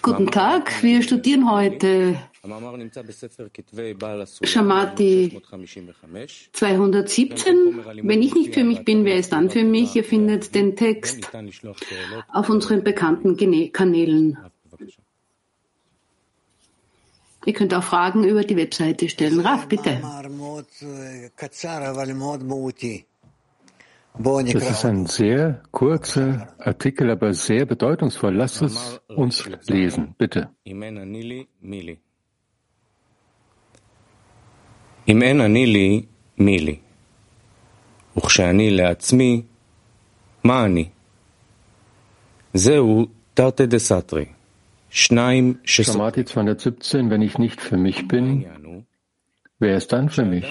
Guten 0.00 0.30
Tag, 0.30 0.82
wir 0.82 1.02
studieren 1.02 1.50
heute 1.50 2.16
äh, 2.42 2.86
Shamati 4.46 5.38
217. 6.54 7.84
Wenn 8.02 8.22
ich 8.22 8.34
nicht 8.34 8.54
für 8.54 8.64
mich 8.64 8.82
bin, 8.82 9.04
wer 9.04 9.16
ist 9.16 9.32
dann 9.34 9.50
für 9.50 9.62
mich? 9.62 9.94
Ihr 9.94 10.04
findet 10.04 10.54
den 10.54 10.74
Text 10.74 11.30
auf 12.32 12.48
unseren 12.48 12.82
bekannten 12.82 13.36
Kanälen. 13.72 14.38
Ihr 17.44 17.52
könnt 17.52 17.74
auch 17.74 17.82
Fragen 17.82 18.24
über 18.24 18.42
die 18.42 18.56
Webseite 18.56 19.08
stellen. 19.10 19.40
Raf, 19.40 19.68
bitte. 19.68 20.00
Das 24.19 24.55
נקרא 24.55 24.69
ist 24.71 24.85
ein 24.85 25.05
sehr 25.05 25.61
kurzer 25.71 26.47
Artikel, 26.59 27.11
aber 27.11 27.33
sehr 27.33 27.65
bedeutungsvoll. 27.65 28.35
Lass 28.35 28.61
es 28.61 28.99
uns 29.07 29.45
lesen, 29.67 30.15
bitte. 30.17 30.47
אם 30.67 30.83
אין 30.83 30.97
אני 30.97 31.23
לי, 31.23 31.43
מי 31.61 31.81
לי? 31.81 31.95
אם 35.07 35.23
אין 35.23 35.41
אני 35.41 35.65
לי, 35.65 36.05
מי 36.37 36.59
לי? 36.59 36.79
וכשאני 38.17 38.71
לעצמי, 38.71 39.41
מה 40.43 40.65
אני? 40.65 40.89
זהו 42.53 43.05
תרתי 43.33 43.65
דסתרי. 43.65 44.25
שניים 44.89 45.53
שסותרים. 45.63 46.01
Shamati 46.07 46.23
217, 46.23 47.09
wenn 47.09 47.21
ich 47.21 47.37
nicht 47.37 47.61
für 47.61 47.77
mich 47.77 48.07
bin, 48.07 48.13
העניין 48.13 48.65
הוא 48.65 48.81
wer 49.59 49.77
ist 49.77 49.91
dann 49.91 50.09
für 50.09 50.25
mich? 50.25 50.45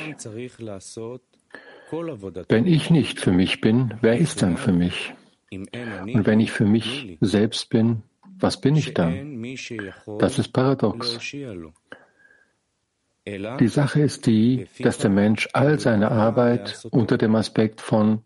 Wenn 1.91 2.67
ich 2.67 2.89
nicht 2.89 3.19
für 3.19 3.31
mich 3.31 3.61
bin, 3.61 3.93
wer 4.01 4.17
ist 4.17 4.41
dann 4.41 4.57
für 4.57 4.71
mich? 4.71 5.13
Und 5.51 6.25
wenn 6.25 6.39
ich 6.39 6.51
für 6.51 6.65
mich 6.65 7.17
selbst 7.19 7.69
bin, 7.69 8.03
was 8.39 8.59
bin 8.61 8.75
ich 8.75 8.93
dann? 8.93 9.43
Das 10.19 10.39
ist 10.39 10.49
paradox. 10.49 11.19
Die 13.27 13.67
Sache 13.67 14.01
ist 14.01 14.25
die, 14.25 14.67
dass 14.79 14.97
der 14.97 15.11
Mensch 15.11 15.49
all 15.53 15.79
seine 15.79 16.11
Arbeit 16.11 16.87
unter 16.91 17.17
dem 17.17 17.35
Aspekt 17.35 17.81
von, 17.81 18.23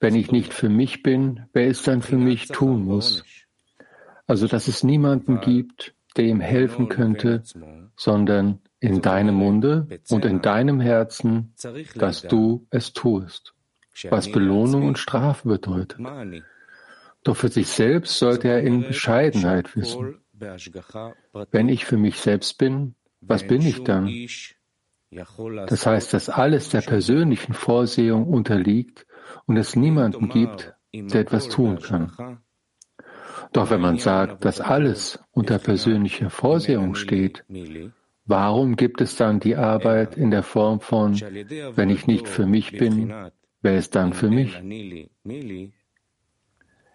wenn 0.00 0.14
ich 0.14 0.32
nicht 0.32 0.54
für 0.54 0.68
mich 0.68 1.02
bin, 1.02 1.46
wer 1.52 1.66
ist 1.66 1.86
dann 1.86 2.00
für 2.00 2.16
mich 2.16 2.48
tun 2.48 2.84
muss. 2.84 3.24
Also 4.26 4.46
dass 4.46 4.68
es 4.68 4.82
niemanden 4.82 5.40
gibt, 5.40 5.94
der 6.16 6.24
ihm 6.24 6.40
helfen 6.40 6.88
könnte, 6.88 7.42
sondern 7.96 8.60
in 8.84 9.00
deinem 9.00 9.36
Munde 9.36 9.88
und 10.10 10.24
in 10.26 10.42
deinem 10.42 10.78
Herzen, 10.78 11.54
dass 11.94 12.22
du 12.22 12.66
es 12.70 12.92
tust, 12.92 13.54
was 14.10 14.30
Belohnung 14.30 14.86
und 14.86 14.98
Strafe 14.98 15.48
bedeutet. 15.48 15.98
Doch 17.22 17.36
für 17.36 17.48
sich 17.48 17.68
selbst 17.68 18.18
sollte 18.18 18.48
er 18.48 18.60
in 18.62 18.82
Bescheidenheit 18.82 19.74
wissen. 19.74 20.18
Wenn 21.50 21.68
ich 21.70 21.86
für 21.86 21.96
mich 21.96 22.20
selbst 22.20 22.58
bin, 22.58 22.94
was 23.22 23.46
bin 23.46 23.62
ich 23.62 23.82
dann? 23.84 24.10
Das 25.66 25.86
heißt, 25.86 26.12
dass 26.12 26.28
alles 26.28 26.68
der 26.68 26.82
persönlichen 26.82 27.54
Vorsehung 27.54 28.26
unterliegt 28.26 29.06
und 29.46 29.56
es 29.56 29.76
niemanden 29.76 30.28
gibt, 30.28 30.74
der 30.92 31.22
etwas 31.22 31.48
tun 31.48 31.78
kann. 31.80 32.40
Doch 33.52 33.70
wenn 33.70 33.80
man 33.80 33.98
sagt, 33.98 34.44
dass 34.44 34.60
alles 34.60 35.18
unter 35.30 35.58
persönlicher 35.58 36.28
Vorsehung 36.28 36.94
steht, 36.96 37.44
Warum 38.26 38.76
gibt 38.76 39.00
es 39.00 39.16
dann 39.16 39.40
die 39.40 39.56
Arbeit 39.56 40.16
in 40.16 40.30
der 40.30 40.42
Form 40.42 40.80
von, 40.80 41.14
wenn 41.14 41.90
ich 41.90 42.06
nicht 42.06 42.26
für 42.26 42.46
mich 42.46 42.72
bin, 42.72 43.12
wer 43.60 43.76
ist 43.76 43.94
dann 43.94 44.12
für 44.14 44.30
mich? 44.30 44.60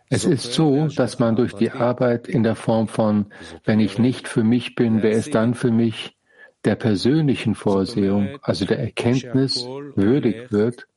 Es 0.10 0.26
ist 0.26 0.54
so, 0.54 0.88
dass 0.88 1.20
man 1.20 1.36
durch 1.36 1.54
die 1.54 1.72
Arbeit 1.72 2.28
in 2.28 2.42
der 2.42 2.56
Form 2.56 2.88
von, 2.88 3.28
wenn 3.64 3.80
ich 3.80 4.00
nicht 4.00 4.28
für 4.28 4.44
mich 4.44 4.74
bin, 4.74 5.04
wer 5.04 5.12
ist 5.12 5.36
dann 5.36 5.54
für 5.54 5.72
mich, 5.72 6.18
der 6.66 6.76
persönlichen 6.76 7.56
Vorsehung, 7.56 8.40
also 8.42 8.66
der 8.66 8.80
Erkenntnis, 8.80 9.66
würdig 9.96 10.52
wird. 10.52 10.88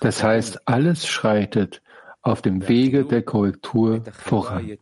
Das 0.00 0.24
heißt, 0.24 0.68
alles 0.68 1.06
schreitet 1.06 1.82
auf 2.20 2.42
dem 2.42 2.68
Wege 2.68 3.04
der 3.04 3.22
Korrektur 3.22 4.02
voran. 4.12 4.76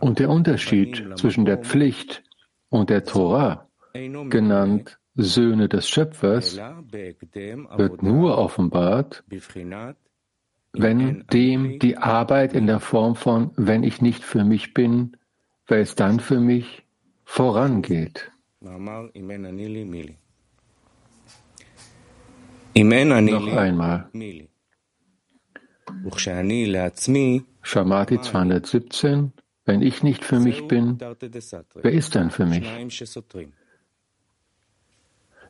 Und 0.00 0.18
der 0.18 0.28
Unterschied 0.28 1.04
zwischen 1.16 1.44
der 1.44 1.58
Pflicht 1.58 2.22
und 2.68 2.90
der 2.90 3.04
Torah, 3.04 3.68
genannt 3.92 4.98
Söhne 5.14 5.68
des 5.68 5.88
Schöpfers, 5.88 6.56
wird 6.56 8.02
nur 8.02 8.38
offenbart, 8.38 9.24
wenn 10.72 11.24
dem 11.32 11.78
die 11.78 11.96
Arbeit 11.98 12.54
in 12.54 12.66
der 12.66 12.80
Form 12.80 13.14
von, 13.14 13.50
wenn 13.56 13.82
ich 13.82 14.00
nicht 14.00 14.24
für 14.24 14.44
mich 14.44 14.72
bin, 14.74 15.16
wer 15.66 15.80
es 15.80 15.94
dann 15.94 16.20
für 16.20 16.40
mich 16.40 16.82
vorangeht. 17.24 18.30
Noch 22.74 23.56
einmal. 23.56 24.08
Shamati 27.62 28.20
217, 28.20 29.32
wenn 29.64 29.82
ich 29.82 30.02
nicht 30.02 30.24
für 30.24 30.40
mich 30.40 30.66
bin, 30.66 30.98
wer 31.00 31.92
ist 31.92 32.14
dann 32.14 32.30
für 32.30 32.46
mich? 32.46 32.68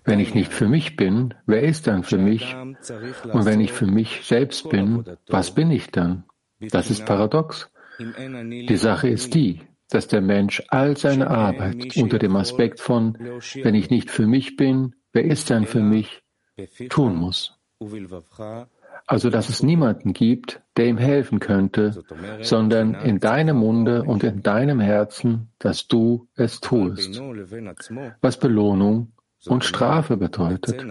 Wenn 0.04 0.20
ich 0.20 0.34
nicht 0.34 0.52
für 0.52 0.68
mich 0.68 0.96
bin, 0.96 1.34
wer 1.46 1.62
ist 1.62 1.86
dann 1.86 2.02
für 2.02 2.18
mich? 2.18 2.54
Und 2.54 3.44
wenn 3.44 3.60
ich 3.60 3.72
für 3.72 3.86
mich 3.86 4.22
selbst 4.24 4.68
bin, 4.68 5.04
was 5.28 5.54
bin 5.54 5.70
ich 5.70 5.90
dann? 5.90 6.24
Das 6.58 6.90
ist 6.90 7.06
paradox. 7.06 7.70
Die 7.98 8.76
Sache 8.76 9.08
ist 9.08 9.34
die, 9.34 9.60
dass 9.90 10.08
der 10.08 10.20
Mensch 10.20 10.62
all 10.68 10.96
seine 10.96 11.28
Arbeit 11.28 11.96
unter 11.96 12.18
dem 12.18 12.36
Aspekt 12.36 12.80
von, 12.80 13.16
wenn 13.62 13.74
ich 13.74 13.90
nicht 13.90 14.10
für 14.10 14.26
mich 14.26 14.56
bin, 14.56 14.94
wer 15.12 15.24
ist 15.24 15.50
dann 15.50 15.66
für 15.66 15.82
mich, 15.82 16.22
tun 16.88 17.16
muss 17.16 17.58
also 19.06 19.30
dass 19.30 19.48
es 19.48 19.62
niemanden 19.62 20.12
gibt, 20.12 20.60
der 20.76 20.86
ihm 20.86 20.98
helfen 20.98 21.40
könnte, 21.40 22.02
sondern 22.40 22.94
in 22.94 23.20
deinem 23.20 23.58
Munde 23.58 24.04
und 24.04 24.24
in 24.24 24.42
deinem 24.42 24.80
Herzen, 24.80 25.48
dass 25.58 25.86
du 25.88 26.28
es 26.34 26.60
tust, 26.60 27.20
was 28.20 28.38
Belohnung 28.38 29.12
und 29.46 29.64
Strafe 29.64 30.16
bedeutet. 30.16 30.86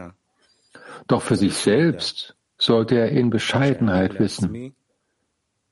Doch 1.07 1.21
für 1.21 1.35
sich 1.35 1.55
selbst 1.55 2.35
sollte 2.57 2.95
er 2.95 3.09
in 3.09 3.29
Bescheidenheit 3.29 4.19
wissen, 4.19 4.75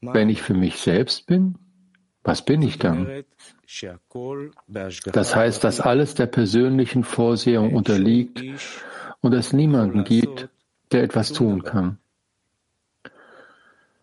wenn 0.02 0.30
ich 0.30 0.42
für 0.42 0.54
mich 0.54 0.78
selbst 0.78 1.28
bin, 1.28 1.58
was 2.24 2.44
bin 2.44 2.62
ich 2.62 2.78
dann? 2.78 3.24
Das 5.14 5.36
heißt, 5.36 5.64
dass 5.64 5.80
alles 5.80 6.16
der 6.16 6.26
persönlichen 6.26 7.04
Vorsehung 7.04 7.74
unterliegt 7.74 8.44
und 9.22 9.34
es 9.34 9.54
niemanden 9.54 10.04
gibt, 10.04 10.50
der 10.92 11.04
etwas 11.04 11.32
tun 11.32 11.64
kann. 11.64 12.00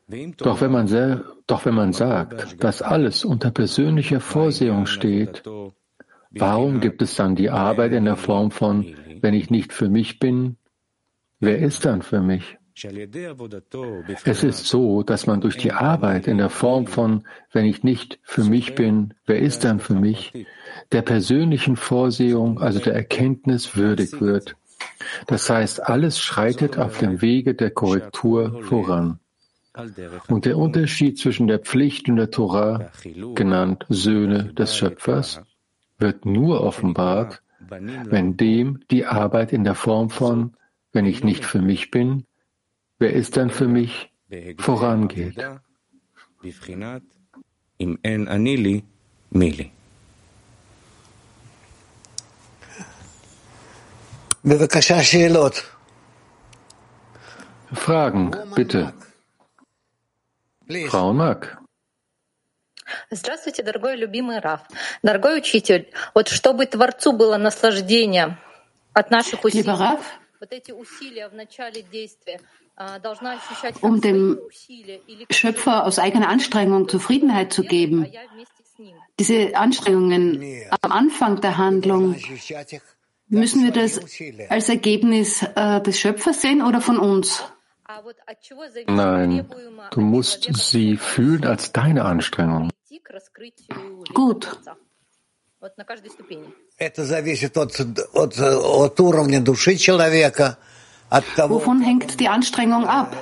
Doch 0.08 0.60
wenn, 0.60 0.70
man 0.70 0.86
sehr, 0.86 1.24
doch 1.48 1.64
wenn 1.64 1.74
man 1.74 1.92
sagt, 1.92 2.62
dass 2.62 2.80
alles 2.80 3.24
unter 3.24 3.50
persönlicher 3.50 4.20
Vorsehung 4.20 4.86
steht, 4.86 5.42
warum 6.30 6.80
gibt 6.80 7.02
es 7.02 7.16
dann 7.16 7.34
die 7.34 7.50
Arbeit 7.50 7.92
in 7.92 8.04
der 8.04 8.16
Form 8.16 8.52
von, 8.52 8.94
wenn 9.20 9.34
ich 9.34 9.50
nicht 9.50 9.72
für 9.72 9.88
mich 9.88 10.20
bin, 10.20 10.58
wer 11.40 11.58
ist 11.58 11.84
dann 11.84 12.02
für 12.02 12.20
mich? 12.20 12.56
Es 14.24 14.44
ist 14.44 14.66
so, 14.66 15.02
dass 15.02 15.26
man 15.26 15.40
durch 15.40 15.56
die 15.56 15.72
Arbeit 15.72 16.28
in 16.28 16.38
der 16.38 16.50
Form 16.50 16.86
von, 16.86 17.26
wenn 17.50 17.64
ich 17.64 17.82
nicht 17.82 18.20
für 18.22 18.44
mich 18.44 18.74
bin, 18.74 19.14
wer 19.24 19.40
ist 19.40 19.64
dann 19.64 19.80
für 19.80 19.94
mich, 19.94 20.46
der 20.92 21.02
persönlichen 21.02 21.76
Vorsehung, 21.76 22.60
also 22.60 22.78
der 22.78 22.94
Erkenntnis 22.94 23.76
würdig 23.76 24.20
wird. 24.20 24.56
Das 25.26 25.48
heißt, 25.48 25.82
alles 25.82 26.20
schreitet 26.20 26.78
auf 26.78 26.98
dem 26.98 27.22
Wege 27.22 27.54
der 27.54 27.70
Korrektur 27.70 28.62
voran. 28.62 29.20
Und 30.28 30.44
der 30.44 30.56
Unterschied 30.56 31.18
zwischen 31.18 31.46
der 31.46 31.58
Pflicht 31.58 32.08
und 32.08 32.16
der 32.16 32.30
Torah, 32.30 32.90
genannt 33.34 33.84
Söhne 33.88 34.52
des 34.54 34.76
Schöpfers, 34.76 35.40
wird 35.98 36.24
nur 36.24 36.62
offenbart, 36.62 37.42
wenn 37.68 38.36
dem 38.36 38.80
die 38.90 39.06
Arbeit 39.06 39.52
in 39.52 39.64
der 39.64 39.74
Form 39.74 40.10
von, 40.10 40.56
wenn 40.92 41.04
ich 41.04 41.24
nicht 41.24 41.44
für 41.44 41.60
mich 41.60 41.90
bin, 41.90 42.24
wer 42.98 43.12
ist 43.12 43.36
dann 43.36 43.50
für 43.50 43.68
mich, 43.68 44.10
vorangeht. 44.58 45.36
Fragen, 57.72 58.30
bitte. 58.54 58.94
Please. 60.67 60.89
Frau 60.89 61.09
und 61.09 61.17
Mark. 61.17 61.57
Здравствуйте, 63.09 63.63
дорогой 63.63 63.95
любимый 63.95 64.39
Раф. 64.39 64.61
Дорогой 65.03 65.37
учитель, 65.37 65.89
вот 66.13 66.27
чтобы 66.27 66.65
Творцу 66.65 67.13
было 67.13 67.37
наслаждение 67.37 68.37
от 68.93 69.11
наших 69.11 69.43
усилий, 69.43 69.63
Lieber 69.63 69.79
Raf, 69.79 69.99
um 73.81 74.01
dem 74.01 74.39
Schöpfer 75.29 75.85
aus 75.85 75.99
eigener 75.99 76.29
Anstrengung 76.29 76.89
Zufriedenheit 76.89 77.53
zu 77.53 77.63
geben. 77.63 78.11
Diese 79.19 79.55
Anstrengungen 79.55 80.41
am 80.81 80.91
Anfang 80.91 81.41
der 81.41 81.57
Handlung, 81.57 82.15
müssen 83.27 83.63
wir 83.63 83.71
das 83.71 83.99
als 84.49 84.69
Ergebnis 84.69 85.43
äh, 85.43 85.81
des 85.81 85.99
Schöpfers 85.99 86.41
sehen 86.41 86.63
oder 86.63 86.81
von 86.81 86.97
uns? 86.97 87.43
Nein, 88.86 89.48
du 89.90 90.00
musst 90.00 90.48
sie 90.54 90.96
fühlen 90.96 91.44
als 91.44 91.72
deine 91.72 92.04
Anstrengung. 92.04 92.70
Gut. 94.14 94.60
Wovon 101.48 101.82
hängt 101.82 102.20
die 102.20 102.28
Anstrengung 102.28 102.86
ab? 102.86 103.16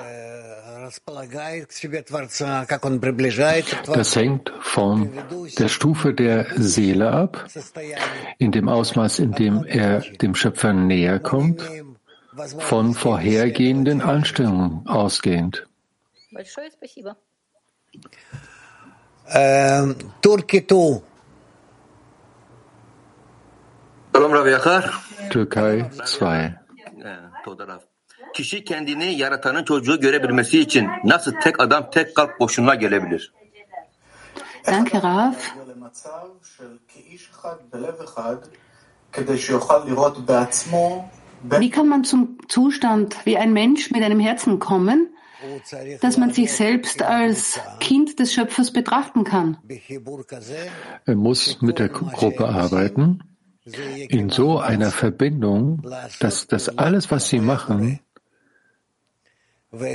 Das 3.86 4.16
hängt 4.16 4.52
von 4.60 5.10
der 5.58 5.68
Stufe 5.68 6.14
der 6.14 6.46
Seele 6.56 7.10
ab, 7.10 7.46
in 8.38 8.52
dem 8.52 8.68
Ausmaß, 8.68 9.18
in 9.18 9.32
dem 9.32 9.64
er 9.64 10.00
dem 10.00 10.34
Schöpfer 10.34 10.72
näher 10.74 11.20
kommt, 11.20 11.62
von 12.36 12.94
vorhergehenden 12.94 14.00
Anstrengungen 14.00 14.86
ausgehend. 14.86 15.66
Ähm, 19.28 19.96
Turkitu. 20.22 21.02
Türkei 25.30 25.84
2. 26.06 26.54
Kişi 28.34 28.64
kendini 28.64 29.14
yaratanın 29.14 29.64
çocuğu 29.64 30.00
görebilmesi 30.00 30.60
için 30.60 30.88
nasıl 31.04 31.32
tek 31.32 31.60
adam 31.60 31.90
tek 31.90 32.16
kalp 32.16 32.40
boşluğuna 32.40 32.74
gelebilir? 32.74 33.32
Danke, 34.66 35.02
Rav. 35.02 35.32
Wie 41.46 41.70
kann 41.70 41.88
man 41.88 42.04
zum 42.04 42.38
Zustand 42.48 43.16
wie 43.26 43.36
ein 43.36 43.52
Mensch 43.52 43.90
mit 43.90 44.02
einem 44.02 44.18
Herzen 44.18 44.58
kommen, 44.58 45.08
dass 46.00 46.16
man 46.16 46.32
sich 46.32 46.52
selbst 46.52 47.02
als 47.02 47.60
Kind 47.80 48.18
des 48.18 48.32
Schöpfers 48.32 48.72
betrachten 48.72 49.24
kann? 49.24 49.58
Er 51.04 51.16
muss 51.16 51.60
mit 51.60 51.78
der 51.78 51.90
Gruppe 51.90 52.48
arbeiten, 52.48 53.22
in 54.08 54.30
so 54.30 54.58
einer 54.58 54.90
Verbindung, 54.90 55.82
dass 56.20 56.46
das 56.46 56.78
alles, 56.78 57.10
was 57.10 57.28
sie 57.28 57.40
machen, 57.40 58.00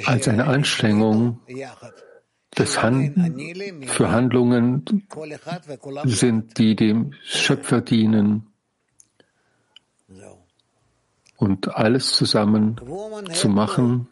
als 0.06 0.28
eine 0.28 0.46
Anstrengung 0.46 1.40
des 2.58 2.82
Han 2.82 3.56
für 3.88 4.12
Handlungen 4.12 5.08
sind, 6.06 6.58
die 6.58 6.76
dem 6.76 7.14
Schöpfer 7.24 7.82
dienen 7.82 8.49
und 11.40 11.74
alles 11.74 12.12
zusammen 12.12 12.76
zu 13.32 13.50
machen, 13.50 14.08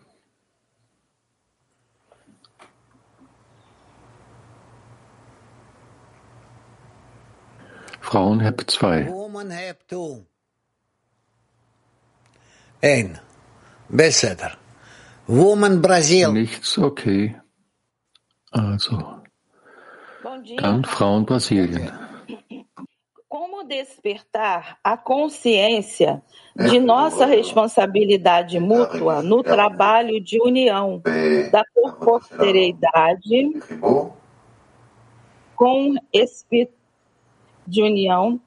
Frauen 8.00 8.39
Hep 8.39 8.63
2. 8.71 9.12
Ein. 12.81 13.19
Besser. 13.89 14.38
Woman 15.27 15.81
Brasil. 15.81 16.31
Nichts, 16.31 16.77
okay. 16.77 17.35
Also. 18.51 19.21
Dann 20.57 20.85
Frauen 20.85 21.25
Brasilien. 21.25 21.91
Despertar 23.67 24.77
a 24.83 24.95
consciência 24.95 26.21
de 26.55 26.79
nossa 26.79 27.25
responsabilidade 27.25 28.59
mútua 28.59 29.21
no 29.21 29.43
trabalho 29.43 30.21
de 30.21 30.41
união 30.41 31.01
da 31.51 31.63
corporeidade 31.99 33.51
com 35.55 35.95
espírito 36.13 36.73
de 37.67 37.83
união 37.83 38.39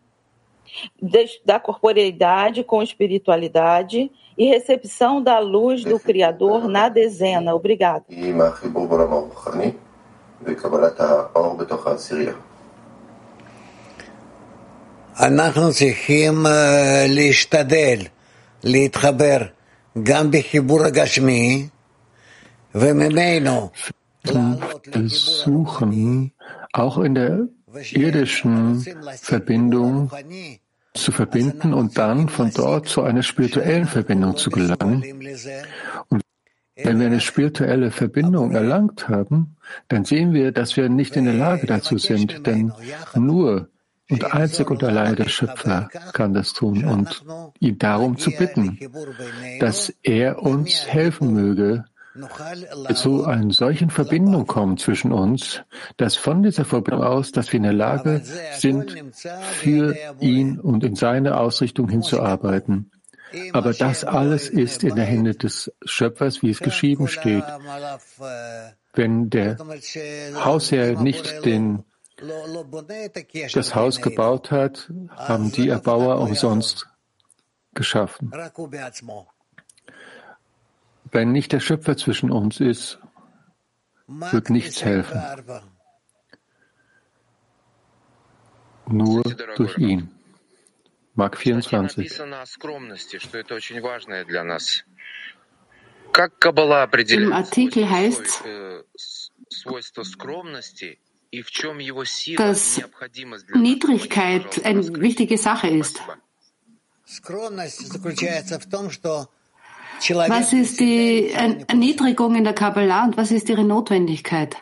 da 1.44 1.61
corporeidade 1.61 2.64
com 2.64 2.82
espiritualidade 2.82 4.11
e 4.38 4.46
recepção 4.46 5.23
da 5.23 5.38
luz 5.38 5.84
do 5.84 5.99
Criador 5.99 6.69
na 6.69 6.88
dezena. 6.88 7.55
Obrigada. 7.55 8.05
אנחנו 15.19 15.72
צריכים 15.72 16.45
להשתדל 17.10 17.98
להתחבר 18.63 19.38
גם 20.04 20.31
בחיבור 20.31 20.83
הגשמי 20.83 21.68
וממנו 22.75 23.69
versuchen, 24.92 26.31
auch 26.74 26.98
in 26.98 27.16
der 27.16 27.48
irdischen 27.92 28.83
Verbindung 29.22 30.12
zu 30.94 31.12
verbinden 31.12 31.74
und 31.74 31.98
dann 31.98 32.30
von 32.30 32.51
dort 32.54 32.88
zu 32.88 33.04
einer 33.04 33.24
spirituellen 33.24 33.86
Verbindung 33.86 34.38
zu 34.38 34.50
gelangen. 34.50 35.04
Und 36.10 36.22
wenn 36.75 37.00
wir 37.00 37.07
eine 37.07 37.19
spirituelle 37.19 37.92
Verbindung 37.92 38.51
erlangt 38.51 39.07
haben, 39.10 39.57
dann 39.88 40.06
sehen 40.06 40.33
wir, 40.33 40.51
dass 40.51 40.75
wir 40.77 40.89
nicht 40.89 41.16
in 41.16 41.25
der 41.25 41.33
Lage 41.33 41.68
dazu 41.68 41.98
sind, 41.98 42.45
denn 42.48 42.74
nur 43.16 43.69
und 44.11 44.35
einzig 44.35 44.71
und 44.71 44.83
allein 44.85 45.17
der 45.17 45.29
Schöpfer 45.29 45.89
kann 46.12 46.35
das 46.35 46.53
tun 46.53 46.85
und 46.85 47.25
ihn 47.61 47.79
darum 47.79 48.19
zu 48.19 48.31
bitten, 48.31 48.79
dass 49.61 49.93
er 50.03 50.43
uns 50.43 50.87
helfen 50.87 51.33
möge, 51.33 51.85
zu 52.95 53.25
einer 53.25 53.53
solchen 53.53 53.89
Verbindung 53.91 54.47
kommen 54.47 54.77
zwischen 54.79 55.12
uns, 55.12 55.62
dass 55.97 56.17
von 56.17 56.43
dieser 56.43 56.65
Verbindung 56.65 57.05
aus, 57.05 57.31
dass 57.31 57.53
wir 57.53 57.59
in 57.59 57.65
der 57.65 57.73
Lage 57.73 58.23
sind, 58.53 58.97
für 59.53 59.97
ihn 60.19 60.59
und 60.59 60.83
in 60.83 60.97
seine 60.97 61.39
Ausrichtung 61.39 61.89
hinzuarbeiten. 61.89 62.91
Aber 63.53 63.73
das 63.73 64.05
alles 64.05 64.49
ist 64.49 64.83
in 64.83 64.97
der 64.97 65.05
Hände 65.05 65.35
des 65.35 65.73
Schöpfers, 65.85 66.43
wie 66.43 66.51
es 66.51 66.59
geschrieben 66.59 67.07
steht. 67.07 67.45
Wenn 68.93 69.31
der 69.31 69.57
Hausherr 70.45 71.00
nicht 71.00 71.45
den, 71.45 71.85
das 73.53 73.75
Haus 73.75 74.00
gebaut 74.00 74.50
hat, 74.50 74.91
haben 75.17 75.53
die 75.53 75.69
Erbauer 75.69 76.19
umsonst 76.21 76.87
geschaffen. 77.75 78.33
Wenn 81.12 81.33
nicht 81.33 81.53
der 81.53 81.61
Schöpfer 81.61 81.97
zwischen 81.97 82.31
uns 82.31 82.61
ist, 82.61 82.99
wird 84.07 84.50
nichts 84.50 84.85
helfen. 84.85 85.21
Nur 88.87 89.23
durch 89.57 89.79
ihn. 89.79 90.11
Mark 91.15 91.37
24. 91.37 92.19
Im 97.11 97.33
Artikel 97.33 97.91
heißt 97.91 98.43
dass 102.37 102.80
Niedrigkeit 103.54 104.64
eine 104.64 105.00
wichtige 105.00 105.38
Sache 105.38 105.68
ist. 105.68 106.00
Was 110.28 110.52
ist 110.52 110.80
die 110.80 111.30
Erniedrigung 111.30 112.34
in 112.34 112.44
der 112.44 112.54
Kabbalah 112.54 113.04
und 113.04 113.16
was 113.16 113.30
ist 113.30 113.49
ihre 113.49 113.64
Notwendigkeit? 113.64 114.56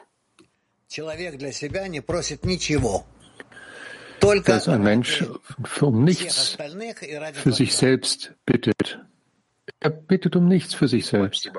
Dass 4.45 4.69
ein 4.69 4.83
Mensch 4.83 5.25
um 5.81 6.05
nichts 6.05 6.57
für 7.35 7.53
sich 7.53 7.75
selbst 7.77 8.35
bittet. 8.45 8.99
Er 9.81 9.91
bittet 9.91 10.35
um 10.37 10.49
nichts 10.49 10.75
für 10.75 10.89
sich 10.89 11.07
selbst. 11.07 11.51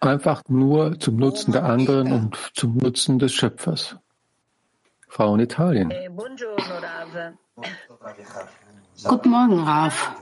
Einfach 0.00 0.42
nur 0.48 0.98
zum 1.00 1.16
Nutzen 1.16 1.52
der 1.52 1.64
anderen 1.64 2.12
und 2.12 2.36
zum 2.54 2.76
Nutzen 2.76 3.18
des 3.18 3.32
Schöpfers. 3.32 3.96
Frau 5.08 5.34
in 5.34 5.40
Italien. 5.40 5.90
Eh, 5.90 6.08
Guten 9.04 9.30
Morgen, 9.30 9.60
Raf. 9.60 10.12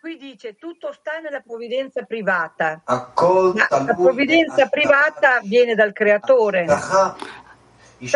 Qui 0.00 0.16
dice 0.18 0.54
tutto 0.56 0.92
sta 0.92 1.18
nella 1.22 1.40
provvidenza 1.40 2.04
privata. 2.04 2.82
La 2.86 3.94
provvidenza 3.94 4.68
privata 4.68 5.40
viene 5.42 5.74
dal 5.74 5.92
creatore. 5.92 6.66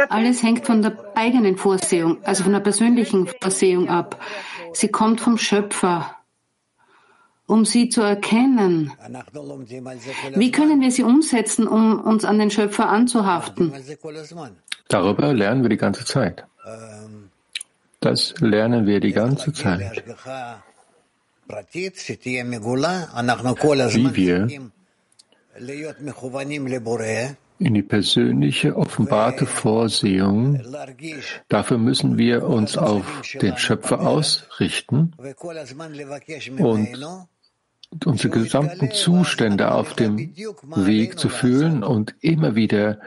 Alles 0.09 0.43
hängt 0.43 0.67
von 0.67 0.83
der 0.83 0.97
eigenen 1.15 1.57
Vorsehung, 1.57 2.19
also 2.25 2.43
von 2.43 2.53
der 2.53 2.61
persönlichen 2.61 3.27
Vorsehung 3.41 3.89
ab. 3.89 4.21
Sie 4.73 4.89
kommt 4.89 5.21
vom 5.21 5.39
Schöpfer. 5.39 6.18
Um 7.49 7.65
sie 7.65 7.89
zu 7.89 8.03
erkennen? 8.03 8.93
Wie 10.35 10.53
können 10.53 10.81
wir 10.81 10.93
sie 10.93 11.03
umsetzen, 11.03 11.67
um 11.67 12.01
uns 12.01 12.25
an 12.25 12.39
den 12.39 12.51
Schöpfer 12.51 12.89
anzuhaften? 12.89 13.73
Darüber 14.89 15.33
lernen 15.33 15.63
wir 15.63 15.71
die 15.71 15.77
ganze 15.77 16.05
Zeit. 16.05 16.45
Das 18.01 18.35
lernen 18.39 18.87
wir 18.87 19.01
die 19.01 19.13
ganze 19.13 19.53
Zeit. 19.53 20.05
Wie 23.95 24.17
wir 24.17 24.49
in 27.59 27.75
die 27.75 27.83
persönliche 27.83 28.77
offenbarte 28.77 29.47
Vorsehung. 29.47 30.63
Dafür 31.49 31.79
müssen 31.79 32.19
wir 32.19 32.45
uns 32.45 32.77
auf 32.77 33.23
den 33.41 33.57
Schöpfer 33.57 34.01
ausrichten 34.01 35.13
und 36.59 36.89
unsere 38.05 38.31
gesamten 38.31 38.91
Zustände 38.91 39.73
auf 39.73 39.95
dem 39.95 40.35
Weg 40.77 41.19
zu 41.19 41.29
fühlen 41.29 41.83
und 41.83 42.15
immer 42.21 42.55
wieder 42.55 43.01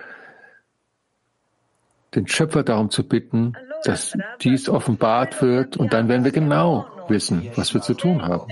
den 2.15 2.27
Schöpfer 2.27 2.63
darum 2.63 2.89
zu 2.89 3.07
bitten, 3.07 3.53
dass 3.83 4.17
dies 4.41 4.67
offenbart 4.67 5.41
wird 5.41 5.77
und 5.77 5.93
dann 5.93 6.09
werden 6.09 6.23
wir 6.23 6.31
genau 6.31 6.85
wissen, 7.07 7.49
was 7.55 7.73
wir 7.73 7.81
zu 7.81 7.93
tun 7.93 8.21
haben. 8.21 8.51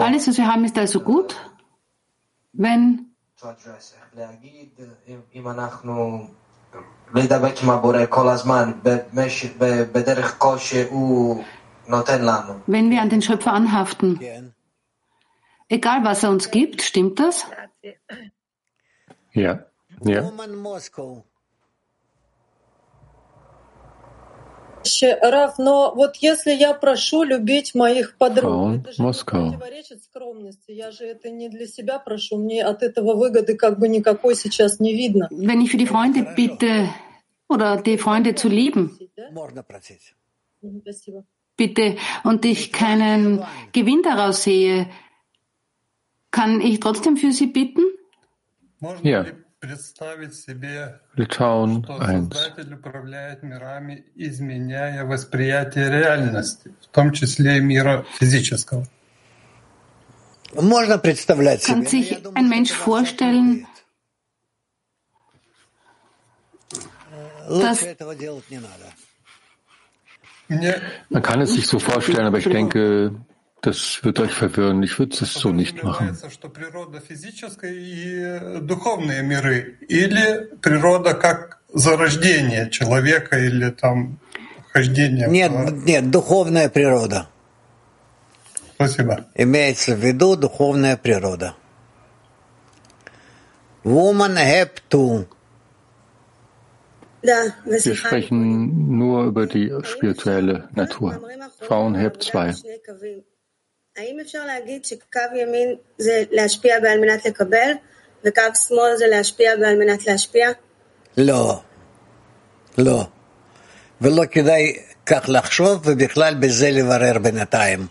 Alles, 0.00 0.28
was 0.28 0.36
wir 0.38 0.46
haben, 0.46 0.64
ist 0.64 0.78
also 0.78 1.00
gut, 1.00 1.36
wenn 2.52 3.06
wenn 11.89 12.89
wir 12.89 13.01
an 13.01 13.09
den 13.09 13.21
Schöpfer 13.21 13.53
anhaften. 13.53 14.19
Egal, 15.67 16.03
was 16.03 16.23
er 16.23 16.29
uns 16.29 16.51
gibt, 16.51 16.81
stimmt 16.81 17.19
das? 17.19 17.45
Ja, 19.33 19.65
ja. 20.03 20.31
Раф, 25.21 25.57
но 25.57 25.93
вот 25.95 26.17
если 26.17 26.51
я 26.51 26.73
прошу 26.75 27.23
любить 27.23 27.73
моих 27.73 28.17
подруг, 28.17 28.85
это 28.85 28.91
же 28.91 29.25
противоречит 29.25 30.03
скромности. 30.03 30.71
Я 30.71 30.91
же 30.91 31.05
это 31.05 31.31
не 31.31 31.49
для 31.49 31.65
себя 31.65 31.97
прошу, 31.97 32.37
мне 32.37 32.63
от 32.63 32.83
этого 32.83 33.15
выгоды 33.15 33.55
как 33.55 33.79
бы 33.79 33.87
никакой 33.87 34.35
сейчас 34.35 34.79
не 34.79 34.93
видно. 34.93 35.27
Wenn 35.31 35.61
ich 35.61 35.71
für 35.71 35.77
die 35.77 35.87
Freunde 35.87 36.21
bitte 36.35 36.89
oder 37.49 37.81
die 37.81 37.97
Freunde 37.97 38.35
zu 38.35 38.47
lieben, 38.47 38.97
bitte 41.60 41.96
und 42.24 42.46
ich 42.46 42.72
keinen 42.72 43.44
Gewinn 43.72 44.02
daraus 44.02 44.44
sehe, 44.44 44.88
kann 46.30 46.62
ich 46.62 46.80
trotzdem 46.80 47.18
für 47.18 47.32
Sie 47.32 47.48
bitten? 47.48 47.82
Ja. 49.02 49.26
Litauen 51.16 51.84
1. 51.86 52.30
Kann 61.66 61.84
sich 61.84 62.26
ein 62.34 62.48
Mensch 62.48 62.72
vorstellen, 62.72 63.66
dass 67.48 67.84
Man 71.08 71.22
kann 71.22 71.40
es 71.40 71.54
sich 71.54 71.66
so 71.66 71.78
vorstellen, 71.78 72.26
aber 72.26 72.38
ich 72.38 72.48
denke, 72.48 73.12
das 73.62 74.00
wird 74.02 74.18
euch 74.20 74.32
verwirren. 74.32 74.82
Ich 74.82 74.98
würde 74.98 75.16
es 75.20 75.32
so 75.34 75.52
nicht 75.52 75.82
machen. 75.84 76.16
Нет, 85.28 85.52
нет, 85.86 86.10
духовная 86.10 86.68
природа. 86.68 87.28
Спасибо. 88.74 89.26
Имеется 89.34 89.94
в 89.94 90.02
виду 90.02 90.36
духовная 90.36 90.96
природа. 90.96 91.54
Woman 93.84 94.36
have 94.36 94.80
to. 94.88 95.26
Wir 97.23 97.95
sprechen 97.95 98.97
nur 98.97 99.23
über 99.23 99.47
die 99.47 99.71
spirituelle 99.83 100.69
Natur. 100.75 101.11
Frauen 101.67 101.95
Heb 101.95 102.21
2. 102.21 102.53
האם 103.97 104.19
אפשר 104.21 104.45
להגיד 104.45 104.85
שקו 104.85 105.19
ימין 105.35 105.75
זה 105.97 106.23
להשפיע 106.31 106.79
בעל 106.79 106.99
מנת 106.99 107.25
לקבל, 107.25 107.71
וקו 108.25 108.41
שמאל 108.67 108.97
זה 108.97 109.07
להשפיע 109.07 109.55
בעל 109.55 109.77
מנת 109.79 110.07
להשפיע? 110.07 110.49
לא, 111.17 111.61
לא. 112.77 113.07
ולא 114.01 114.23
כדאי 114.31 114.73
כך 115.05 115.25
לחשוב, 115.27 115.81
ובכלל 115.85 116.33
בזה 116.39 116.71
לברר 116.71 117.19
בינתיים. 117.19 117.87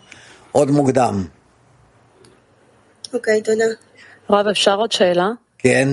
עוד 0.53 0.71
מוקדם. 0.71 1.25
אוקיי, 3.15 3.43
תודה. 3.43 3.65
רב, 4.31 4.47
אפשר 4.47 4.75
עוד 4.75 4.93
שאלה? 4.93 5.29
כן. 5.59 5.89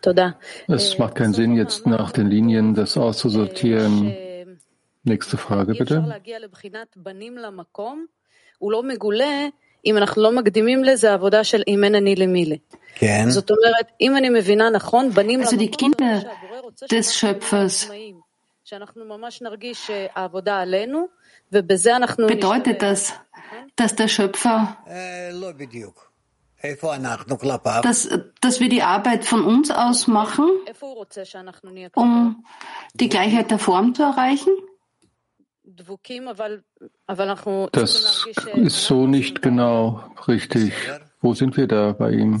תודה. 0.00 0.28
Es 0.68 0.98
macht 0.98 1.14
keinen 1.14 1.32
Sinn, 1.32 1.56
jetzt 1.56 1.86
nach 1.86 2.12
den 2.12 2.28
Linien 2.30 2.74
das 2.74 2.96
auszusortieren. 2.96 4.12
Nächste 5.04 5.36
Frage, 5.36 5.74
bitte. 5.74 6.00
הוא 8.58 8.72
לא 8.72 8.82
מגולה 8.82 9.48
אם 9.86 9.96
אנחנו 9.96 10.22
לא 10.22 10.32
מקדימים 10.32 10.84
לזה 10.84 11.12
עבודה 11.12 11.44
של 11.44 11.62
אם 11.68 11.84
אין 11.84 11.94
אני 11.94 12.16
למילי. 12.16 12.58
כן. 12.94 13.24
זאת 13.28 13.50
אומרת, 13.50 13.86
אם 14.00 14.16
אני 14.16 14.28
מבינה 14.28 14.70
נכון, 14.70 15.10
בנים 15.10 15.42
also 15.42 15.46
die 15.46 15.76
Kinder 15.76 16.24
des 16.84 17.20
Schöpfers. 17.20 17.92
שאנחנו 18.64 19.04
ממש 19.04 19.42
נרגיש 19.42 19.90
העבודה 20.14 20.58
עלינו, 20.58 21.06
ובזה 21.52 21.96
אנחנו... 21.96 22.26
Bedeutet 22.28 22.82
das, 22.82 23.12
dass 23.80 23.94
der 23.94 24.08
Schöpfer 24.08 24.88
לא 25.32 25.52
בדיוק. 25.52 26.07
dass, 27.83 28.09
dass 28.41 28.59
wir 28.59 28.69
die 28.69 28.83
Arbeit 28.83 29.25
von 29.25 29.43
uns 29.45 29.71
aus 29.71 30.07
machen, 30.07 30.49
um 31.95 32.45
die 32.93 33.09
Gleichheit 33.09 33.49
der 33.51 33.59
Form 33.59 33.95
zu 33.95 34.03
erreichen? 34.03 34.51
Das 37.71 38.25
ist 38.55 38.85
so 38.85 39.07
nicht 39.07 39.41
genau 39.41 40.03
richtig. 40.27 40.73
Wo 41.21 41.33
sind 41.33 41.55
wir 41.57 41.67
da 41.67 41.93
bei 41.93 42.11
ihm? 42.11 42.39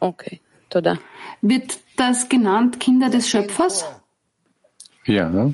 Okay, 0.00 0.40
toda. 0.70 0.98
Wird 1.40 1.78
das 1.96 2.28
genannt 2.28 2.80
Kinder 2.80 3.10
des 3.10 3.28
Schöpfers? 3.28 3.84
Ja. 5.04 5.52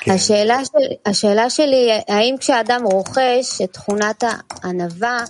השאלה, 0.06 0.64
של, 0.64 0.94
השאלה 1.06 1.50
שלי, 1.50 1.90
האם 2.08 2.34
כשאדם 2.40 2.80
רוכש 2.84 3.60
את 3.64 3.72
תכונת 3.72 4.24
הענווה, 4.62 5.24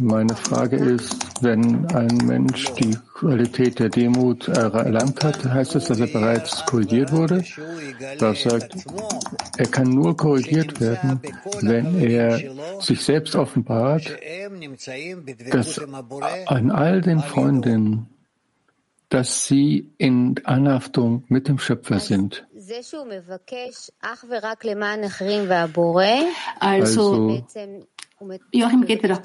Meine 0.00 0.36
Frage 0.36 0.76
ist, 0.76 1.16
wenn 1.42 1.86
ein 1.94 2.16
Mensch 2.26 2.74
die 2.74 2.96
Qualität 3.14 3.78
der 3.78 3.88
Demut 3.88 4.48
erlangt 4.48 5.22
hat, 5.24 5.44
heißt 5.44 5.74
das, 5.76 5.84
dass 5.86 6.00
er 6.00 6.08
bereits 6.08 6.66
korrigiert 6.66 7.12
wurde? 7.12 7.44
Das 8.18 8.42
sagt, 8.42 8.74
er 9.56 9.66
kann 9.66 9.88
nur 9.90 10.16
korrigiert 10.16 10.80
werden, 10.80 11.20
wenn 11.60 12.00
er 12.00 12.40
sich 12.80 13.04
selbst 13.04 13.36
offenbart, 13.36 14.10
dass 15.50 15.80
an 16.46 16.70
all 16.70 17.00
den 17.00 17.20
Freundinnen, 17.20 18.06
dass 19.09 19.47
sie 19.47 19.93
in 19.97 20.35
Anhaftung 20.43 21.23
mit 21.27 21.47
dem 21.47 21.59
Schöpfer 21.59 21.99
sind. 21.99 22.45
Also, 26.59 27.43
Joachim 28.51 28.85
geht 28.85 29.03
wieder. 29.03 29.21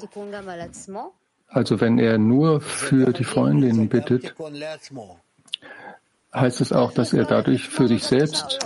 Also 1.47 1.81
wenn 1.81 1.99
er 1.99 2.17
nur 2.17 2.61
für 2.61 3.11
die 3.13 3.23
Freundin 3.23 3.89
bittet, 3.89 4.33
heißt 6.33 6.61
es 6.61 6.71
auch, 6.71 6.93
dass 6.93 7.13
er 7.13 7.25
dadurch 7.25 7.69
für 7.69 7.87
sich 7.87 8.03
selbst 8.03 8.59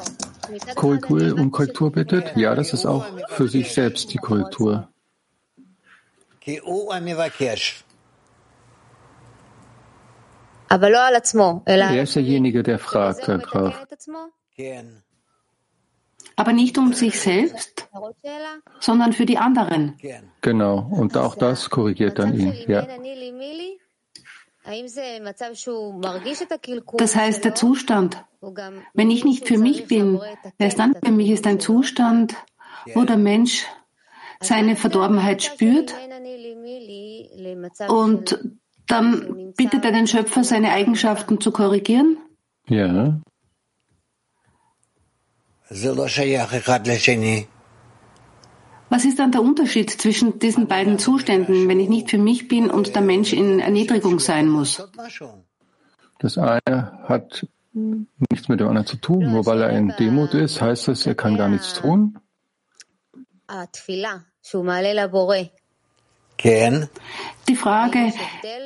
Korrektur 0.75 1.33
um 1.33 1.51
Korrektur 1.51 1.91
bittet? 1.91 2.35
Ja, 2.37 2.55
das 2.55 2.73
ist 2.73 2.85
auch 2.85 3.05
für 3.29 3.47
sich 3.47 3.73
selbst 3.73 4.13
die 4.13 4.17
Korrektur. 4.17 4.87
Er 11.91 12.03
ist 12.03 12.15
derjenige, 12.15 12.63
der 12.63 12.79
fragt, 12.79 13.27
Herr 13.27 13.39
Graf 13.39 13.85
aber 16.37 16.53
nicht 16.53 16.77
um 16.77 16.93
sich 16.93 17.19
selbst, 17.19 17.89
sondern 18.79 19.11
für 19.11 19.25
die 19.25 19.39
anderen. 19.39 19.97
Genau, 20.41 20.87
und 20.91 21.17
auch 21.17 21.35
das 21.35 21.69
korrigiert 21.69 22.19
dann 22.19 22.39
ihn. 22.39 22.53
Ja. 22.67 22.87
Das 26.97 27.15
heißt, 27.15 27.43
der 27.43 27.55
Zustand, 27.55 28.23
wenn 28.93 29.11
ich 29.11 29.25
nicht 29.25 29.47
für 29.47 29.57
mich 29.57 29.87
bin, 29.87 30.21
erst 30.59 30.77
dann 30.77 30.95
für 31.03 31.11
mich 31.11 31.31
ist 31.31 31.47
ein 31.47 31.59
Zustand, 31.59 32.35
wo 32.93 33.03
der 33.03 33.17
Mensch 33.17 33.65
seine 34.39 34.75
Verdorbenheit 34.75 35.41
spürt 35.41 35.95
und 37.87 38.39
dann 38.87 39.53
bittet 39.55 39.85
er 39.85 39.91
den 39.91 40.07
Schöpfer, 40.07 40.43
seine 40.43 40.71
Eigenschaften 40.71 41.39
zu 41.39 41.51
korrigieren? 41.51 42.17
Ja. 42.67 43.19
Was 48.89 49.03
ist 49.03 49.19
dann 49.19 49.33
der 49.33 49.41
Unterschied 49.41 49.89
zwischen 49.89 50.39
diesen 50.39 50.67
beiden 50.67 50.97
Zuständen, 50.97 51.67
wenn 51.67 51.79
ich 51.79 51.89
nicht 51.89 52.09
für 52.09 52.17
mich 52.17 52.47
bin 52.47 52.69
und 52.69 52.95
der 52.95 53.01
Mensch 53.01 53.33
in 53.33 53.59
Erniedrigung 53.59 54.19
sein 54.19 54.47
muss? 54.47 54.81
Das 56.19 56.37
eine 56.37 56.99
hat 57.03 57.45
nichts 57.73 58.47
mit 58.47 58.61
dem 58.61 58.69
anderen 58.69 58.87
zu 58.87 58.97
tun. 58.97 59.29
Nur 59.29 59.45
weil 59.45 59.61
er 59.61 59.71
in 59.71 59.93
Demut 59.99 60.33
ist, 60.33 60.61
heißt 60.61 60.87
das, 60.87 61.05
er 61.05 61.15
kann 61.15 61.35
gar 61.35 61.49
nichts 61.49 61.73
tun? 61.73 62.17
Die 67.47 67.55
Frage 67.55 68.11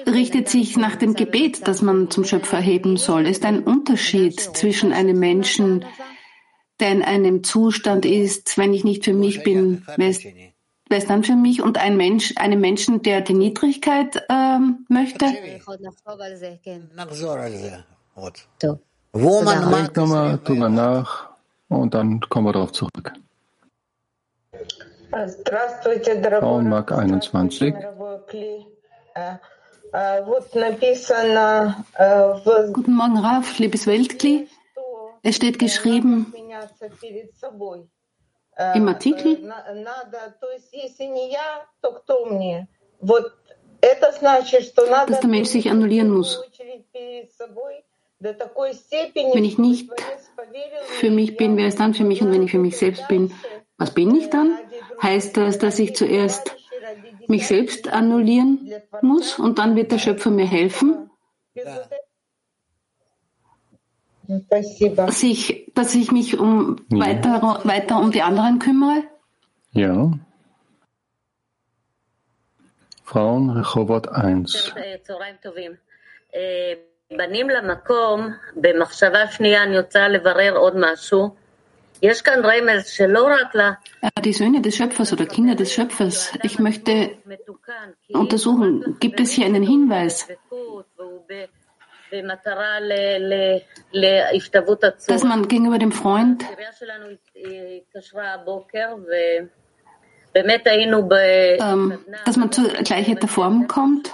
richtet 0.08 0.50
sich 0.50 0.78
nach 0.78 0.96
dem 0.96 1.14
Gebet, 1.14 1.68
das 1.68 1.82
man 1.82 2.10
zum 2.10 2.26
Schöpfer 2.26 2.58
erheben 2.58 2.98
soll. 2.98 3.28
Ist 3.28 3.46
ein 3.46 3.64
Unterschied 3.64 4.40
zwischen 4.40 4.92
einem 4.92 5.20
Menschen, 5.20 5.86
der 6.80 6.92
in 6.92 7.04
einem 7.04 7.44
Zustand 7.44 8.06
ist, 8.06 8.58
wenn 8.58 8.74
ich 8.74 8.84
nicht 8.84 9.06
für 9.06 9.14
mich 9.14 9.44
bin, 9.44 9.86
wer 9.98 10.10
ist, 10.10 10.26
wer 10.90 10.98
ist 10.98 11.10
dann 11.10 11.24
für 11.24 11.36
mich? 11.36 11.62
Und 11.62 11.78
ein 11.78 11.96
Mensch, 11.96 12.34
einen 12.38 12.60
Menschen, 12.60 13.04
der 13.04 13.22
die 13.22 13.36
Niedrigkeit 13.36 14.24
ähm, 14.30 14.86
möchte? 14.90 15.26
Denk 15.26 15.68
nochmal 19.96 20.40
drüber 20.44 20.70
nach 20.70 21.30
und 21.70 21.94
dann 21.94 22.20
kommen 22.22 22.48
wir 22.48 22.54
darauf 22.54 22.72
zurück. 22.72 23.14
Frauenmark 25.12 26.92
21. 26.94 27.74
Guten 32.74 32.94
Morgen, 32.94 33.18
Raf, 33.18 33.60
liebes 33.60 33.88
Weltkli. 33.88 34.48
Es 35.22 35.36
steht 35.36 35.60
geschrieben 35.60 36.34
im 38.74 38.88
Artikel, 38.88 39.54
dass 45.08 45.20
der 45.20 45.30
Mensch 45.30 45.50
sich 45.50 45.70
annullieren 45.70 46.10
muss. 46.10 46.42
Wenn 48.20 49.44
ich 49.44 49.58
nicht 49.58 49.92
für 51.00 51.10
mich 51.10 51.36
bin, 51.36 51.58
wer 51.58 51.68
ist 51.68 51.80
dann 51.80 51.94
für 51.94 52.04
mich? 52.06 52.22
Und 52.22 52.32
wenn 52.32 52.44
ich 52.44 52.52
für 52.52 52.60
mich 52.60 52.78
selbst 52.78 53.08
bin, 53.10 53.34
was 53.81 53.93
bin 53.93 54.15
ich 54.15 54.31
dann? 54.31 54.59
Heißt 55.03 55.37
das, 55.37 55.59
dass 55.59 55.79
ich 55.79 55.95
zuerst 55.95 56.55
mich 57.29 57.47
selbst 57.47 57.89
annullieren 57.89 58.71
muss 59.03 59.39
und 59.39 59.59
dann 59.59 59.77
wird 59.77 59.93
der 59.93 59.99
Schöpfer 59.99 60.31
mir 60.31 60.47
helfen? 60.47 61.11
dass 64.29 65.23
ich, 65.23 65.71
dass 65.75 65.95
ich 65.95 66.11
mich 66.11 66.39
um 66.39 66.77
ja. 66.91 66.99
weiter, 66.99 67.61
weiter 67.65 68.01
um 68.01 68.11
die 68.11 68.23
anderen 68.23 68.59
kümmere? 68.59 69.05
Ja. 69.73 70.11
Frauen, 73.05 73.51
Rechobot 73.51 74.09
1. 74.09 74.75
בנים 77.11 77.51
למקום, 77.51 78.29
במחשבה 78.57 79.27
שנייה 79.31 79.63
אני 79.63 79.79
רוצה 79.79 80.09
לברר 80.09 80.57
עוד 80.57 80.75
משהו. 80.77 81.40
Die 84.24 84.34
Söhne 84.34 84.62
des 84.62 84.76
Schöpfers 84.76 85.14
oder 85.14 85.26
Kinder 85.26 85.56
des 85.56 85.74
Schöpfers. 85.74 86.34
Ich 86.44 86.58
möchte 86.60 87.18
untersuchen, 88.12 88.98
gibt 89.00 89.20
es 89.20 89.32
hier 89.32 89.46
einen 89.46 89.64
Hinweis? 89.64 90.28
dass 95.08 95.24
man 95.24 95.48
gegenüber 95.48 95.78
dem 95.78 95.92
Freund 95.92 96.46
ähm, 101.60 102.00
dass 102.26 102.38
man 102.38 102.52
zur 102.52 102.70
gleichen 102.70 103.28
Form 103.28 103.68
kommt. 103.68 104.12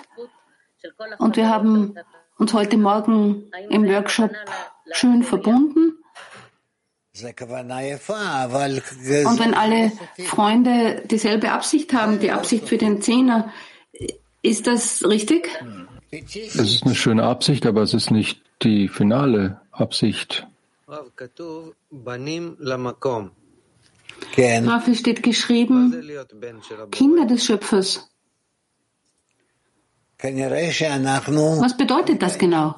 Und 1.19 1.37
wir 1.37 1.49
haben 1.49 1.95
uns 2.37 2.53
heute 2.53 2.77
Morgen 2.77 3.51
im 3.69 3.87
Workshop 3.87 4.31
schön 4.91 5.23
verbunden. 5.23 6.03
Und 7.23 7.39
wenn 9.39 9.53
alle 9.53 9.91
Freunde 10.25 11.03
dieselbe 11.09 11.51
Absicht 11.51 11.93
haben, 11.93 12.19
die 12.19 12.31
Absicht 12.31 12.67
für 12.67 12.77
den 12.77 13.01
Zehner, 13.01 13.51
ist 14.41 14.67
das 14.67 15.03
richtig? 15.03 15.49
Es 16.11 16.57
ist 16.57 16.85
eine 16.85 16.95
schöne 16.95 17.23
Absicht, 17.23 17.65
aber 17.65 17.81
es 17.81 17.93
ist 17.93 18.11
nicht 18.11 18.41
die 18.63 18.87
finale 18.87 19.61
Absicht. 19.71 20.47
Dafür 24.35 24.95
steht 24.95 25.23
geschrieben, 25.23 25.93
Kinder 26.91 27.25
des 27.25 27.45
Schöpfers. 27.45 28.09
Was 30.19 31.77
bedeutet 31.77 32.21
das 32.21 32.37
genau? 32.37 32.75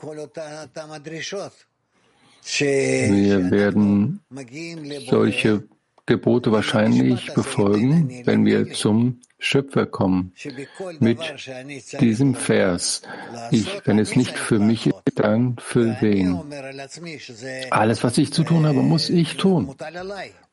Wir 2.57 3.51
werden 3.51 4.21
solche 5.09 5.63
Gebote 6.05 6.51
wahrscheinlich 6.51 7.33
befolgen, 7.33 8.25
wenn 8.25 8.45
wir 8.45 8.73
zum 8.73 9.19
Schöpfer 9.37 9.85
kommen. 9.85 10.33
Mit 10.99 11.19
diesem 12.01 12.35
Vers, 12.35 13.03
ich, 13.51 13.81
wenn 13.85 13.99
es 13.99 14.15
nicht 14.15 14.37
für 14.37 14.59
mich 14.59 14.87
ist, 14.87 14.95
dann 15.15 15.55
für 15.59 15.97
wen? 16.01 16.39
Alles, 17.69 18.03
was 18.03 18.17
ich 18.17 18.33
zu 18.33 18.43
tun 18.43 18.65
habe, 18.65 18.81
muss 18.81 19.09
ich 19.09 19.37
tun. 19.37 19.75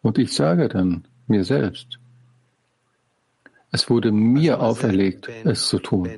Und 0.03 0.19
ich 0.19 0.33
sage 0.35 0.69
dann 0.69 1.09
mir 1.27 1.45
selbst, 1.45 1.99
es 3.73 3.89
wurde 3.91 4.13
mir 4.13 4.61
auferlegt, 4.61 5.29
es 5.45 5.69
zu 5.69 5.79
tun. 5.79 6.09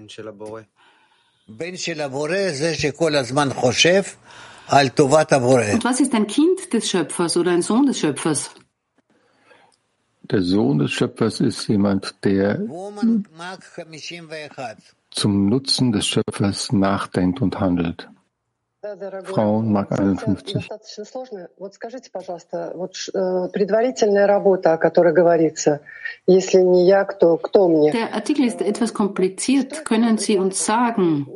Und 4.70 5.84
was 5.84 6.00
ist 6.00 6.14
ein 6.14 6.26
Kind 6.26 6.72
des 6.72 6.90
Schöpfers 6.90 7.36
oder 7.36 7.52
ein 7.52 7.62
Sohn 7.62 7.86
des 7.86 7.98
Schöpfers? 7.98 8.50
Der 10.22 10.42
Sohn 10.42 10.78
des 10.78 10.90
Schöpfers 10.90 11.40
ist 11.40 11.66
jemand, 11.68 12.14
der 12.22 12.60
zum 15.10 15.48
Nutzen 15.48 15.92
des 15.92 16.06
Schöpfers 16.06 16.72
nachdenkt 16.72 17.40
und 17.40 17.58
handelt. 17.60 18.10
Frauen 19.24 19.72
Mark 19.72 19.90
51. 19.98 20.68
Der 27.92 28.14
Artikel 28.14 28.44
ist 28.44 28.62
etwas 28.62 28.94
kompliziert. 28.94 29.84
Können 29.84 30.18
Sie 30.18 30.36
uns 30.36 30.64
sagen, 30.64 31.26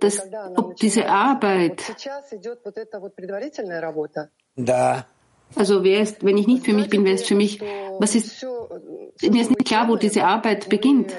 dass, 0.00 0.30
ob 0.56 0.76
diese 0.76 1.06
Arbeit, 1.06 1.82
also 5.54 5.84
wer 5.84 6.00
ist, 6.00 6.24
wenn 6.24 6.36
ich 6.36 6.46
nicht 6.46 6.64
für 6.64 6.72
mich 6.72 6.88
bin, 6.88 7.04
wer 7.04 7.14
ist 7.14 7.26
für 7.26 7.34
mich, 7.34 7.60
was 7.98 8.14
ist, 8.14 8.44
mir 9.22 9.42
ist 9.42 9.50
nicht 9.50 9.64
klar, 9.64 9.88
wo 9.88 9.96
diese 9.96 10.24
Arbeit 10.24 10.68
beginnt. 10.68 11.14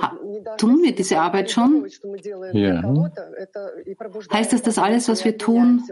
Ha, 0.00 0.16
tun 0.56 0.82
wir 0.82 0.94
diese 0.94 1.18
Arbeit 1.18 1.50
schon? 1.50 1.86
Ja. 2.52 2.82
Heißt 4.32 4.52
das, 4.52 4.62
dass 4.62 4.78
alles, 4.78 5.08
was 5.08 5.24
wir 5.24 5.36
tun, 5.38 5.82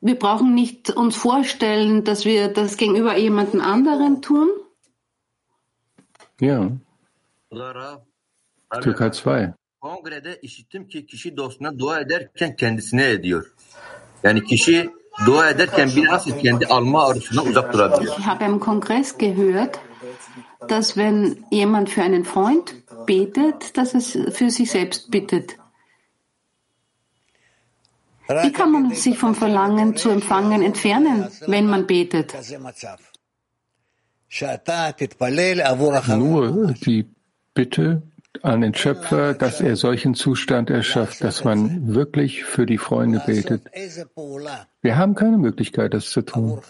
wir 0.00 0.18
brauchen 0.18 0.54
nicht 0.54 0.90
uns 0.90 1.16
vorstellen, 1.16 2.04
dass 2.04 2.24
wir 2.24 2.48
das 2.48 2.76
gegenüber 2.76 3.16
jemandem 3.16 3.60
anderen 3.60 4.22
tun? 4.22 4.48
Ja. 6.40 6.70
Türkei 8.82 9.10
2. 9.10 9.30
Kongrede 9.80 10.38
işittim 10.42 10.88
ki 10.88 11.06
kişi 11.06 11.36
dostuna 11.36 11.78
dua 11.78 12.00
ederken 12.00 12.56
kendisine 12.56 13.10
ediyor. 13.10 13.54
Yani 14.22 14.44
kişi 14.44 14.90
dua 15.26 15.50
ederken 15.50 15.88
bile 15.88 16.06
nasıl 16.06 16.38
kendi 16.38 16.66
alma 16.66 17.06
arzusundan 17.06 17.46
uzak 17.46 17.72
durabiliyor. 17.72 18.18
Ich 18.18 18.26
habe 18.26 18.44
im 18.44 18.58
Kongress 18.58 19.18
gehört, 19.18 19.78
dass 20.68 20.96
wenn 20.96 21.44
jemand 21.50 21.88
für 21.88 22.02
einen 22.02 22.24
Freund 22.24 22.74
betet, 23.06 23.76
dass 23.76 23.94
es 23.94 24.12
für 24.12 24.50
sich 24.50 24.70
selbst 24.70 25.10
bittet. 25.10 25.56
Wie 28.28 28.52
kann 28.52 28.72
man 28.72 28.90
sich 28.90 29.18
vom 29.18 29.34
Verlangen 29.34 29.96
zu 29.96 30.10
empfangen 30.10 30.62
entfernen, 30.62 31.28
wenn 31.46 31.66
man 31.66 31.86
betet? 31.86 32.34
Nur 36.08 36.72
die 36.72 37.15
Bitte 37.56 38.02
an 38.42 38.60
den 38.60 38.74
Schöpfer, 38.74 39.32
dass 39.34 39.60
er 39.60 39.76
solchen 39.76 40.14
Zustand 40.14 40.68
erschafft, 40.70 41.24
dass 41.24 41.42
man 41.42 41.94
wirklich 41.94 42.44
für 42.44 42.66
die 42.66 42.76
Freunde 42.78 43.22
betet. 43.24 43.62
Wir 44.82 44.96
haben 44.96 45.14
keine 45.14 45.38
Möglichkeit, 45.38 45.94
das 45.94 46.10
zu 46.10 46.20
tun, 46.22 46.60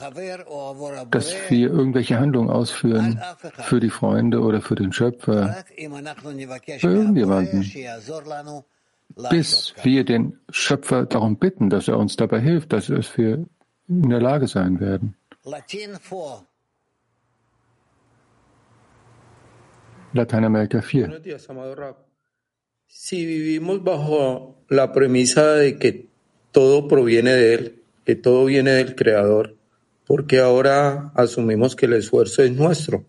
dass 1.11 1.35
wir 1.49 1.69
irgendwelche 1.69 2.21
Handlungen 2.21 2.51
ausführen 2.51 3.21
für 3.59 3.81
die 3.81 3.91
Freunde 3.91 4.41
oder 4.41 4.61
für 4.63 4.77
den 4.77 4.93
Schöpfer, 4.93 5.65
für 6.79 6.89
irgendjemanden, 6.89 7.71
bis 9.31 9.75
wir 9.83 10.05
den 10.05 10.39
Schöpfer 10.51 11.05
darum 11.07 11.37
bitten, 11.37 11.69
dass 11.69 11.89
er 11.89 11.99
uns 11.99 12.17
dabei 12.17 12.41
hilft, 12.41 12.73
dass 12.73 12.89
wir 12.89 13.45
in 13.89 14.09
der 14.09 14.21
Lage 14.21 14.47
sein 14.47 14.79
werden. 14.79 15.17
Latinoamérica 20.17 20.81
4. 20.81 21.01
Buenos 21.01 21.23
días, 21.23 21.49
amado 21.51 21.75
Rab. 21.75 21.97
Si 22.87 23.25
vivimos 23.27 23.83
bajo 23.85 24.65
la 24.69 24.93
premisa 24.93 25.53
de 25.53 25.79
que 25.79 26.09
todo 26.53 26.89
proviene 26.89 27.33
de 27.33 27.55
Él, 27.55 27.83
que 28.05 28.17
todo 28.17 28.47
viene 28.47 28.73
del 28.73 28.95
Creador, 28.95 29.57
porque 30.07 30.41
ahora 30.41 31.13
asumimos 31.15 31.77
que 31.77 31.87
el 31.87 31.95
esfuerzo 31.95 32.43
es 32.43 32.53
nuestro. 32.53 33.05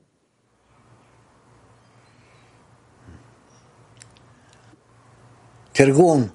Tergum. 5.73 6.29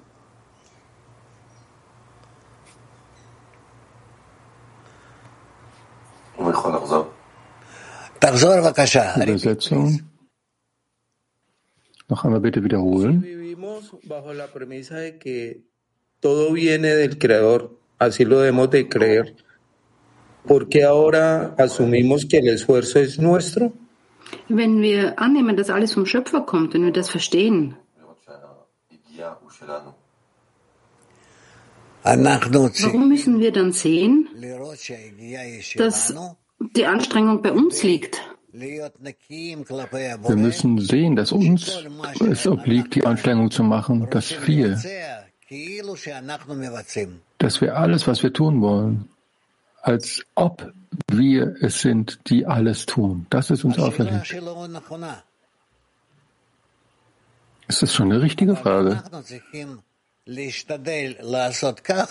Übersetzung. 9.27 10.12
Noch 12.13 12.25
einmal 12.25 12.41
bitte 12.41 12.63
wiederholen. 12.63 13.23
Vivimos 13.23 13.91
bajo 14.03 14.35
la 14.35 14.45
premisa 14.45 14.97
de 14.97 15.17
que 15.17 15.63
todo 16.19 16.53
viene 16.53 16.89
del 16.89 17.17
Creador, 17.17 17.75
así 17.97 18.23
lo 18.23 18.37
debemos 18.37 18.69
de 18.69 18.87
creer. 18.87 19.35
¿Por 20.45 20.69
qué 20.69 20.83
ahora 20.83 21.55
asumimos 21.57 22.27
que 22.27 22.37
el 22.37 22.49
esfuerzo 22.49 22.99
es 22.99 23.17
nuestro? 23.17 23.73
Wenn 24.47 24.79
wir 24.79 25.17
annehmen, 25.17 25.55
dass 25.55 25.71
alles 25.71 25.95
vom 25.95 26.05
Schöpfer 26.05 26.41
kommt, 26.45 26.75
wenn 26.75 26.85
wir 26.85 26.91
das 26.91 27.09
verstehen, 27.09 27.77
warum 32.03 33.09
müssen 33.09 33.39
wir 33.39 33.51
dann 33.51 33.71
sehen, 33.71 34.29
dass 35.77 36.13
die 36.59 36.85
Anstrengung 36.85 37.41
bei 37.41 37.51
uns 37.51 37.81
liegt? 37.81 38.21
Wir 38.53 40.35
müssen 40.35 40.79
sehen, 40.79 41.15
dass 41.15 41.31
uns 41.31 41.83
es 42.19 42.45
obliegt, 42.47 42.93
die 42.93 43.03
Anstrengung 43.05 43.49
zu 43.49 43.63
machen, 43.63 44.07
dass 44.11 44.47
wir, 44.47 44.79
dass 47.39 47.61
wir 47.61 47.77
alles, 47.77 48.07
was 48.07 48.21
wir 48.21 48.31
tun 48.31 48.61
wollen, 48.61 49.09
als 49.81 50.23
ob 50.35 50.71
wir 51.09 51.55
es 51.61 51.81
sind, 51.81 52.19
die 52.29 52.45
alles 52.45 52.85
tun. 52.85 53.25
Das 53.31 53.49
ist 53.49 53.63
uns 53.63 53.79
auferlegt. 53.79 54.35
Es 57.67 57.81
ist 57.81 57.93
schon 57.93 58.11
eine 58.11 58.21
richtige 58.21 58.55
Frage. 58.55 59.01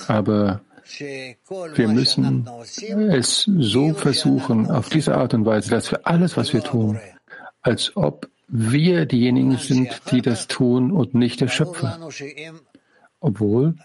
Aber 0.09 0.61
wir 1.75 1.89
müssen 1.89 2.49
es 3.11 3.45
so 3.45 3.95
versuchen, 3.95 4.71
auf 4.71 4.89
diese 4.89 5.15
Art 5.17 5.35
und 5.35 5.47
Weise, 5.47 5.71
dass 5.71 5.91
wir 5.91 6.07
alles, 6.07 6.37
was 6.37 6.53
wir 6.53 6.63
tun, 6.63 6.99
als 7.63 7.97
ob 7.97 8.29
wir 8.49 9.07
diejenigen 9.07 9.57
sind, 9.57 10.03
die 10.11 10.21
das 10.21 10.47
tun 10.47 10.93
und 10.93 11.15
nicht 11.15 11.41
der 11.41 11.49
Schöpfer. 11.49 11.99
Obwohl 13.21 13.77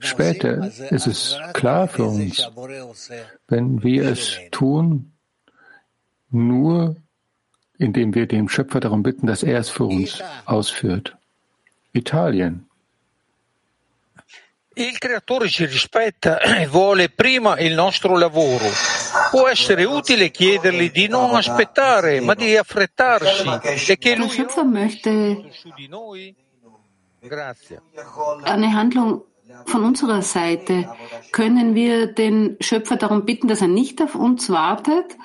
später 0.00 0.66
ist 0.90 1.06
es 1.06 1.38
klar 1.54 1.88
für 1.88 2.04
uns, 2.04 2.50
wenn 3.48 3.82
wir 3.82 4.04
es 4.08 4.38
tun, 4.50 5.12
nur 6.30 6.96
indem 7.78 8.14
wir 8.14 8.26
dem 8.26 8.48
Schöpfer 8.48 8.80
darum 8.80 9.02
bitten, 9.02 9.26
dass 9.26 9.42
er 9.42 9.58
es 9.58 9.68
für 9.68 9.84
uns 9.84 10.22
ausführt. 10.44 11.16
Italien. 11.92 12.66
Il 14.76 14.98
creatore 14.98 15.48
ci 15.48 15.66
rispetta 15.66 16.40
e 16.42 16.66
vuole 16.66 17.08
prima 17.08 17.58
il 17.58 17.74
nostro 17.74 18.16
lavoro. 18.16 18.66
Può 19.30 19.48
essere 19.48 19.84
utile 19.84 20.30
chiedergli 20.30 20.90
di 20.90 21.06
non 21.06 21.34
aspettare, 21.34 22.20
ma 22.20 22.34
di 22.34 22.56
affrettarsi 22.56 23.48
e 23.88 23.98
che 23.98 24.16
lui 24.16 24.28
su 24.30 25.72
di 25.76 25.88
noi. 25.88 26.34
Grazie. 27.20 27.82
Eine 28.44 28.74
Handlung 28.74 29.22
von 29.66 29.84
unserer 29.84 30.22
Seite. 30.22 30.88
Können 31.30 31.74
wir 31.74 32.12
den 32.12 32.56
Schöpfer 32.60 32.96
darum 32.96 33.24
bitten, 33.24 33.48
dass 33.48 33.60
er 33.60 33.68
nicht 33.68 34.02
auf 34.02 34.14
uns 34.14 34.50
wartet, 34.50 35.16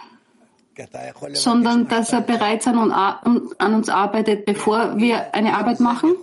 sondern 1.33 1.87
dass 1.87 2.13
er 2.13 2.21
bereits 2.21 2.67
an, 2.67 2.91
an 2.91 3.73
uns 3.73 3.89
arbeitet, 3.89 4.45
bevor 4.45 4.97
wir 4.97 5.33
eine 5.33 5.57
Arbeit 5.57 5.79
machen? 5.79 6.15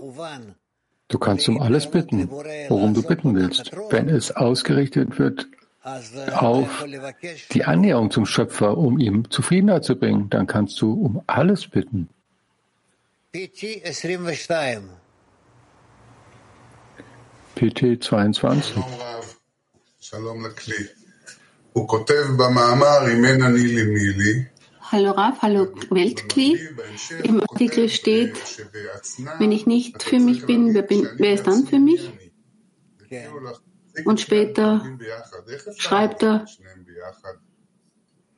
Du 1.09 1.19
kannst 1.19 1.49
um 1.49 1.61
alles 1.61 1.90
bitten, 1.90 2.29
worum 2.31 2.95
du 2.95 3.03
bitten 3.03 3.35
willst. 3.35 3.71
Wenn 3.90 4.09
es 4.09 4.35
ausgerichtet 4.35 5.19
wird 5.19 5.47
auf 6.33 6.85
die 7.53 7.64
Annäherung 7.64 8.11
zum 8.11 8.27
Schöpfer, 8.27 8.77
um 8.77 8.99
ihm 8.99 9.31
Zufriedenheit 9.31 9.85
zu 9.85 9.97
bringen, 9.97 10.29
dann 10.31 10.49
kannst 10.49 10.81
du 10.81 10.92
um 10.92 11.23
alles 11.29 11.69
bitten. 11.69 12.09
PT 17.55 18.03
22. 18.03 18.77
Hallo 24.92 25.11
Raf, 25.11 25.42
hallo 25.42 25.66
Weltkli. 25.90 26.59
Im 27.25 27.40
Artikel 27.40 27.88
steht, 27.88 28.37
wenn 29.38 29.51
ich 29.51 29.66
nicht 29.66 30.03
für 30.03 30.20
mich 30.20 30.46
bin, 30.46 30.75
wer, 30.75 30.83
bin, 30.83 31.09
wer 31.16 31.35
ist 31.35 31.46
dann 31.46 31.66
für 31.66 31.81
mich? 31.81 32.12
Und 34.05 34.20
später 34.20 34.99
schreibt 35.77 36.22
er, 36.22 36.46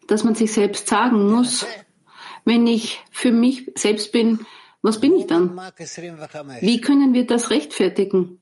dass 0.06 0.24
man 0.24 0.34
sich 0.34 0.52
selbst 0.52 0.88
sagen 0.88 1.30
muss, 1.30 1.66
wenn 2.44 2.66
ich 2.66 2.98
für 3.10 3.32
mich 3.32 3.70
selbst 3.76 4.12
bin, 4.12 4.46
was 4.80 5.00
bin 5.00 5.14
ich 5.16 5.26
dann? 5.26 5.54
Wie 6.60 6.80
können 6.80 7.12
wir 7.12 7.26
das 7.26 7.50
rechtfertigen? 7.50 8.40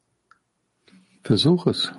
Versuch 1.25 1.67
es. 1.67 1.91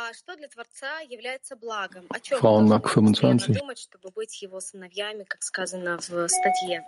А 0.00 0.14
что 0.14 0.36
для 0.36 0.46
Творца 0.46 1.00
является 1.00 1.56
благом? 1.56 2.04
О 2.08 2.20
чем 2.20 2.38
Фаунак 2.38 2.88
25. 2.94 3.58
думать, 3.58 3.80
чтобы 3.80 4.10
быть 4.14 4.40
его 4.40 4.60
сыновьями, 4.60 5.24
как 5.24 5.42
сказано 5.42 5.98
в 5.98 6.12
э, 6.12 6.28
статье? 6.28 6.84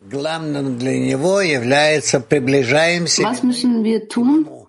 Главным 0.00 0.78
для 0.78 0.98
него 0.98 1.42
является 1.42 2.20
приближаемся 2.20 3.22
Was 3.22 3.42
müssen 3.42 3.84
wir 3.84 4.08
tun, 4.08 4.66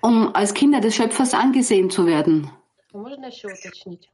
um 0.00 0.34
als 0.34 0.52
Kinder 0.54 0.80
des 0.80 0.96
Schöpfers 0.96 1.34
angesehen 1.34 1.90
zu 1.90 2.04
werden? 2.06 2.50
Можно 2.92 3.26
еще 3.26 3.46
уточнить? 3.46 4.10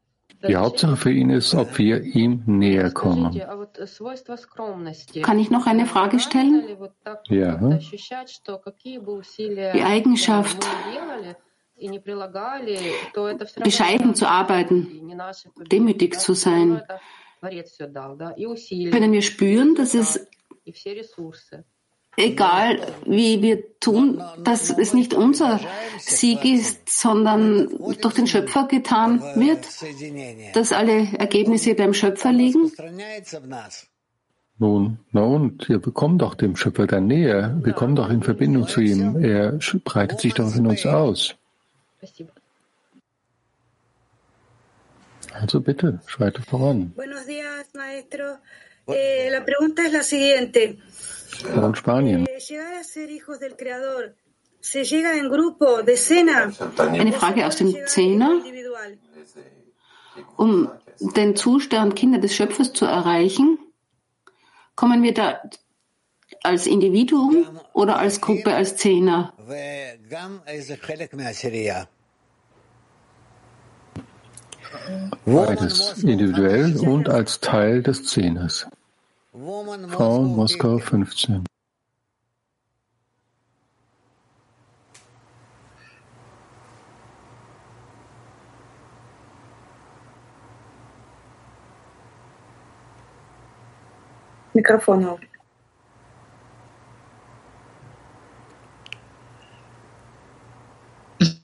Die 0.46 0.56
Hauptsache 0.56 0.96
für 0.96 1.10
ihn 1.10 1.30
ist, 1.30 1.54
ob 1.54 1.78
wir 1.78 2.00
ihm 2.02 2.42
näher 2.46 2.92
kommen. 2.92 3.32
Kann 5.22 5.38
ich 5.38 5.50
noch 5.50 5.66
eine 5.66 5.86
Frage 5.86 6.20
stellen? 6.20 6.78
Ja. 7.28 7.78
Die 9.72 9.82
Eigenschaft, 9.82 10.68
bescheiden 13.64 14.14
zu 14.14 14.28
arbeiten, 14.28 15.10
demütig 15.72 16.20
zu 16.20 16.34
sein. 16.34 16.82
Können 17.40 19.12
wir 19.12 19.22
spüren, 19.22 19.74
dass 19.74 19.94
es 19.94 20.28
egal 22.18 22.80
wie 23.06 23.40
wir 23.42 23.78
tun, 23.80 24.22
dass 24.42 24.70
es 24.70 24.92
nicht 24.92 25.14
unser 25.14 25.60
Sieg 25.98 26.44
ist, 26.44 26.88
sondern 26.88 27.68
durch 28.00 28.14
den 28.14 28.26
Schöpfer 28.26 28.66
getan 28.66 29.20
wird, 29.36 29.64
dass 30.54 30.72
alle 30.72 31.06
Ergebnisse 31.16 31.74
beim 31.74 31.94
Schöpfer 31.94 32.32
liegen? 32.32 32.72
Nun, 34.60 34.98
na 35.12 35.22
und, 35.22 35.68
ihr 35.68 35.78
bekommt 35.78 36.20
doch 36.20 36.34
dem 36.34 36.56
Schöpfer 36.56 36.88
dann 36.88 37.06
näher, 37.06 37.56
wir 37.62 37.72
kommen 37.74 37.94
doch 37.94 38.10
in 38.10 38.24
Verbindung 38.24 38.66
zu 38.66 38.80
ihm, 38.80 39.22
er 39.22 39.58
breitet 39.84 40.20
sich 40.20 40.34
doch 40.34 40.52
in 40.54 40.66
uns 40.66 40.84
aus. 40.84 41.36
Also 45.32 45.60
bitte, 45.60 46.00
schreite 46.06 46.42
voran. 46.42 46.92
Buenos 46.96 47.26
días, 47.26 47.66
maestro. 47.74 48.38
Eh, 48.88 49.28
la 49.30 49.44
pregunta 49.44 49.84
es 49.84 49.92
la 49.92 50.02
siguiente. 50.02 50.78
Von 51.28 51.74
Spanien. 51.74 52.26
Eh. 52.26 52.38
Eine 56.78 57.12
Frage 57.12 57.46
aus 57.46 57.56
dem 57.56 57.74
Zehner. 57.86 58.42
Um 60.36 60.70
den 61.00 61.36
Zustand 61.36 61.94
Kinder 61.96 62.18
des 62.18 62.34
Schöpfers 62.34 62.72
zu 62.72 62.84
erreichen, 62.84 63.58
kommen 64.74 65.02
wir 65.02 65.14
da 65.14 65.40
als 66.42 66.66
Individuum 66.66 67.60
oder 67.72 67.98
als 67.98 68.20
Gruppe, 68.20 68.54
als 68.54 68.76
Zehner? 68.76 69.32
Beides, 75.24 76.02
individuell 76.02 76.76
und 76.78 77.08
als 77.08 77.40
Teil 77.40 77.82
des 77.82 78.04
Zehners. 78.04 78.66
Frau 79.32 80.22
Moskau 80.22 80.78
15. 80.78 81.42
Mikrofon 94.54 95.04
auf. 95.04 95.20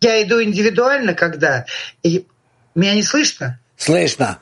Я 0.00 0.22
иду 0.22 0.42
индивидуально, 0.42 1.14
когда... 1.14 1.66
И 2.02 2.26
меня 2.74 2.94
не 2.94 3.02
слышно? 3.02 3.58
Слышно. 3.76 4.38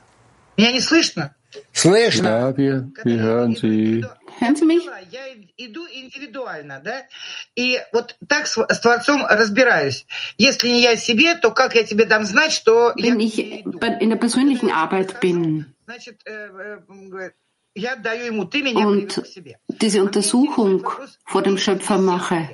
Меня 0.57 0.72
не 0.72 0.81
слышно? 0.81 1.35
Слышно. 1.72 2.28
Ja, 2.28 2.56
wir, 2.56 2.92
wir 3.04 3.18
hören 3.18 3.54
Sie. 3.56 4.04
Hören 4.40 4.56
Sie 4.56 4.64
mich? 4.64 4.84
Я 5.10 5.26
иду 5.56 5.86
индивидуально, 5.86 6.80
да? 6.84 7.02
И 7.54 7.78
вот 7.92 8.16
так 8.28 8.46
с, 8.46 8.56
с 8.56 8.80
Творцом 8.80 9.24
разбираюсь. 9.28 10.06
Если 10.38 10.68
не 10.68 10.82
я 10.82 10.96
себе, 10.96 11.34
то 11.34 11.50
как 11.50 11.74
я 11.74 11.84
тебе 11.84 12.04
дам 12.06 12.24
знать, 12.24 12.52
что 12.52 12.92
Wenn 12.96 13.20
я 13.20 13.26
ich 13.26 13.38
in 13.38 14.10
der 14.10 14.16
persönlichen 14.18 14.70
Arbeit 14.70 15.20
bin 15.20 15.66
Значит, 15.86 16.20
э, 16.24 16.78
э, 16.82 17.30
я 17.74 17.92
отдаю 17.94 18.26
ему, 18.26 18.44
ты 18.46 18.62
меня 18.62 18.86
und 18.86 19.14
к 19.14 19.26
себе. 19.26 19.58
diese 19.68 20.02
Untersuchung 20.02 20.86
vor 21.24 21.42
dem 21.42 21.58
Schöpfer 21.58 21.98
mache, 21.98 22.48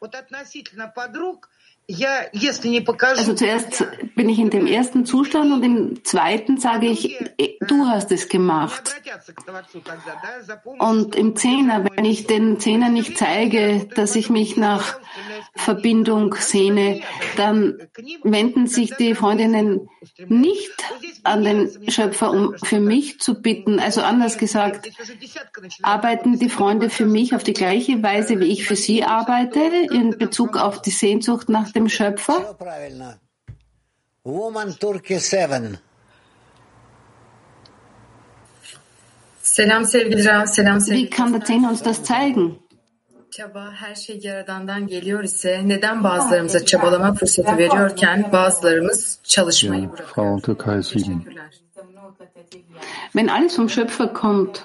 Вот 0.00 0.14
относительно 0.16 0.88
подруг, 0.88 1.48
Also 1.88 3.34
zuerst 3.34 3.84
bin 4.14 4.28
ich 4.28 4.38
in 4.38 4.50
dem 4.50 4.66
ersten 4.66 5.04
Zustand 5.04 5.52
und 5.52 5.62
im 5.64 6.04
zweiten 6.04 6.58
sage 6.58 6.86
ich, 6.86 7.20
eh, 7.38 7.58
du 7.66 7.86
hast 7.86 8.12
es 8.12 8.28
gemacht. 8.28 8.94
Und 10.78 11.16
im 11.16 11.34
Zehner, 11.34 11.84
wenn 11.96 12.04
ich 12.04 12.26
den 12.26 12.60
Zehner 12.60 12.88
nicht 12.88 13.18
zeige, 13.18 13.88
dass 13.96 14.14
ich 14.14 14.30
mich 14.30 14.56
nach 14.56 14.96
Verbindung 15.56 16.34
sehne, 16.34 17.00
dann 17.36 17.78
wenden 18.22 18.68
sich 18.68 18.94
die 18.96 19.14
Freundinnen 19.14 19.88
nicht 20.28 20.72
an 21.24 21.42
den 21.44 21.90
Schöpfer, 21.90 22.30
um 22.30 22.54
für 22.62 22.80
mich 22.80 23.18
zu 23.20 23.42
bitten. 23.42 23.80
Also 23.80 24.02
anders 24.02 24.38
gesagt, 24.38 24.88
arbeiten 25.82 26.38
die 26.38 26.48
Freunde 26.48 26.90
für 26.90 27.06
mich 27.06 27.34
auf 27.34 27.42
die 27.42 27.52
gleiche 27.52 28.02
Weise, 28.02 28.38
wie 28.40 28.52
ich 28.52 28.64
für 28.66 28.76
sie 28.76 29.04
arbeite, 29.04 29.60
in 29.90 30.16
Bezug 30.16 30.56
auf 30.56 30.80
die 30.80 30.90
Sehnsucht 30.90 31.48
nach 31.48 31.71
dem 31.74 31.88
Schöpfer? 31.88 32.56
Woman 34.24 34.72
Turkey 34.72 35.18
7. 35.18 35.78
Selam 39.42 39.84
sevgili 39.84 40.24
Rav, 40.24 40.46
selam 40.46 40.80
sevgili 40.80 41.06
Wie 41.06 41.10
kann 41.10 41.32
der 41.32 41.40
Zehner 41.46 41.70
uns 41.70 41.84
das 41.84 42.04
zeigen? 42.04 42.58
Çaba 43.30 43.72
her 43.72 43.94
şey 43.94 44.20
Yaradan'dan 44.22 44.86
geliyor 44.86 45.24
ise 45.24 45.62
neden 45.64 46.04
bazılarımıza 46.04 46.64
çabalama 46.64 47.14
fırsatı 47.14 47.58
veriyorken 47.58 48.32
bazılarımız 48.32 49.18
çalışmayı 49.24 49.92
bırakıyor? 49.92 50.84
7. 50.94 51.10
Wenn 53.12 53.28
alles 53.28 53.58
vom 53.58 53.70
Schöpfer 53.70 54.14
kommt, 54.14 54.62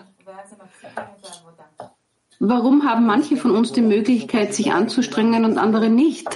warum 2.40 2.84
haben 2.84 3.06
manche 3.06 3.38
von 3.38 3.52
uns 3.52 3.72
die 3.72 3.82
Möglichkeit, 3.82 4.54
sich 4.54 4.72
anzustrengen 4.72 5.46
und 5.46 5.58
andere 5.58 5.90
nicht? 5.90 6.28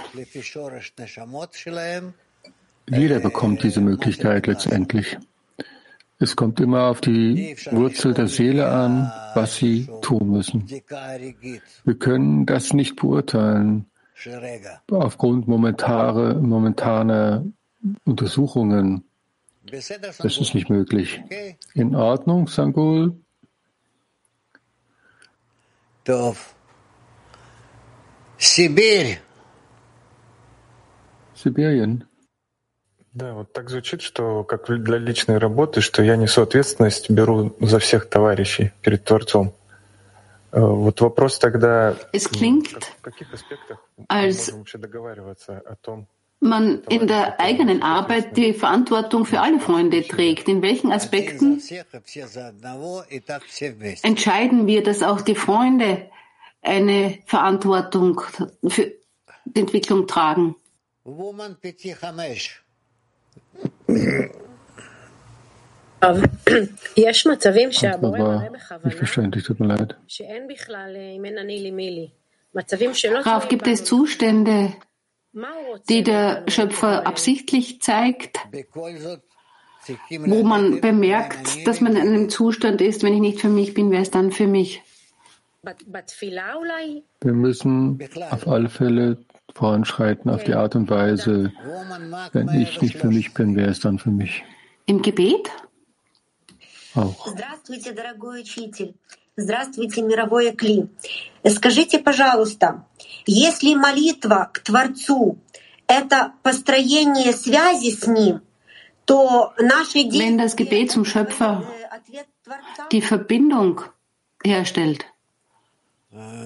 Jeder 2.90 3.20
bekommt 3.20 3.64
diese 3.64 3.82
Möglichkeit 3.82 4.48
letztendlich. 4.48 5.18
Es 6.20 6.36
kommt 6.36 6.60
immer 6.60 6.84
auf 6.84 7.02
die 7.02 7.56
Wurzel 7.72 8.14
der 8.14 8.28
Seele 8.28 8.70
an, 8.70 9.12
was 9.34 9.56
sie 9.56 9.88
tun 10.02 10.30
müssen. 10.30 10.68
Wir 11.84 11.96
können 11.96 12.46
das 12.46 12.74
nicht 12.74 12.96
beurteilen 12.96 13.88
aufgrund 14.92 15.48
momentare, 15.48 16.36
momentaner 16.36 17.44
Untersuchungen. 18.06 19.04
Das 19.64 20.38
ist 20.38 20.54
nicht 20.54 20.70
möglich. 20.70 21.22
In 21.74 21.96
Ordnung, 21.96 22.48
Sangul? 22.48 23.16
Sibir. 28.38 29.20
Sibirien. 31.36 32.04
Да, 33.14 33.34
вот 33.34 33.52
так 33.52 33.70
звучит, 33.70 34.02
что 34.02 34.44
как 34.46 34.68
для 34.68 34.98
личной 34.98 35.38
работы, 35.38 35.82
что 35.82 36.02
я 36.02 36.16
несу 36.16 36.42
ответственность, 36.42 37.10
беру 37.10 37.56
за 37.60 37.80
всех 37.80 38.10
товарищей 38.10 38.72
перед 38.82 39.04
Творцом. 39.04 39.54
Вот 40.52 41.02
вопрос 41.02 41.38
тогда, 41.38 41.96
Es 42.14 42.30
klingt, 42.30 42.82
в 43.00 43.02
каких 43.02 43.34
аспектах 43.34 43.80
мы 43.98 44.06
als 44.10 44.48
можем 44.48 44.60
вообще 44.60 44.78
договариваться 44.78 45.60
о 45.60 45.76
том, 45.76 46.08
man 46.41 46.83
in 46.89 47.07
der 47.07 47.41
eigenen 47.41 47.83
Arbeit 47.83 48.37
die 48.37 48.53
Verantwortung 48.53 49.25
für 49.25 49.41
alle 49.41 49.59
Freunde 49.59 50.03
trägt. 50.07 50.49
In 50.49 50.63
welchen 50.63 50.93
Aspekten 50.93 51.61
entscheiden 54.03 54.67
wir, 54.67 54.83
dass 54.83 55.03
auch 55.03 55.21
die 55.21 55.35
Freunde 55.35 56.11
eine 56.63 57.19
Verantwortung 57.27 58.21
für 58.69 58.93
die 59.45 59.61
Entwicklung 59.61 60.07
tragen? 60.07 60.57
Woman 61.05 61.57
PT 61.63 61.95
5. 61.95 62.63
יש 66.97 67.27
מצבים 67.27 67.73
שהבורא 67.73 68.19
war 68.19 68.23
מראה 68.23 68.49
nicht 68.49 68.53
בכוונה 68.53 68.91
verständlich, 68.91 69.45
tut 69.45 69.61
mir 69.61 69.67
leid. 69.67 69.95
שאין 70.09 70.49
בכלל 70.49 70.97
אה, 70.97 71.17
אם 71.17 71.25
אין 71.25 71.39
אני 71.39 71.63
לי 71.63 71.71
מי 71.71 71.91
לי. 71.91 72.09
מצבים 72.55 72.95
שלא 72.95 73.21
Raf, 73.21 73.49
gibt 73.49 73.67
es 73.67 73.85
Zustände, 73.85 74.73
die 75.90 76.04
der 76.04 76.44
Schöpfer 76.48 77.08
absichtlich 77.08 77.82
zeigt, 77.82 78.40
wo 80.26 80.44
man 80.44 80.82
bemerkt, 80.82 81.66
dass 81.66 81.82
man 81.82 81.96
in 81.96 82.08
einem 82.08 82.30
Zustand 82.30 82.82
ist, 82.82 83.04
wenn 83.04 83.14
ich 83.14 83.22
nicht 83.22 83.40
für 83.40 83.50
mich 83.50 83.74
bin, 83.74 83.92
wer 83.92 84.02
ist 84.02 84.16
dann 84.16 84.32
für 84.32 84.48
mich? 84.48 84.82
Wir 85.64 87.34
müssen 87.34 88.00
auf 88.32 88.48
alle 88.48 88.70
Fälle 88.70 89.18
voranschreiten 89.54 90.32
auf 90.32 90.44
die 90.44 90.54
Art 90.54 90.76
und 90.76 90.90
Weise, 90.90 91.52
wenn 92.34 92.50
ich 92.50 92.82
nicht 92.82 92.98
für 92.98 93.08
mich 93.08 93.34
bin, 93.34 93.56
wer 93.56 93.68
ist 93.68 93.86
dann 93.86 94.00
für 94.00 94.10
mich? 94.10 94.44
Im 94.86 95.02
Gebet? 95.02 95.50
Auch. 96.96 97.28
Здравствуйте, 97.28 97.94
дорогой 97.94 98.42
учитель. 98.42 98.96
Здравствуйте, 99.38 100.02
мировое 100.02 100.54
Кли. 100.54 100.90
Скажите, 101.48 102.00
пожалуйста, 102.00 102.86
если 103.27 103.75
молитва 103.75 104.51
к 104.53 104.61
Творцу — 104.61 105.87
это 105.87 106.33
построение 106.43 107.33
связи 107.33 107.91
с 107.91 108.07
Ним, 108.07 108.43
то 109.05 109.53
наши 109.59 109.99
Wenn 110.09 110.39
das 110.39 110.57
Gebet 110.57 110.91
zum 110.91 111.05
Schöpfer 111.05 111.63
die 112.91 113.03
Verbindung 113.03 113.83
herstellt, 114.45 115.07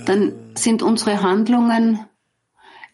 dann 0.06 0.52
sind 0.54 0.82
unsere 0.82 1.22
Handlungen 1.22 2.00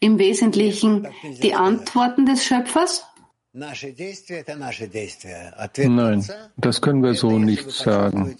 im 0.00 0.18
Wesentlichen 0.18 1.08
die 1.42 1.54
Antworten 1.54 2.26
des 2.26 2.44
Schöpfers? 2.44 3.04
Nein, 3.52 3.72
das 6.56 6.82
können 6.82 7.02
wir 7.02 7.14
so 7.14 7.38
nicht 7.38 7.70
sagen. 7.70 8.36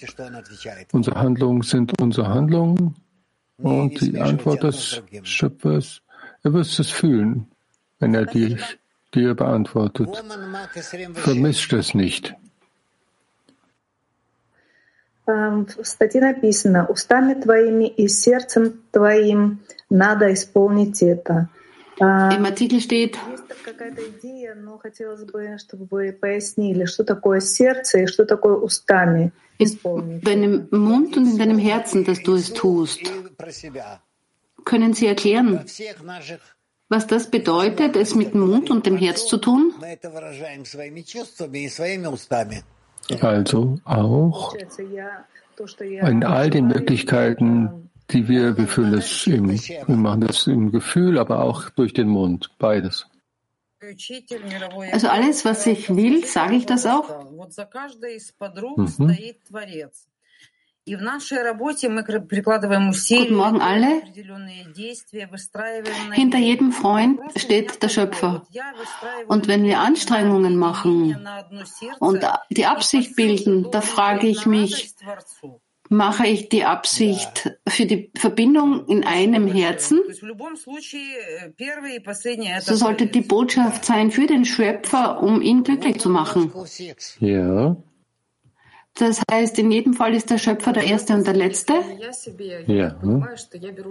Unsere 0.93 1.17
Handlungen 1.19 1.62
sind 1.62 1.99
unsere 2.01 2.29
Handlungen 2.29 2.95
und 3.61 4.01
die 4.01 4.19
Antwort 4.21 4.62
des 4.62 5.03
Schöpfers, 5.23 6.03
er 6.43 6.53
wird 6.53 6.67
es 6.67 6.91
fühlen, 6.91 7.47
wenn 7.99 8.15
er 8.15 8.27
die, 8.27 8.59
dir 9.15 9.35
beantwortet. 9.35 10.09
Vermischt 11.15 11.73
es 11.73 11.95
nicht. 11.95 12.35
В 15.27 15.85
статье 15.85 16.21
написано, 16.21 16.87
устами 16.87 17.35
твоими 17.35 17.89
и 17.89 18.07
сердцем 18.07 18.81
твоим 18.93 19.59
надо 19.91 20.33
исполнить 20.33 21.03
это. 21.03 21.49
Im 22.02 22.46
Artikel 22.46 22.82
steht, 22.82 23.20
in 29.60 30.22
deinem 30.22 30.68
Mund 30.72 31.18
und 31.18 31.32
in 31.32 31.38
deinem 31.38 31.60
Herzen, 31.60 32.04
dass 32.04 32.24
du 32.24 32.34
es 32.34 32.54
tust. 32.54 33.02
Können 34.66 34.94
Sie 34.94 35.06
erklären, 35.06 35.64
was 36.90 37.06
das 37.06 37.30
bedeutet, 37.30 37.96
es 37.96 38.16
mit 38.16 38.34
dem 38.34 38.48
Mund 38.48 38.72
und 38.72 38.88
dem 38.88 38.98
Herz 38.98 39.28
zu 39.28 39.38
tun? 39.38 39.72
Also 43.22 43.80
auch 43.84 44.56
in 45.80 46.24
all 46.24 46.50
den 46.50 46.68
Möglichkeiten, 46.68 47.91
die 48.12 48.28
wir, 48.28 48.58
wir 48.58 48.67
fühlen 48.67 48.91
das 48.91 49.26
im, 49.28 49.50
wir 49.50 49.95
machen 49.95 50.21
das 50.21 50.47
im 50.47 50.71
Gefühl, 50.71 51.17
aber 51.17 51.43
auch 51.43 51.69
durch 51.69 51.93
den 51.93 52.08
Mund, 52.08 52.52
beides. 52.58 53.08
Also 54.91 55.08
alles, 55.08 55.43
was 55.43 55.65
ich 55.65 55.95
will, 55.95 56.26
sage 56.26 56.56
ich 56.56 56.65
das 56.67 56.86
auch? 56.86 57.32
Mhm. 57.32 57.39
Guten 63.08 63.36
Morgen 63.36 63.62
alle. 63.62 64.02
Hinter 66.13 66.38
jedem 66.39 66.71
Freund 66.71 67.19
steht 67.36 67.84
der 67.84 67.89
Schöpfer. 67.89 68.43
Und 69.28 69.47
wenn 69.47 69.63
wir 69.63 69.80
Anstrengungen 69.80 70.58
machen 70.58 71.28
und 72.00 72.28
die 72.50 72.65
Absicht 72.65 73.15
bilden, 73.15 73.69
da 73.71 73.82
frage 73.82 74.28
ich 74.28 74.45
mich, 74.45 74.93
mache 75.92 76.26
ich 76.26 76.48
die 76.48 76.64
Absicht 76.64 77.52
für 77.68 77.86
die 77.86 78.12
Verbindung 78.16 78.88
in 78.88 79.04
einem 79.04 79.46
Herzen. 79.48 80.00
So 82.62 82.76
sollte 82.76 83.08
die 83.08 83.22
Botschaft 83.22 83.84
sein 83.84 84.10
für 84.10 84.26
den 84.26 84.46
Schöpfer, 84.46 85.22
um 85.22 85.42
ihn 85.42 85.64
glücklich 85.64 86.00
zu 86.00 86.10
machen. 86.10 86.54
Ja. 87.20 87.76
Das 88.96 89.22
heißt, 89.32 89.58
in 89.58 89.72
jedem 89.72 89.94
Fall 89.94 90.14
ist 90.14 90.30
der 90.30 90.38
Schöpfer 90.38 90.74
der 90.74 90.84
Erste 90.84 91.14
und 91.14 91.26
der 91.26 91.34
Letzte? 91.34 91.74
Ja. 92.68 92.96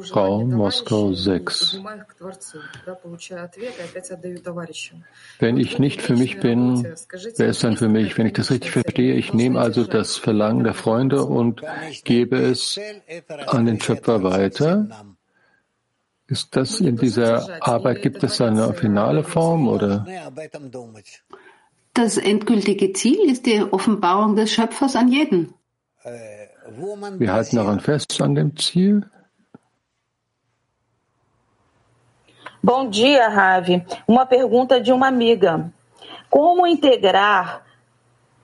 Frau 0.03 0.45
Moskau 0.45 1.13
6. 1.13 1.81
Wenn 5.39 5.57
ich 5.57 5.79
nicht 5.79 6.03
für 6.03 6.17
mich 6.17 6.41
bin, 6.41 6.95
wer 7.37 7.49
ist 7.49 7.65
dann 7.65 7.77
für 7.77 7.89
mich? 7.89 8.19
Wenn 8.19 8.27
ich 8.27 8.35
das 8.35 8.51
richtig 8.51 8.71
verstehe, 8.71 9.15
ich 9.15 9.33
nehme 9.33 9.59
also 9.59 9.85
das 9.85 10.17
Verlangen 10.17 10.65
der 10.65 10.75
Freunde 10.75 11.25
und 11.25 11.63
gebe 12.05 12.37
es 12.37 12.79
an 13.47 13.67
den 13.67 13.81
Schöpfer 13.81 14.23
weiter. 14.23 14.87
Ist 16.31 16.55
das 16.55 16.81
in 16.81 16.97
dieser 16.97 17.61
Arbeit, 17.61 18.03
gibt 18.03 18.23
es 18.23 18.41
eine 18.41 18.73
finale 18.75 19.25
Form 19.25 19.67
oder? 19.67 20.07
Das 21.95 22.17
endgültige 22.17 22.93
Ziel 22.93 23.31
ist 23.31 23.47
die 23.47 23.63
Offenbarung 23.63 24.37
des 24.37 24.53
Schöpfers 24.53 24.97
an 24.97 25.09
jeden. 25.09 25.55
Wir 27.19 27.33
halten 27.33 27.57
daran 27.57 27.81
fest 27.81 28.21
an 28.23 28.35
dem 28.35 28.57
Ziel. 28.57 29.11
Bom 32.63 32.91
dia, 32.91 33.29
Ravi. 33.29 33.83
Uma 34.07 34.27
pergunta 34.27 34.81
de 34.81 34.93
uma 34.93 35.09
amiga. 35.09 35.73
Como 36.29 36.67
integrar 36.67 37.65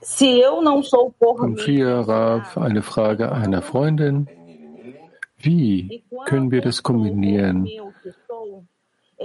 se 0.01 0.39
eu 0.39 0.61
não 0.61 0.81
sou 0.83 1.11
por 1.11 1.37
Bom 1.37 1.53
dia, 1.53 2.01
Rav. 2.01 2.57
Eine 2.57 2.81
Frage 2.81 3.31
einer 3.31 3.61
Freundin. 3.61 4.27
Wie 5.37 6.03
können 6.25 6.51
wir 6.51 6.61
das 6.61 6.81
kombinieren? 6.81 7.67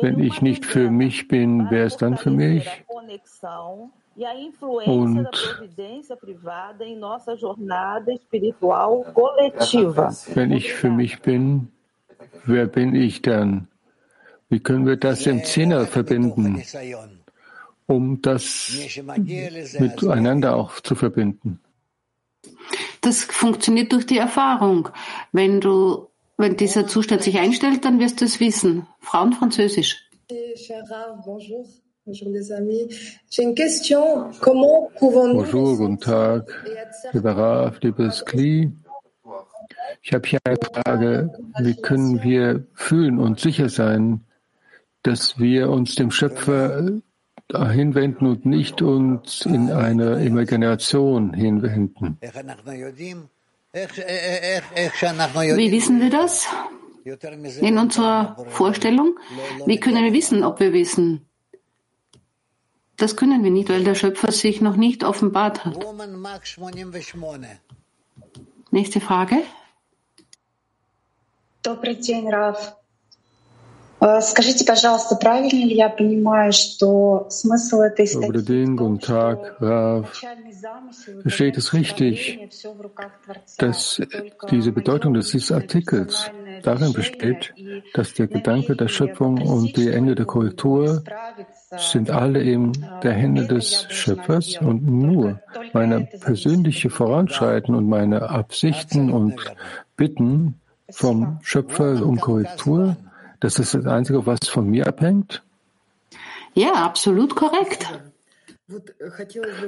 Wenn 0.01 0.21
ich 0.21 0.43
nicht 0.43 0.67
für 0.67 0.91
mich 0.91 1.29
bin, 1.29 1.69
wer 1.71 1.87
ist 1.87 2.03
dann 2.03 2.17
für 2.17 2.31
mich? 2.31 2.67
Und 4.15 5.29
wenn 10.35 10.53
ich 10.53 10.73
für 10.73 10.91
mich 10.91 11.23
bin, 11.23 11.69
wer 12.45 12.67
bin 12.67 12.95
ich 12.95 13.23
dann? 13.23 13.69
Wie 14.49 14.61
können 14.61 14.87
wir 14.87 14.97
das 14.97 15.27
im 15.27 15.45
Zehner 15.45 15.87
verbinden, 15.87 16.63
um 17.87 18.21
das 18.21 18.71
miteinander 19.79 20.57
auch 20.57 20.81
zu 20.81 20.95
verbinden? 20.95 21.61
Das 23.01 23.25
funktioniert 23.25 23.93
durch 23.93 24.07
die 24.07 24.19
Erfahrung. 24.19 24.91
Wenn 25.33 25.61
du, 25.61 26.09
wenn 26.37 26.57
dieser 26.57 26.87
Zustand 26.87 27.23
sich 27.23 27.39
einstellt, 27.39 27.85
dann 27.85 27.99
wirst 27.99 28.21
du 28.21 28.27
es 28.27 28.41
wissen. 28.41 28.87
Frauen 29.01 29.33
Französisch. 29.33 30.09
Bonjour. 31.25 31.65
Bonjour 32.05 32.31
les 32.31 32.51
amis. 32.51 32.89
J'ai 33.31 33.45
une 33.45 33.55
question. 33.55 34.29
Comment 34.41 34.91
pouvons-nous 34.99 35.45
Bonjour, 35.45 35.77
guten 35.77 35.99
Tag, 35.99 36.43
lieber 37.13 37.37
Raf, 37.37 37.79
liebes 37.81 38.25
Kli. 38.25 38.73
Ich 40.03 40.13
habe 40.13 40.29
hier 40.29 40.41
eine 40.43 40.57
Frage. 40.57 41.31
Wie 41.61 41.81
können 41.81 42.21
wir 42.25 42.67
fühlen 42.75 43.21
und 43.21 43.39
sicher 43.39 43.69
sein, 43.69 44.23
dass 45.05 45.39
wir 45.39 45.71
uns 45.71 45.95
dem 45.95 46.11
Schöpfer 46.11 46.91
hinwenden 47.53 48.27
und 48.27 48.47
nicht 48.47 48.83
uns 48.83 49.47
in 49.47 49.71
eine 49.71 50.25
Imagination 50.25 51.33
hinwenden? 51.35 52.19
Wie 52.21 52.33
wissen 55.71 56.01
wir 56.01 56.11
das? 56.11 56.49
In 57.61 57.79
unserer 57.79 58.45
Vorstellung? 58.49 59.17
Wie 59.67 59.79
können 59.79 60.05
wir 60.05 60.13
wissen, 60.13 60.43
ob 60.43 60.59
wir 60.59 60.73
wissen? 60.73 61.29
Das 63.02 63.16
können 63.16 63.44
wir 63.44 63.52
nicht, 63.52 63.70
weil 63.70 63.84
der 63.84 63.96
Schöpfer 63.96 64.32
sich 64.32 64.60
noch 64.60 64.76
nicht 64.76 65.04
offenbart 65.04 65.66
hat. 65.66 65.86
Nächste 68.72 69.00
Frage. 69.00 69.38
Добрый 71.64 71.96
день, 71.96 72.30
Раф. 72.30 72.78
Скажите, 74.22 74.64
пожалуйста, 74.64 75.16
правильно 75.16 75.66
ли 75.66 75.76
я 75.76 75.90
понимаю, 75.90 76.54
что 76.54 77.28
смысл 77.32 77.82
этой 77.82 78.06
статьи 78.06 78.66
Guten 78.76 79.00
Tag, 79.00 79.58
Rav. 79.60 80.08
Versteht 81.24 81.58
es 81.58 81.74
richtig, 81.74 82.40
dass 83.58 84.00
diese 84.52 84.72
Bedeutung 84.72 85.16
dieses 85.16 85.52
Artikels 85.52 86.30
darin 86.62 86.94
besteht, 86.94 87.54
dass 87.96 88.14
der 88.14 88.28
Gedanke 88.28 88.76
der 88.76 88.88
Schöpfung 88.88 89.42
und 89.42 89.76
die 89.76 89.90
Ende 89.90 90.14
der 90.14 90.26
Korrektur 90.26 91.04
sind 91.77 92.11
alle 92.11 92.43
in 92.43 92.73
der 93.03 93.13
Hände 93.13 93.47
des 93.47 93.87
Schöpfers 93.91 94.59
und 94.61 94.87
nur 94.87 95.41
meine 95.73 96.07
persönliche 96.21 96.91
Voranschreiten 96.91 97.75
und 97.75 97.89
meine 97.89 98.29
Absichten 98.29 99.11
und 99.11 99.41
Bitten 99.97 100.61
vom 100.91 101.39
Schöpfer 101.43 102.05
um 102.05 102.21
Korrektur 102.21 102.97
das 103.43 103.59
ist 103.59 103.75
das 103.75 103.87
Einzige, 103.87 104.25
was 104.25 104.49
von 104.49 104.71
mir 104.71 104.87
abhängt? 104.87 105.43
Ja, 106.55 106.75
absolut 106.75 107.35
korrekt. 107.35 107.89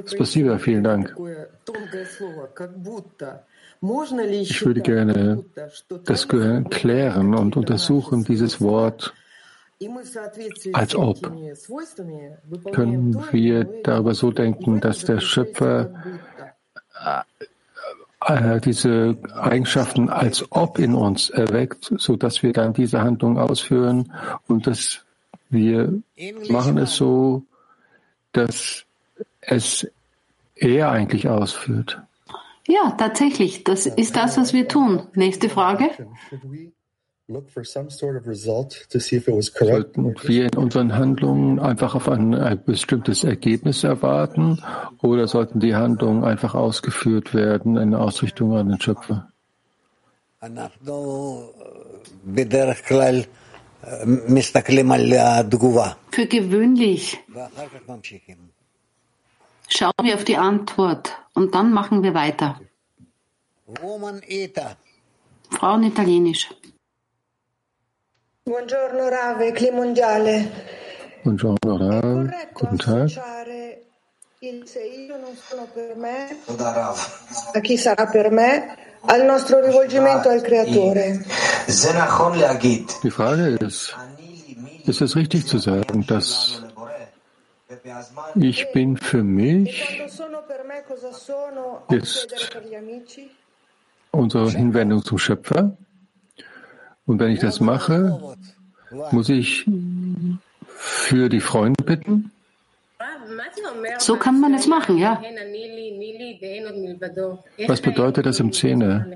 Spasiba, 0.05 0.57
vielen 0.59 0.83
Dank. 0.85 1.13
Ich 4.31 4.65
würde 4.65 4.81
gerne 4.81 5.43
das 6.05 6.27
klären 6.29 7.35
und 7.35 7.57
untersuchen, 7.57 8.23
dieses 8.23 8.61
Wort 8.61 9.13
als 10.73 10.95
ob. 10.95 11.21
Können 12.71 13.15
wir 13.31 13.63
darüber 13.83 14.13
so 14.13 14.31
denken, 14.31 14.79
dass 14.79 15.05
der 15.05 15.19
Schöpfer 15.19 15.91
äh, 18.25 18.59
diese 18.61 19.17
Eigenschaften 19.35 20.09
als 20.09 20.51
ob 20.51 20.79
in 20.79 20.95
uns 20.95 21.29
erweckt, 21.29 21.91
so 21.97 22.15
dass 22.15 22.41
wir 22.41 22.53
dann 22.53 22.73
diese 22.73 23.01
Handlung 23.01 23.37
ausführen 23.37 24.11
und 24.47 24.67
dass 24.67 25.03
wir 25.49 26.01
machen 26.49 26.77
es 26.77 26.95
so, 26.95 27.43
dass 28.31 28.85
es 29.41 29.87
er 30.55 30.89
eigentlich 30.89 31.27
ausführt. 31.27 32.01
Ja, 32.67 32.95
tatsächlich. 32.97 33.63
Das 33.63 33.85
ist 33.85 34.15
das, 34.15 34.37
was 34.37 34.53
wir 34.53 34.67
tun. 34.67 35.07
Nächste 35.13 35.49
Frage. 35.49 35.89
Sollten 37.27 37.49
wir 40.21 40.45
in 40.45 40.57
unseren 40.57 40.95
Handlungen 40.95 41.59
einfach 41.59 41.95
auf 41.95 42.07
ein, 42.07 42.35
ein, 42.35 42.63
bestimmtes 42.63 43.23
Ergebnis 43.23 43.83
erwarten 43.83 44.61
oder 45.01 45.27
sollten 45.27 45.59
die 45.59 45.75
Handlungen 45.75 46.23
einfach 46.23 46.53
ausgeführt 46.53 47.33
werden 47.33 47.77
in 47.77 47.95
Ausrichtung 47.95 48.55
an 48.55 48.69
den 48.69 48.79
Schöpfer? 48.79 49.31
Für 56.11 56.27
gewöhnlich 56.27 57.17
schauen 59.67 59.93
wir 60.03 60.13
auf 60.13 60.25
die 60.25 60.37
Antwort 60.37 61.17
und 61.33 61.55
dann 61.55 61.73
machen 61.73 62.03
wir 62.03 62.13
weiter. 62.13 62.61
Frauen 65.49 65.83
Italienisch. 65.83 66.49
Buongiorno 68.47 69.09
Rave, 69.09 69.51
Cli 69.53 69.71
Mondiale. 69.71 70.51
Buongiorno 71.23 71.77
Rav, 71.77 72.29
guten 72.53 72.77
Tag. 72.77 73.09
Il 74.37 74.67
se 74.67 74.83
io 74.83 75.17
non 75.17 75.35
sono 75.35 75.67
per 75.73 75.95
me, 75.95 76.41
a 77.53 77.59
chi 77.61 77.75
sarà 77.75 78.05
per 78.05 78.29
me, 78.29 78.77
al 79.05 79.25
nostro 79.25 79.65
rivolgimento 79.65 80.29
al 80.29 80.43
Creatore. 80.43 81.25
Die 83.01 83.09
Frage 83.09 83.57
ist, 83.61 83.95
ist 84.85 85.01
es 85.01 85.15
richtig 85.15 85.47
zu 85.47 85.57
sagen, 85.57 86.05
dass 86.05 86.61
ich 88.35 88.71
bin 88.73 88.95
für 88.95 89.23
mich 89.23 90.03
ist 91.89 92.21
unsere 94.11 94.51
Hinwendung 94.51 95.03
zum 95.03 95.17
Schöpfer? 95.17 95.75
Und 97.05 97.19
wenn 97.19 97.31
ich 97.31 97.39
das 97.39 97.59
mache, 97.59 98.35
muss 99.11 99.29
ich 99.29 99.65
für 100.67 101.29
die 101.29 101.41
Freunde 101.41 101.83
bitten? 101.83 102.31
So 103.99 104.17
kann 104.17 104.39
man 104.39 104.53
es 104.53 104.67
machen, 104.67 104.97
ja. 104.97 105.21
Was 107.67 107.81
bedeutet 107.81 108.25
das 108.25 108.39
im 108.39 108.51
Zehner? 108.51 109.07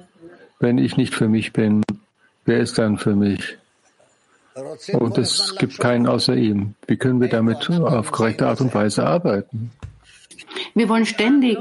Wenn 0.59 0.77
ich 0.77 0.97
nicht 0.97 1.15
für 1.15 1.27
mich 1.27 1.53
bin, 1.53 1.83
wer 2.45 2.59
ist 2.59 2.77
dann 2.77 2.97
für 2.97 3.15
mich? 3.15 3.57
Und 4.93 5.17
es 5.17 5.55
gibt 5.57 5.79
keinen 5.79 6.05
außer 6.07 6.35
ihm. 6.35 6.75
Wie 6.87 6.97
können 6.97 7.21
wir 7.21 7.29
damit 7.29 7.69
auf 7.69 8.11
korrekte 8.11 8.47
Art 8.47 8.59
und 8.61 8.73
Weise 8.73 9.05
arbeiten? 9.05 9.71
Wir 10.73 10.89
wollen 10.89 11.05
ständig 11.05 11.57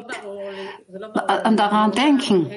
daran 0.89 1.93
denken. 1.93 2.51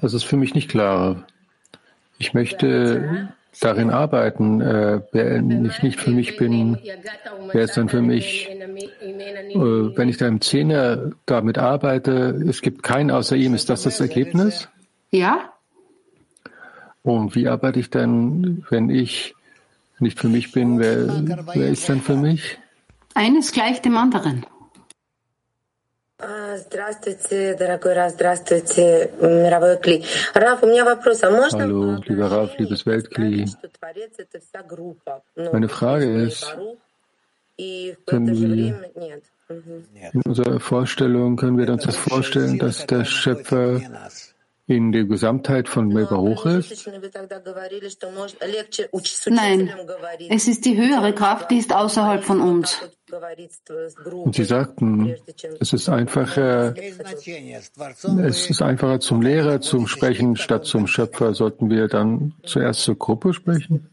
Das 0.00 0.14
ist 0.14 0.24
für 0.24 0.36
mich 0.36 0.54
nicht 0.54 0.70
klar. 0.70 1.24
Ich 2.18 2.34
möchte 2.34 3.28
darin 3.60 3.90
arbeiten, 3.90 4.60
äh, 4.60 5.00
wer 5.12 5.36
ich 5.36 5.82
nicht 5.82 6.00
für 6.00 6.10
mich 6.10 6.36
bin, 6.36 6.78
wer 7.52 7.64
ist 7.64 7.76
dann 7.76 7.88
für 7.88 8.02
mich? 8.02 8.48
Äh, 8.48 9.56
wenn 9.58 10.08
ich 10.08 10.18
da 10.18 10.28
im 10.28 10.40
Zehner 10.40 11.12
damit 11.24 11.58
arbeite, 11.58 12.42
es 12.48 12.60
gibt 12.60 12.82
keinen 12.82 13.10
außer 13.10 13.36
ihm, 13.36 13.54
ist 13.54 13.70
das 13.70 13.84
das 13.84 14.00
Ergebnis? 14.00 14.68
Ja. 15.10 15.52
Und 17.02 17.34
wie 17.34 17.48
arbeite 17.48 17.80
ich 17.80 17.90
dann, 17.90 18.66
wenn 18.68 18.90
ich 18.90 19.34
nicht 19.98 20.18
für 20.18 20.28
mich 20.28 20.52
bin, 20.52 20.78
wer, 20.78 21.06
wer 21.54 21.68
ist 21.68 21.88
dann 21.88 22.00
für 22.00 22.16
mich? 22.16 22.58
Eines 23.16 23.50
gleich 23.50 23.80
dem 23.80 23.96
anderen. 23.96 24.44
Hallo, 31.54 31.96
lieber 32.04 32.30
Rav, 32.30 32.58
liebes 32.58 32.84
Weltkli. 32.84 33.50
Meine 35.34 35.68
Frage 35.70 36.22
ist, 36.24 36.56
können 38.04 38.36
wir 38.38 38.90
in 40.12 40.22
unserer 40.26 40.60
Vorstellung, 40.60 41.36
können 41.36 41.56
wir 41.56 41.70
uns 41.70 41.84
das 41.84 41.96
vorstellen, 41.96 42.58
dass 42.58 42.86
der 42.86 43.06
Schöpfer 43.06 43.80
in 44.68 44.90
der 44.90 45.04
Gesamtheit 45.04 45.68
von 45.68 45.88
Mebaruch 45.88 46.44
ist? 46.46 46.88
Nein, 49.26 49.70
es 50.28 50.48
ist 50.48 50.64
die 50.64 50.76
höhere 50.76 51.14
Kraft, 51.14 51.50
die 51.52 51.58
ist 51.58 51.72
außerhalb 51.72 52.24
von 52.24 52.40
uns. 52.40 52.80
Und 54.10 54.34
Sie 54.34 54.44
sagten, 54.44 55.14
es 55.60 55.72
ist 55.72 55.88
einfacher, 55.88 56.74
es 58.24 58.50
ist 58.50 58.62
einfacher 58.62 58.98
zum 58.98 59.22
Lehrer 59.22 59.60
zum 59.60 59.86
Sprechen 59.86 60.34
statt 60.36 60.64
zum 60.64 60.88
Schöpfer. 60.88 61.32
Sollten 61.32 61.70
wir 61.70 61.86
dann 61.86 62.34
zuerst 62.44 62.80
zur 62.82 62.96
Gruppe 62.96 63.34
sprechen? 63.34 63.90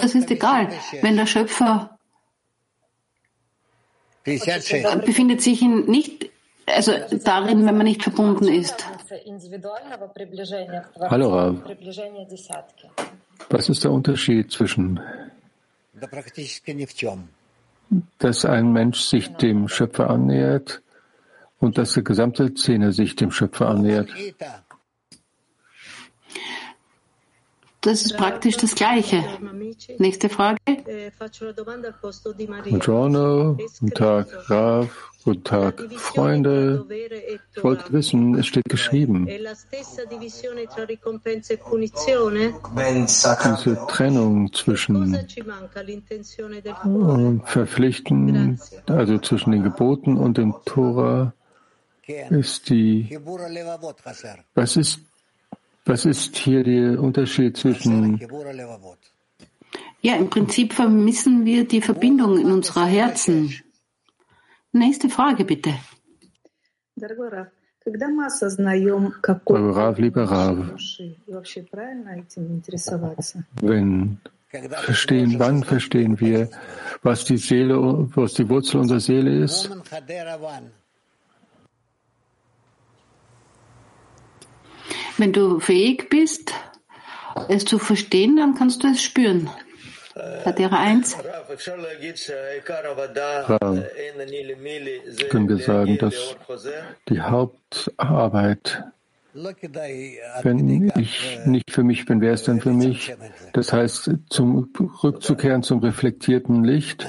Das 0.00 0.14
ist 0.14 0.30
egal. 0.30 0.68
Wenn 1.00 1.16
der 1.16 1.26
Schöpfer 1.26 1.98
befindet 4.24 5.42
sich 5.42 5.62
in 5.62 5.86
nicht 5.86 6.31
also 6.66 6.92
darin, 7.24 7.66
wenn 7.66 7.76
man 7.76 7.84
nicht 7.84 8.02
verbunden 8.02 8.48
ist. 8.48 8.86
Hallo 11.00 11.28
Rav. 11.34 11.56
Was 13.50 13.68
ist 13.68 13.84
der 13.84 13.90
Unterschied 13.90 14.50
zwischen, 14.50 15.00
dass 18.18 18.44
ein 18.44 18.72
Mensch 18.72 19.00
sich 19.00 19.28
dem 19.36 19.68
Schöpfer 19.68 20.10
annähert 20.10 20.82
und 21.58 21.78
dass 21.78 21.92
die 21.92 22.04
gesamte 22.04 22.54
Szene 22.54 22.92
sich 22.92 23.16
dem 23.16 23.30
Schöpfer 23.30 23.68
annähert? 23.68 24.10
Das 27.82 28.02
ist 28.02 28.16
praktisch 28.16 28.56
das 28.56 28.74
Gleiche. 28.76 29.24
Nächste 29.98 30.28
Frage. 30.28 30.56
Buongiorno, 32.68 33.56
guten 33.56 33.90
Tag, 33.90 34.50
Rav, 34.50 35.10
guten 35.24 35.42
Tag, 35.42 35.82
Freunde. 35.96 36.86
Ich 37.54 37.64
wollte 37.64 37.92
wissen, 37.92 38.36
es 38.36 38.46
steht 38.46 38.68
geschrieben. 38.68 39.26
Diese 43.66 43.86
Trennung 43.88 44.52
zwischen 44.52 45.26
Verpflichten, 47.44 48.60
also 48.86 49.18
zwischen 49.18 49.50
den 49.50 49.64
Geboten 49.64 50.16
und 50.16 50.38
dem 50.38 50.54
Tora, 50.64 51.34
ist 52.30 52.68
die, 52.68 53.18
was 54.54 54.76
ist 54.76 55.00
was 55.84 56.04
ist 56.04 56.36
hier 56.36 56.62
der 56.62 57.00
Unterschied 57.00 57.56
zwischen 57.56 58.18
ja, 60.04 60.16
im 60.16 60.28
Prinzip 60.28 60.72
vermissen 60.72 61.44
wir 61.44 61.66
die 61.66 61.80
Verbindung 61.80 62.36
in 62.36 62.50
unserer 62.50 62.86
Herzen. 62.86 63.54
Nächste 64.72 65.08
Frage 65.08 65.44
bitte. 65.44 65.74
Rav, 69.70 69.98
lieber 69.98 70.24
Rav, 70.24 70.58
wenn 73.60 74.18
verstehen, 74.84 75.38
wann 75.38 75.64
verstehen 75.64 76.20
wir, 76.20 76.48
was 77.02 77.24
die 77.24 77.36
Seele, 77.36 78.08
was 78.14 78.34
die 78.34 78.48
Wurzel 78.48 78.80
unserer 78.80 79.00
Seele 79.00 79.44
ist? 79.44 79.70
Wenn 85.18 85.32
du 85.32 85.60
fähig 85.60 86.08
bist, 86.08 86.52
es 87.48 87.64
zu 87.64 87.78
verstehen, 87.78 88.36
dann 88.36 88.54
kannst 88.54 88.82
du 88.82 88.88
es 88.88 89.02
spüren. 89.02 89.50
Hadera 90.44 90.78
1. 90.78 91.16
Können 95.30 95.48
wir 95.48 95.58
sagen, 95.58 95.98
dass 95.98 96.36
die 97.08 97.20
Hauptarbeit, 97.20 98.84
wenn 100.42 100.92
ich 100.96 101.46
nicht 101.46 101.70
für 101.70 101.82
mich 101.82 102.04
bin, 102.04 102.20
wer 102.20 102.34
ist 102.34 102.46
denn 102.46 102.60
für 102.60 102.72
mich? 102.72 103.14
Das 103.54 103.72
heißt, 103.72 104.10
zum 104.28 104.70
rückzukehren 105.02 105.62
zum 105.62 105.78
reflektierten 105.78 106.62
Licht. 106.62 107.06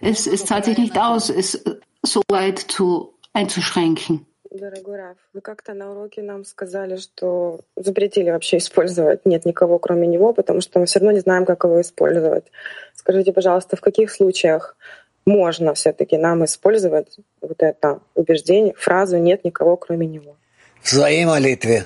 Es, 0.00 0.26
es 0.26 0.44
zahlt 0.44 0.66
sich 0.66 0.76
nicht 0.76 0.98
aus, 0.98 1.30
es 1.30 1.64
so 2.02 2.22
weit 2.30 2.58
zu, 2.58 3.14
einzuschränken. 3.32 4.26
Дорогой 4.58 4.96
Раф, 4.96 5.16
вы 5.32 5.40
как-то 5.40 5.72
на 5.72 5.90
уроке 5.92 6.20
нам 6.20 6.44
сказали, 6.44 6.96
что 6.96 7.60
запретили 7.76 8.30
вообще 8.30 8.56
использовать 8.56 9.24
нет 9.24 9.44
никого, 9.44 9.78
кроме 9.78 10.08
него, 10.08 10.32
потому 10.32 10.60
что 10.60 10.80
мы 10.80 10.86
все 10.86 10.98
равно 10.98 11.12
не 11.12 11.20
знаем, 11.20 11.44
как 11.44 11.62
его 11.62 11.80
использовать. 11.80 12.44
Скажите, 12.94 13.32
пожалуйста, 13.32 13.76
в 13.76 13.80
каких 13.80 14.10
случаях 14.10 14.76
можно 15.26 15.74
все-таки 15.74 16.16
нам 16.16 16.44
использовать 16.44 17.18
вот 17.40 17.62
это 17.62 18.00
убеждение, 18.14 18.74
фразу 18.74 19.18
«нет 19.18 19.44
никого, 19.44 19.76
кроме 19.76 20.06
него». 20.06 20.36
В 20.82 20.88
своей 20.88 21.24
молитве. 21.24 21.84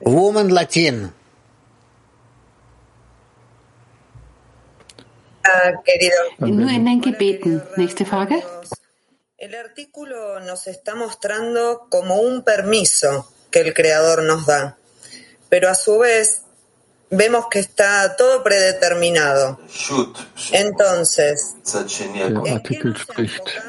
Woman 0.00 0.48
Latin. 0.50 1.12
Nur 6.40 6.70
in 6.70 6.84
den 6.84 7.00
Gebeten. 7.00 7.62
Nächste 7.76 8.04
Frage. 8.04 8.42
El 9.38 9.54
artículo 9.54 10.40
nos 10.40 10.66
está 10.66 10.96
mostrando 10.96 11.86
como 11.88 12.16
un 12.16 12.42
permiso 12.42 13.32
que 13.52 13.60
el 13.60 13.72
Creador 13.72 14.24
nos 14.24 14.46
da, 14.46 14.76
pero 15.48 15.68
a 15.68 15.76
su 15.76 15.96
vez 16.00 16.42
vemos 17.08 17.46
que 17.48 17.60
está 17.60 18.16
todo 18.16 18.42
predeterminado. 18.42 19.60
Entonces, 20.50 21.54
der 21.64 22.52
Artikel 22.52 22.96
spricht 22.96 23.62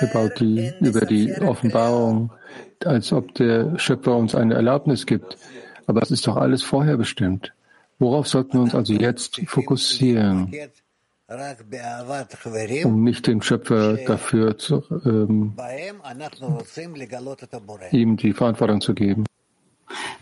über 0.00 0.28
die, 0.30 0.74
über 0.80 1.06
die 1.06 1.32
Offenbarung, 1.40 2.32
als 2.84 3.12
ob 3.12 3.32
der 3.34 3.78
Schöpfer 3.78 4.16
uns 4.16 4.34
eine 4.34 4.54
Erlaubnis 4.54 5.06
gibt. 5.06 5.38
Aber 5.86 6.02
es 6.02 6.10
ist 6.10 6.26
doch 6.26 6.36
alles 6.36 6.64
vorher 6.64 6.96
bestimmt. 6.96 7.52
Worauf 8.00 8.26
sollten 8.26 8.54
wir 8.54 8.62
uns 8.62 8.74
also 8.74 8.92
jetzt 8.94 9.40
fokussieren, 9.46 10.52
um 12.84 13.04
nicht 13.04 13.26
den 13.26 13.42
Schöpfer 13.42 13.98
dafür 13.98 14.56
zu, 14.56 14.82
ähm, 15.04 15.54
ihm 17.92 18.16
die 18.16 18.32
Verantwortung 18.32 18.80
zu 18.80 18.94
geben? 18.94 19.24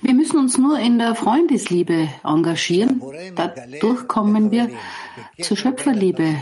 Wir 0.03 0.15
müssen 0.15 0.39
uns 0.39 0.59
nur 0.59 0.79
in 0.81 0.99
der 0.99 1.15
Freundesliebe 1.15 2.09
engagieren. 2.25 3.01
Dadurch 3.37 4.09
kommen 4.09 4.51
wir 4.51 4.69
zur 5.41 5.57
Schöpferliebe. 5.57 6.37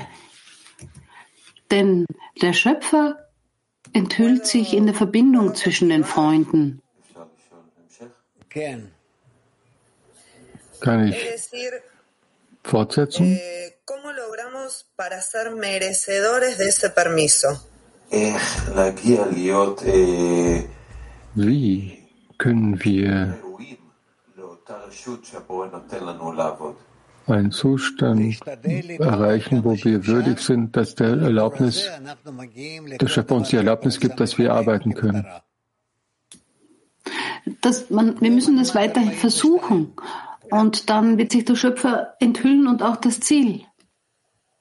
Denn 1.70 2.06
der 2.40 2.54
Schöpfer 2.54 3.16
enthüllt 3.92 4.46
sich 4.46 4.74
in 4.74 4.86
der 4.86 4.94
Verbindung 4.94 5.54
zwischen 5.54 5.90
den 5.90 6.04
Freunden. 6.04 6.80
Kann 10.80 11.08
ich 11.08 11.16
merecedores 15.56 16.58
de 16.58 16.68
ese 16.68 16.90
permiso? 16.90 17.48
Wie 21.34 21.98
können 22.38 22.84
wir 22.84 23.36
einen 27.26 27.50
Zustand 27.52 28.38
erreichen, 28.98 29.64
wo 29.64 29.72
wir 29.72 30.06
würdig 30.06 30.38
sind, 30.40 30.76
dass 30.76 30.94
der 30.94 31.08
Erlaubnis, 31.08 31.90
der 33.00 33.08
Schöpfer 33.08 33.34
uns 33.34 33.48
die 33.48 33.56
Erlaubnis 33.56 33.98
gibt, 33.98 34.20
dass 34.20 34.38
wir 34.38 34.52
arbeiten 34.52 34.94
können. 34.94 35.26
Das, 37.60 37.90
man, 37.90 38.20
wir 38.20 38.30
müssen 38.30 38.56
das 38.56 38.74
weiterhin 38.74 39.12
versuchen. 39.12 39.92
Und 40.54 40.88
dann 40.88 41.18
wird 41.18 41.32
sich 41.32 41.44
der 41.44 41.56
Schöpfer 41.56 42.14
enthüllen 42.20 42.68
und 42.68 42.80
auch 42.80 42.94
das 42.94 43.18
Ziel. 43.18 43.62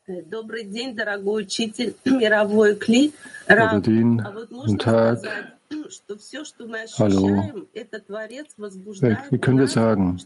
Guten 0.07 0.31
guten 4.49 4.79
Tag. 4.79 5.19
Hallo. 6.97 7.53
Wie 7.73 7.79
э, 9.05 9.37
können 9.37 9.59
wir 9.59 9.67
sagen, 9.67 10.19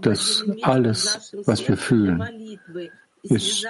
dass 0.00 0.44
alles, 0.62 1.34
was 1.44 1.68
wir 1.68 1.76
fühlen, 1.76 2.58
ist 3.22 3.66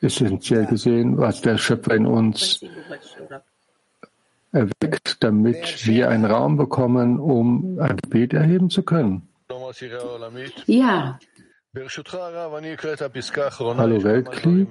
essentiell 0.00 0.64
gesehen, 0.66 1.18
was 1.18 1.42
der 1.42 1.58
Schöpfer 1.58 1.94
in 1.94 2.06
uns 2.06 2.64
erweckt, 4.52 5.22
damit 5.22 5.86
wir 5.86 6.08
einen 6.08 6.24
Raum 6.24 6.56
bekommen, 6.56 7.20
um 7.20 7.78
ein 7.78 7.98
Gebet 7.98 8.32
erheben 8.32 8.70
zu 8.70 8.82
können? 8.82 9.27
Ja. 10.66 11.18
Hallo 13.76 14.02
Weltkli. 14.02 14.66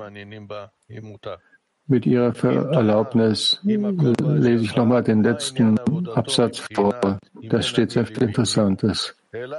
Mit 1.89 2.05
Ihrer 2.05 2.33
Erlaubnis 2.73 3.61
lese 3.63 4.63
ich 4.63 4.75
nochmal 4.75 5.03
den 5.03 5.23
letzten 5.23 5.79
Absatz 6.09 6.59
vor. 6.73 7.19
Da 7.43 7.61
steht 7.61 7.91
sehr 7.91 8.05
viel 8.05 8.23
Interessantes. 8.23 9.15
Wenn 9.31 9.53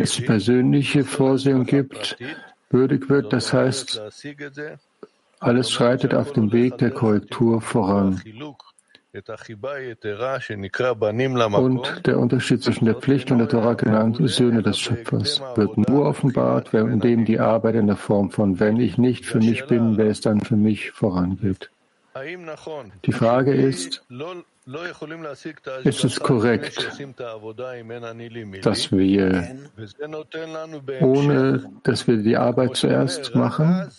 es 0.00 0.20
persönliche 0.20 1.04
Vorsehung 1.04 1.66
gibt, 1.66 2.16
würdig 2.70 3.08
wird, 3.08 3.32
das 3.32 3.52
heißt, 3.52 4.00
alles 5.38 5.70
schreitet 5.70 6.14
auf 6.14 6.32
dem 6.32 6.50
Weg 6.52 6.78
der 6.78 6.90
Korrektur 6.90 7.60
voran. 7.60 8.20
Und 11.54 12.06
der 12.06 12.18
Unterschied 12.18 12.62
zwischen 12.64 12.84
der 12.84 12.96
Pflicht 12.96 13.30
und 13.30 13.38
der 13.38 13.48
Torah 13.48 13.74
genannt 13.74 14.18
Söhne 14.20 14.62
des 14.62 14.80
Schöpfers. 14.80 15.40
Wird 15.54 15.78
nur 15.78 16.06
offenbart, 16.06 16.74
indem 16.74 17.24
die 17.24 17.38
Arbeit 17.38 17.76
in 17.76 17.86
der 17.86 17.96
Form 17.96 18.30
von 18.30 18.58
wenn 18.58 18.80
ich 18.80 18.98
nicht 18.98 19.24
für 19.24 19.38
mich 19.38 19.66
bin, 19.66 19.96
wer 19.96 20.06
es 20.06 20.20
dann 20.20 20.40
für 20.40 20.56
mich 20.56 20.90
vorangeht. 20.90 21.70
Die 22.16 23.12
Frage 23.12 23.54
ist, 23.54 24.02
ist 25.84 26.04
es 26.04 26.20
korrekt, 26.20 26.92
dass 28.62 28.92
wir, 28.92 29.56
ohne 31.00 31.70
dass 31.82 32.06
wir 32.08 32.16
die 32.16 32.36
Arbeit 32.36 32.76
zuerst 32.76 33.34
machen, 33.34 33.90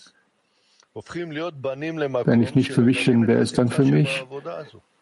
wenn 2.24 2.42
ich 2.42 2.54
nicht 2.54 2.72
für 2.72 2.80
mich 2.80 3.04
bin, 3.04 3.26
wer 3.26 3.38
ist 3.38 3.58
dann 3.58 3.68
für 3.68 3.84
mich? 3.84 4.24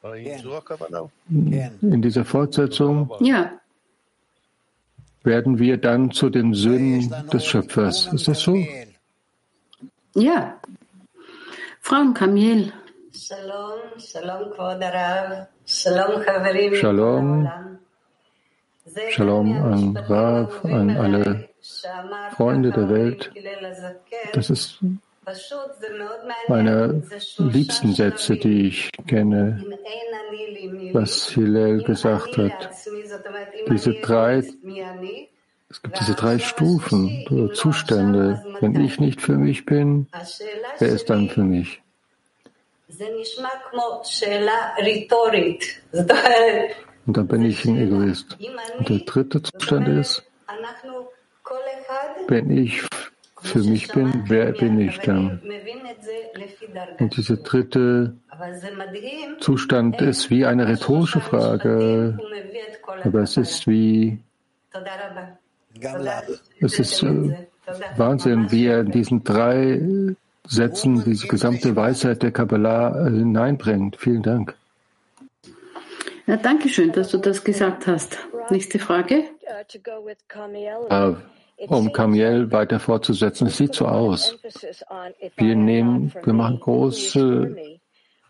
In 0.05 2.02
dieser 2.02 2.26
Fortsetzung 2.26 3.11
ja. 3.20 3.52
werden 5.22 5.59
wir 5.59 5.78
dann 5.78 6.11
zu 6.11 6.28
den 6.28 6.52
Söhnen 6.52 7.11
des 7.32 7.46
Schöpfers. 7.46 8.12
Ist 8.12 8.28
das 8.28 8.40
so? 8.40 8.55
Ja. 10.14 10.61
Frauen 11.80 12.12
Kamiel. 12.12 12.70
Shalom. 16.74 17.48
Shalom 19.11 19.52
an 19.62 19.96
Rav, 19.96 20.64
an 20.64 20.90
alle 20.90 21.48
Freunde 22.36 22.70
der 22.72 22.90
Welt. 22.90 23.32
Das 24.34 24.50
ist 24.50 24.80
meine 26.48 27.02
liebsten 27.38 27.94
Sätze, 27.94 28.36
die 28.36 28.68
ich 28.68 28.90
kenne, 29.06 29.64
was 30.92 31.28
Hillel 31.28 31.82
gesagt 31.82 32.36
hat. 32.36 32.70
Diese 33.68 33.94
drei, 33.94 34.42
es 35.68 35.82
gibt 35.82 36.00
diese 36.00 36.14
drei 36.14 36.38
Stufen, 36.38 37.50
Zustände. 37.54 38.44
Wenn 38.60 38.80
ich 38.84 39.00
nicht 39.00 39.20
für 39.20 39.36
mich 39.36 39.66
bin, 39.66 40.06
wer 40.78 40.88
ist 40.88 41.10
dann 41.10 41.28
für 41.28 41.42
mich? 41.42 41.80
Und 47.06 47.16
dann 47.16 47.28
bin 47.28 47.44
ich 47.44 47.64
ein 47.64 47.76
Egoist. 47.76 48.36
Und 48.78 48.88
der 48.88 48.98
dritte 49.00 49.42
Zustand 49.42 49.88
ist, 49.88 50.22
wenn 52.28 52.50
ich 52.50 52.82
für 53.45 53.61
mich 53.61 53.92
bin, 53.92 54.24
wer 54.26 54.53
bin 54.53 54.80
ich 54.80 54.99
dann? 55.01 55.40
Und 56.99 57.16
dieser 57.16 57.36
dritte 57.36 58.14
Zustand 59.40 60.01
ist 60.01 60.30
wie 60.30 60.45
eine 60.45 60.66
rhetorische 60.66 61.20
Frage, 61.20 62.18
aber 63.05 63.20
es 63.20 63.36
ist 63.36 63.66
wie, 63.66 64.18
es 66.61 66.78
ist 66.78 67.03
äh, 67.03 67.47
Wahnsinn, 67.97 68.51
wie 68.51 68.66
er 68.66 68.80
in 68.80 68.90
diesen 68.90 69.24
drei 69.24 69.80
Sätzen 70.47 71.05
diese 71.05 71.26
gesamte 71.26 71.76
Weisheit 71.76 72.22
der 72.22 72.32
Kabbalah 72.32 73.05
hineinbringt. 73.05 73.97
Vielen 73.97 74.22
Dank. 74.22 74.55
Ja, 76.26 76.36
danke 76.36 76.68
schön, 76.68 76.92
dass 76.92 77.11
du 77.11 77.18
das 77.18 77.45
gesagt 77.45 77.86
hast. 77.86 78.18
Nächste 78.51 78.78
Frage. 78.78 79.24
Uh, 80.90 81.16
um 81.68 81.92
Kamiel 81.92 82.50
weiter 82.52 82.80
fortzusetzen. 82.80 83.46
Es 83.46 83.57
sieht 83.57 83.74
so 83.74 83.86
aus. 83.86 84.36
Wir 85.36 85.57
nehmen, 85.57 86.12
wir 86.22 86.32
machen 86.32 86.61
große 86.61 87.57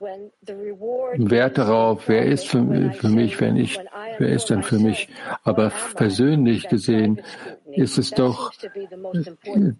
Wert 0.01 1.59
darauf, 1.59 2.09
wer 2.09 2.27
ist 2.27 2.47
für, 2.47 2.93
für 2.93 3.09
mich, 3.09 3.41
wenn 3.41 3.57
ich, 3.57 3.79
wer 4.19 4.29
ist 4.29 4.51
denn 4.51 4.63
für 4.63 4.79
mich? 4.79 5.09
Aber 5.45 5.73
persönlich 5.95 6.69
gesehen 6.69 7.23
ist 7.67 7.99
es 7.99 8.11
doch 8.11 8.53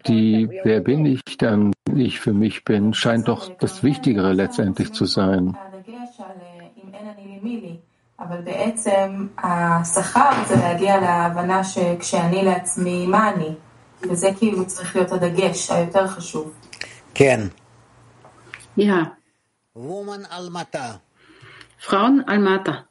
die, 0.07 0.49
wer 0.63 0.79
bin 0.81 1.05
ich 1.05 1.21
dann, 1.37 1.73
ich 1.95 2.19
für 2.19 2.33
mich 2.33 2.63
bin, 2.63 2.93
scheint 2.93 3.27
doch 3.27 3.55
das 3.57 3.83
Wichtigere 3.83 4.33
letztendlich 4.33 4.93
zu 4.93 5.05
sein. 5.05 5.57
אבל 8.20 8.40
בעצם 8.40 9.26
השכר 9.38 10.30
זה 10.48 10.56
להגיע 10.56 11.00
להבנה 11.00 11.64
שכשאני 11.64 12.44
לעצמי, 12.44 13.06
מה 13.06 13.30
אני? 13.30 13.54
Ja. 18.76 19.16
Frauen 21.78 22.24
Almata. 22.26 22.86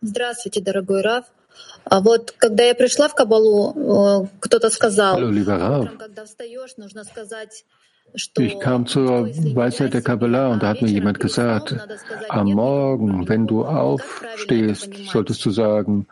Здравствуйте, 0.00 0.60
дорогой 0.60 1.02
Раф. 1.02 1.26
Вот 1.90 2.30
когда 2.38 2.64
я 2.64 2.74
пришла 2.74 3.08
в 3.08 3.14
Кабалу, 3.14 4.28
кто-то 4.40 4.70
сказал, 4.70 5.18
Hallo, 5.18 5.30
lieber 5.30 5.58
Rav. 5.58 5.98
когда 5.98 6.24
встаешь, 6.24 6.76
нужно 6.78 7.04
сказать, 7.04 7.66
Ich 8.39 8.59
kam 8.59 8.87
zur 8.87 9.29
Weisheit 9.55 9.93
der 9.93 10.01
Kabbalah 10.01 10.47
und 10.47 10.63
da 10.63 10.69
hat 10.69 10.81
mir 10.81 10.89
jemand 10.89 11.19
gesagt, 11.19 11.75
am 12.29 12.51
Morgen, 12.51 13.29
wenn 13.29 13.45
du 13.45 13.63
aufstehst, 13.63 14.89
solltest 15.11 15.45
du 15.45 15.51
sagen, 15.51 16.07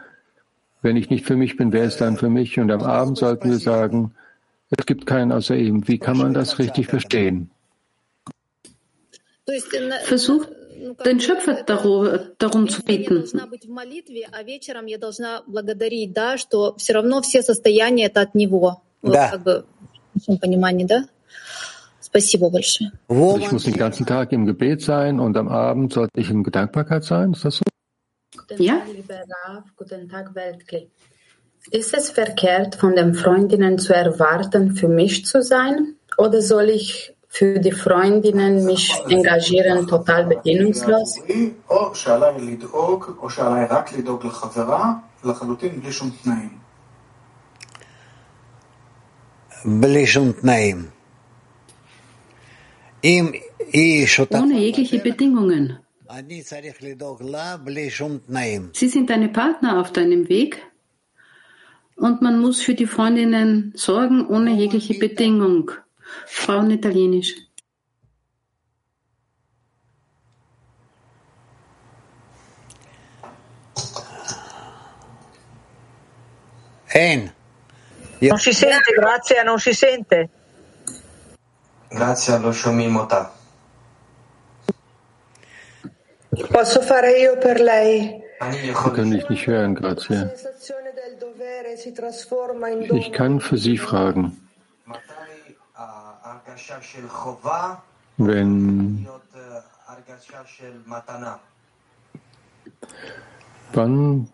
wenn 0.84 0.98
ich 0.98 1.10
nicht 1.10 1.26
für 1.26 1.36
mich 1.36 1.58
bin, 1.58 1.74
wer 1.74 1.86
ist 1.86 2.00
dann 2.00 2.16
für 2.18 2.30
mich? 2.30 2.60
Und 2.60 2.72
am 2.72 2.84
Abend 2.84 3.18
sollten 3.18 3.50
wir 3.50 3.58
sagen, 3.58 4.14
es 4.70 4.86
gibt 4.86 5.08
keinen 5.08 5.32
außer 5.32 5.56
ihm. 5.56 5.88
Wie 5.88 5.98
kann 5.98 6.18
man 6.18 6.34
das 6.36 6.60
richtig 6.60 6.88
verstehen? 6.88 7.50
Versuch, 10.04 10.46
den 11.06 11.20
Schöpfer 11.20 11.64
darum 11.64 12.70
zu 12.70 12.84
bitten. 12.84 13.24
Да. 19.02 19.32
Спасибо 22.15 22.51
большое. 22.51 22.93
Also 23.09 23.39
ich 23.39 23.53
muss 23.53 23.65
den 23.65 23.77
ganzen 23.77 24.07
Tag 24.07 24.33
im 24.33 24.47
Gebet 24.47 24.81
sein 24.83 25.21
und 25.21 25.37
am 25.37 25.49
Abend 25.49 25.93
sollte 25.93 26.19
ich 26.21 26.31
in 26.31 26.43
Gedankbarkeit 26.43 27.05
sein. 27.05 27.33
Ist 27.33 27.45
das 27.45 27.57
so? 27.57 27.65
Ja. 28.59 28.83
Guten 29.77 30.09
Tag, 30.09 30.35
Weltkli. 30.35 30.91
Ist 31.71 31.93
es 31.95 32.11
verkehrt, 32.11 32.77
von 32.77 32.97
den 32.97 33.15
Freundinnen 33.15 33.79
zu 33.79 33.95
erwarten, 33.95 34.75
für 34.75 34.89
mich 34.89 35.27
zu 35.27 35.43
sein? 35.43 35.95
Oder 36.17 36.41
soll 36.41 36.71
ich 36.71 37.15
für 37.29 37.61
die 37.61 37.73
Freundinnen 37.73 38.65
mich 38.65 38.93
engagieren, 39.09 39.87
total 39.87 40.27
bedingungslos? 40.27 41.19
או 41.71 41.95
שעליי 41.95 42.41
לדאוג, 42.41 43.05
או 43.19 43.31
שעליי 43.31 43.67
רק 43.71 43.93
לדאוג 43.93 44.27
לחברה, 44.27 44.93
לחלוטין 45.25 45.81
בלי 45.81 45.93
שום 45.93 46.11
תנאים. 50.43 50.91
ohne 53.06 54.60
jegliche 54.60 55.00
Bedingungen. 55.00 55.80
Sie 58.74 58.90
sind 58.90 59.10
deine 59.10 59.30
Partner 59.30 59.80
auf 59.80 59.92
deinem 59.94 60.28
Weg 60.28 60.62
und 61.96 62.22
man 62.22 62.40
muss 62.40 62.62
für 62.62 62.74
die 62.74 62.88
Freundinnen 62.88 63.74
sorgen 63.76 64.26
ohne 64.28 64.54
jegliche 64.54 64.98
Bedingung. 64.98 65.72
Frauen 66.26 66.72
italienisch. 66.72 67.36
Non 78.22 78.40
si 78.40 78.54
sente, 78.54 78.94
grazie, 78.96 79.44
non 79.44 79.60
si 79.60 79.74
sente. 79.74 80.30
Grazie 81.96 82.34
allo 82.34 82.52
Shomimota. 82.52 83.32
Posso 86.52 86.82
fare 86.82 87.18
io 87.18 87.38
per 87.38 87.62
lei? 87.62 88.22
Sie 88.52 88.74
können 88.74 89.12
dich 89.12 89.30
nicht 89.30 89.48
hören, 89.48 89.76
grazie. 89.76 90.30
Ich 92.92 93.14
kann 93.14 93.40
für 93.40 93.58
Sie 93.58 93.78
fragen, 93.78 94.38
eh, 94.90 95.06
wenn, 98.18 99.08
eh, 99.34 99.62
wann 103.72 104.28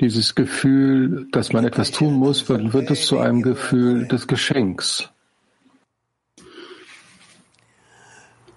dieses 0.00 0.34
Gefühl, 0.34 1.28
dass 1.30 1.52
man 1.52 1.64
etwas 1.64 1.92
tun 1.92 2.14
muss, 2.14 2.48
wird 2.48 2.90
es 2.90 3.06
zu 3.06 3.20
einem 3.20 3.42
Gefühl 3.42 4.08
des 4.08 4.26
Geschenks. 4.26 5.08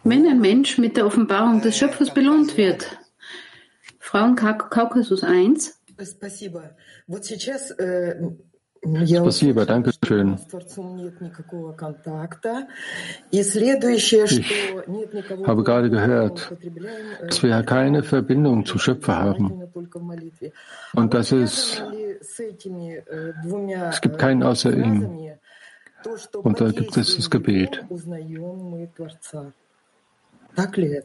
Wenn 0.04 0.26
ein 0.26 0.40
Mensch 0.40 0.78
mit 0.78 0.96
der 0.96 1.06
Offenbarung 1.06 1.60
des 1.60 1.76
Schöpfers 1.76 2.12
belohnt 2.14 2.56
wird. 2.56 2.86
Frauen 3.98 4.36
Kaukasus 4.36 5.22
1. 5.22 5.74
Спасибо. 6.02 6.76
Вот 7.06 7.24
сейчас 7.24 7.72
э, 7.78 8.14
я 8.82 9.20
Спасибо, 9.22 9.66
danke 9.66 9.90
schön. 10.04 10.38
с 10.38 10.46
Творцом 10.46 10.96
нет 10.96 11.20
никакого 11.20 11.72
контакта. 11.72 12.68
И 13.32 13.42
следующее, 13.42 14.24
Ich 14.24 14.46
что 14.46 14.84
нет 14.86 15.12
никого 15.12 15.44
habe 15.44 15.64
gerade 15.64 15.90
gehört, 15.90 16.46
употребляем 16.50 17.06
э, 17.20 17.26
dass 17.26 17.42
wir 17.42 17.62
keine 17.64 18.02
Verbindung 18.02 18.64
zum 18.64 18.78
Schöpfer 18.78 19.18
haben. 19.18 19.68
только 19.74 19.98
в 19.98 20.02
молитве. 20.04 20.52
Und 20.94 21.12
das 21.12 21.32
ist, 21.32 21.82
Ли 21.90 22.18
с 22.22 22.38
этими 22.40 23.02
э, 23.06 23.32
двумя 23.42 23.90
es 23.90 24.00
gibt 24.00 24.18
keinen 24.18 24.42
außer 24.44 24.72
ihm. 24.72 25.00
фразами 25.02 25.38
то, 26.04 26.16
что 26.16 26.40
Und 26.40 26.60
da 26.60 26.70
gibt 26.70 26.96
es 26.96 27.16
das 27.16 27.28
Gebet. 27.28 27.84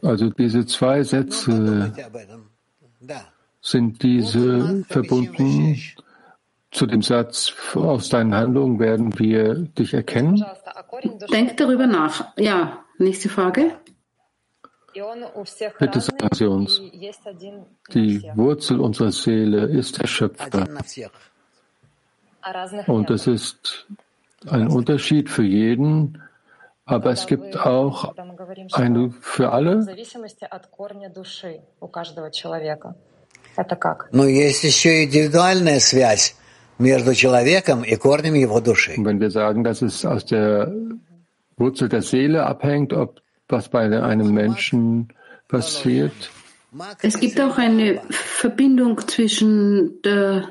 Also 0.03 0.31
diese 0.31 0.67
zwei 0.67 1.03
Sätze 1.03 1.93
sind 3.61 4.03
diese 4.03 4.85
verbunden 4.89 5.79
zu 6.71 6.87
dem 6.87 7.03
Satz, 7.03 7.55
aus 7.75 8.11
deinen 8.11 8.35
Handlungen 8.35 8.79
werden 8.79 9.19
wir 9.19 9.55
dich 9.55 9.95
erkennen. 9.95 10.45
Denk 11.33 11.57
darüber 11.57 11.87
nach. 11.87 12.37
Ja, 12.37 12.85
nächste 12.99 13.29
Frage. 13.29 13.73
Bitte 15.79 16.01
sagen 16.01 16.29
Sie 16.35 16.47
uns, 16.47 16.83
die 17.95 18.23
Wurzel 18.35 18.81
unserer 18.81 19.13
Seele 19.13 19.67
ist 19.67 20.01
der 20.01 20.07
Schöpfer. 20.07 20.67
Und 22.87 23.11
es 23.11 23.27
ist 23.27 23.87
ein 24.47 24.69
Unterschied 24.69 25.31
für 25.31 25.45
jeden, 25.45 26.23
aber 26.88 27.12
es 27.12 27.26
gibt 27.28 27.58
auch 27.58 28.14
eine 28.74 29.12
für 29.22 29.52
alle. 29.52 29.82
зависимости 29.82 30.46
от 30.46 30.68
корня 30.68 31.10
души 31.10 31.62
у 31.80 31.88
каждого 31.88 32.32
человека. 32.32 32.96
Это 33.56 33.76
как? 33.76 34.10
Но 34.12 34.26
есть 34.26 34.64
еще 34.64 35.04
индивидуальная 35.04 35.80
связь 35.80 36.36
между 36.80 37.14
человеком 37.14 37.84
и 37.84 37.96
корнем 37.96 38.34
его 38.34 38.60
души. 38.60 38.96
Und 38.98 39.06
wenn 39.06 39.20
wir 39.20 39.30
sagen, 39.30 39.64
dass 39.64 39.82
es 39.82 40.06
aus 40.06 40.26
der 40.26 40.72
Wurzel 41.58 41.88
der 41.90 42.02
Seele 42.02 42.46
abhängt, 42.46 42.94
ob 42.94 43.22
was 43.48 43.70
bei 43.70 43.84
einem 44.02 44.34
Menschen 44.34 45.10
passiert, 45.48 46.14
Es 47.02 47.20
gibt 47.20 47.40
auch 47.40 47.58
eine 47.60 48.02
Verbindung 48.10 48.98
zwischen 49.08 50.02
der, 50.02 50.50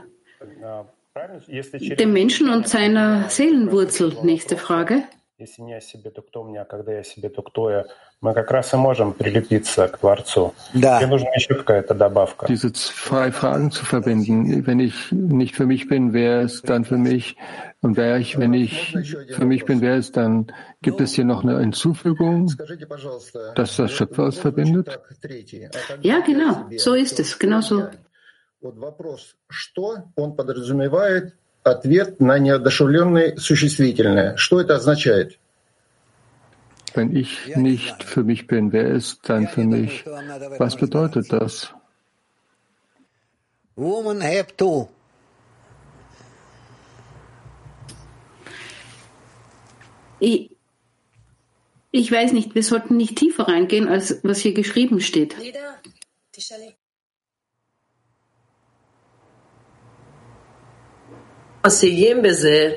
dem 1.98 2.12
Menschen 2.12 2.48
und 2.48 2.68
seiner 2.68 3.28
Seelenwurzel. 3.28 4.16
Nächste 4.22 4.56
Frage. 4.56 5.02
Если 5.38 5.62
не 5.62 5.74
о 5.74 5.80
себе, 5.80 6.10
то 6.10 6.22
кто 6.22 6.44
мне, 6.44 6.60
а 6.60 6.64
когда 6.64 6.92
я 6.92 7.00
о 7.00 7.04
себе, 7.04 7.28
то 7.28 7.42
кто 7.42 7.68
я? 7.68 7.86
Мы 8.20 8.32
как 8.32 8.50
раз 8.52 8.72
и 8.74 8.76
можем 8.76 9.12
прилепиться 9.12 9.88
к 9.88 9.98
Творцу. 9.98 10.54
Да. 10.72 10.98
Мне 10.98 11.08
нужна 11.08 11.30
еще 11.34 11.54
какая-то 11.54 11.94
добавка. 11.94 12.46
diese 12.46 12.72
zwei 12.72 13.32
Fragen 13.32 13.72
zu 13.72 13.84
verbinden. 13.84 14.64
Wenn 14.64 14.78
ich 14.78 15.10
nicht 15.10 15.56
für 15.56 15.66
mich 15.66 15.88
bin, 15.88 16.12
wer 16.12 16.42
ist 16.42 16.68
dann 16.68 16.84
für 16.84 16.96
mich? 16.96 17.36
Und 17.80 17.96
wer 17.96 18.18
ich, 18.18 18.38
wenn 18.38 18.54
ich 18.54 18.96
für 19.30 19.44
mich 19.44 19.64
bin, 19.64 19.80
wer 19.80 19.96
ist 19.96 20.16
dann? 20.16 20.52
Gibt 20.80 21.00
es 21.00 21.14
hier 21.14 21.24
noch 21.24 21.42
eine 21.42 21.58
Hinzufügung, 21.58 22.52
dass 23.56 23.76
das 23.76 23.90
Schöpfer 23.90 24.24
uns 24.26 24.38
verbindet? 24.38 25.00
Третий. 25.20 25.68
Ja, 26.02 26.20
genau. 26.20 26.68
So 26.76 26.94
ist 26.94 27.18
es. 27.18 27.36
Genau 27.38 27.60
so. 27.60 27.88
Вот 28.60 28.78
вопрос 28.78 29.34
«что» 29.48 30.04
он 30.14 30.36
подразумевает 30.36 31.34
ответ 31.66 32.20
на 32.20 32.38
неодушевленное 32.38 33.36
существительное. 33.36 34.36
Что 34.36 34.60
это 34.60 34.76
означает? 34.76 35.38
Wenn 36.94 37.16
ich 37.16 37.56
nicht 37.56 38.02
für 38.02 38.22
mich 38.22 38.46
bin, 38.46 38.72
wer 38.72 38.88
ist 38.90 39.20
dann 39.28 39.48
für 39.48 39.64
mich? 39.64 40.04
Was 40.58 40.76
bedeutet 40.76 41.32
das? 41.32 41.72
Woman 43.76 44.22
have 44.22 44.54
two. 44.56 44.88
Ich, 50.20 50.50
ich 51.90 52.12
weiß 52.12 52.32
nicht, 52.32 52.54
wir 52.54 52.62
sollten 52.62 52.96
nicht 52.96 53.16
tiefer 53.16 53.48
reingehen, 53.48 53.88
als 53.88 54.20
was 54.22 54.38
hier 54.38 54.52
geschrieben 54.52 55.00
steht. 55.00 55.34
משיגים 61.66 62.22
בזה 62.22 62.70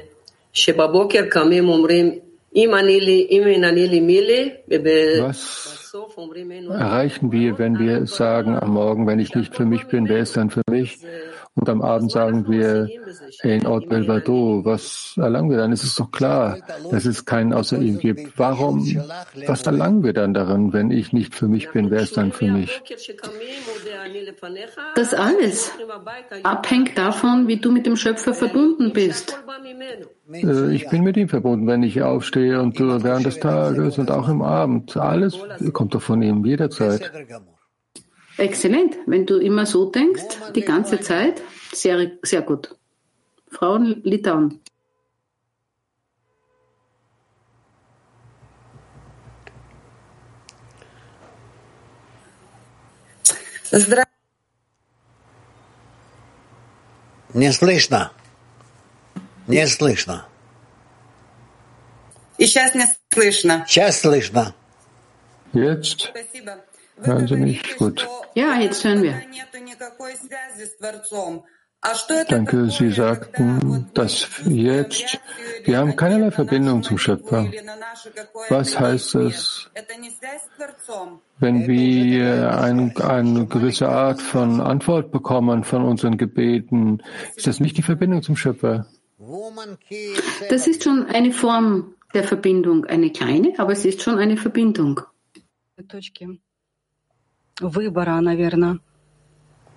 שבבוקר 0.53 1.25
קמים 1.29 1.69
אומרים 1.69 2.11
אם 2.55 2.75
אני 2.75 2.99
לי, 2.99 3.27
אם 3.31 3.43
אין 3.45 3.63
אני 3.63 3.87
לי 3.87 3.99
מי 3.99 4.21
לי, 4.21 4.49
ובסוף 4.69 6.17
אומרים 6.17 6.51
אין 6.51 6.67
Erreichen 6.71 7.31
wir, 7.31 7.57
wenn 7.57 7.79
wir 7.79 8.05
sagen 8.07 8.55
am 8.55 8.73
Morgen, 8.73 9.07
wenn 9.07 9.19
ich 9.19 9.35
nicht 9.35 9.55
für 9.55 9.65
mich 9.65 9.87
bin, 9.87 10.07
wer 10.09 10.19
ist 10.19 10.37
dann 10.37 10.49
für 10.49 10.61
mich? 10.69 10.99
Und 11.54 11.68
am 11.68 11.82
Abend 11.82 12.10
sagen 12.10 12.48
wir 12.48 12.88
Ein 13.42 13.66
Ort 13.66 13.88
Belvado. 13.88 14.64
Was 14.64 15.14
erlangen 15.16 15.50
wir 15.50 15.58
dann? 15.58 15.72
Es 15.72 15.82
ist 15.82 15.98
doch 15.98 16.10
klar, 16.10 16.58
dass 16.90 17.04
es 17.04 17.24
keinen 17.24 17.52
außer 17.52 17.78
ihm 17.78 17.98
gibt. 17.98 18.38
Warum, 18.38 18.86
was 19.46 19.62
erlangen 19.62 20.04
wir 20.04 20.12
dann 20.12 20.32
darin, 20.32 20.72
wenn 20.72 20.90
ich 20.90 21.12
nicht 21.12 21.34
für 21.34 21.48
mich 21.48 21.70
bin? 21.70 21.90
Wer 21.90 22.00
ist 22.00 22.16
dann 22.16 22.32
für 22.32 22.50
mich? 22.50 22.80
Das 24.94 25.12
alles 25.12 25.72
abhängt 26.44 26.96
davon, 26.96 27.48
wie 27.48 27.56
du 27.56 27.72
mit 27.72 27.84
dem 27.84 27.96
Schöpfer 27.96 28.32
verbunden 28.32 28.92
bist. 28.92 29.38
Äh, 30.32 30.74
ich 30.74 30.88
bin 30.88 31.02
mit 31.02 31.16
ihm 31.16 31.28
verbunden, 31.28 31.66
wenn 31.66 31.82
ich 31.82 32.00
aufstehe 32.02 32.60
und 32.60 32.78
während 32.78 33.26
des 33.26 33.40
Tages 33.40 33.98
und 33.98 34.10
auch 34.10 34.28
im 34.28 34.42
Abend. 34.42 34.96
Alles 34.96 35.36
kommt 35.72 35.94
doch 35.94 36.02
von 36.02 36.22
ihm 36.22 36.44
jederzeit. 36.44 37.10
Exzellent. 38.39 38.97
Wenn 39.05 39.25
du 39.25 39.37
immer 39.37 39.65
so 39.65 39.89
denkst, 39.89 40.23
die 40.55 40.61
ganze 40.61 40.99
Zeit, 40.99 41.41
sehr, 41.73 42.11
sehr 42.21 42.41
gut. 42.41 42.75
Frauen 43.49 44.01
Litauen. 44.03 44.59
Не 57.33 57.51
слышно. 57.51 58.11
Не 59.47 59.67
слышно. 59.67 60.25
И 62.37 62.47
сейчас 62.47 62.73
не 62.75 62.85
слышно. 63.11 63.65
Сейчас 63.67 64.01
слышно. 64.01 64.53
Jetzt. 65.53 66.09
Спасибо. 66.09 66.63
Hören 67.02 67.26
Sie 67.26 67.36
mich? 67.36 67.76
Gut. 67.76 68.06
Ja, 68.34 68.58
jetzt 68.58 68.84
hören 68.84 69.02
wir. 69.02 69.20
Danke, 72.28 72.70
Sie 72.70 72.90
sagten, 72.90 73.86
dass 73.94 74.28
jetzt, 74.46 75.18
wir 75.64 75.78
haben 75.78 75.96
keinerlei 75.96 76.30
Verbindung 76.30 76.82
zum 76.82 76.98
Schöpfer. 76.98 77.50
Was 78.50 78.78
heißt 78.78 79.14
es, 79.14 79.70
wenn 81.38 81.66
wir 81.66 82.58
ein, 82.60 82.94
eine 82.98 83.46
gewisse 83.46 83.88
Art 83.88 84.20
von 84.20 84.60
Antwort 84.60 85.10
bekommen 85.10 85.64
von 85.64 85.82
unseren 85.84 86.18
Gebeten? 86.18 87.02
Ist 87.34 87.46
das 87.46 87.60
nicht 87.60 87.78
die 87.78 87.82
Verbindung 87.82 88.22
zum 88.22 88.36
Schöpfer? 88.36 88.86
Das 90.50 90.66
ist 90.66 90.84
schon 90.84 91.06
eine 91.06 91.32
Form 91.32 91.94
der 92.12 92.24
Verbindung, 92.24 92.84
eine 92.84 93.10
kleine, 93.10 93.54
aber 93.58 93.72
es 93.72 93.86
ist 93.86 94.02
schon 94.02 94.18
eine 94.18 94.36
Verbindung 94.36 95.00
выбора, 97.60 98.20
наверное, 98.20 98.78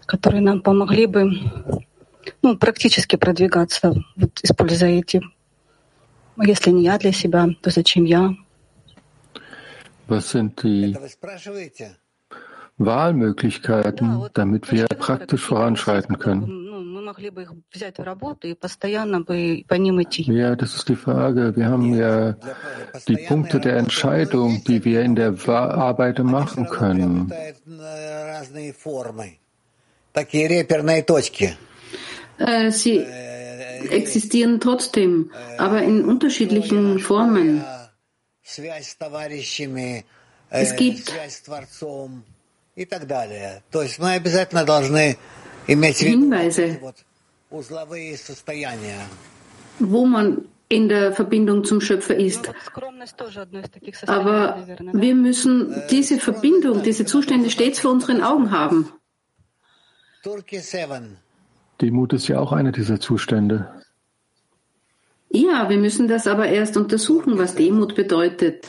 которые 0.06 0.42
нам 0.42 0.62
помогли 0.62 1.06
бы 1.06 1.32
ну, 2.42 2.58
практически 2.58 3.16
продвигаться, 3.16 3.94
вот, 4.16 4.40
используя 4.44 4.92
эти. 4.92 5.22
Если 6.38 6.72
не 6.72 6.84
я 6.84 6.98
для 6.98 7.12
себя, 7.12 7.48
то 7.62 7.70
зачем 7.70 8.06
я? 8.06 8.36
Was 10.08 10.32
sind 10.32 10.62
die 10.62 10.94
Wahlmöglichkeiten, 12.78 14.28
damit 14.34 14.71
wir 14.71 14.86
praktisch 14.88 15.41
voranschreiten 15.41 16.17
können? 16.19 16.63
Ja, 20.26 20.55
das 20.55 20.76
ist 20.76 20.89
die 20.89 20.95
Frage. 20.95 21.55
Wir 21.55 21.67
haben 21.67 21.93
ja 21.93 22.36
die 23.07 23.17
Punkte 23.17 23.59
der 23.59 23.78
Entscheidung, 23.78 24.63
die 24.63 24.84
wir 24.84 25.01
in 25.01 25.15
der 25.15 25.36
Arbeit 25.47 26.19
machen 26.19 26.67
können. 26.69 27.32
Sie 32.69 33.05
existieren 33.89 34.59
trotzdem, 34.59 35.32
aber 35.57 35.82
in 35.84 36.05
unterschiedlichen 36.05 36.99
Formen. 36.99 37.63
Es 40.49 40.76
gibt 40.76 41.13
Hinweise, 46.05 46.80
wo 49.80 50.05
man 50.05 50.45
in 50.69 50.89
der 50.89 51.13
Verbindung 51.13 51.63
zum 51.63 51.82
Schöpfer 51.82 52.15
ist. 52.15 52.51
Aber 54.07 54.67
wir 54.91 55.15
müssen 55.15 55.84
diese 55.91 56.19
Verbindung, 56.19 56.82
diese 56.82 57.05
Zustände 57.05 57.51
stets 57.51 57.80
vor 57.80 57.91
unseren 57.91 58.24
Augen 58.24 58.49
haben. 58.49 58.91
Demut 61.82 62.13
ist 62.13 62.28
ja 62.28 62.39
auch 62.39 62.53
einer 62.53 62.71
dieser 62.71 62.99
Zustände. 62.99 63.69
Ja, 65.30 65.69
wir 65.69 65.78
müssen 65.78 66.07
das 66.07 66.28
aber 66.28 66.47
erst 66.47 66.78
untersuchen, 66.78 67.38
was 67.38 67.55
Demut 67.55 67.95
bedeutet. 67.95 68.67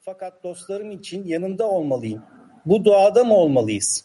fakat 0.00 0.44
dostlarım 0.44 0.90
için 0.90 1.24
yanında 1.24 1.68
olmalıyım. 1.68 2.22
Bu 2.66 2.84
duada 2.84 3.24
mı 3.24 3.34
olmalıyız? 3.34 4.04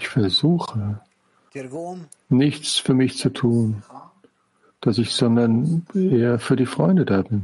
Ich 0.00 0.16
versuche, 0.16 0.80
nichts 2.30 2.82
für 2.82 2.94
mich 2.94 3.14
zu 3.14 3.32
tun, 3.32 3.76
dass 4.84 4.98
ich, 4.98 5.10
sondern 5.10 5.82
eher 5.94 6.38
für 6.38 6.56
die 6.56 6.66
Freunde 6.66 7.06
da 7.06 7.22
bin. 7.30 7.42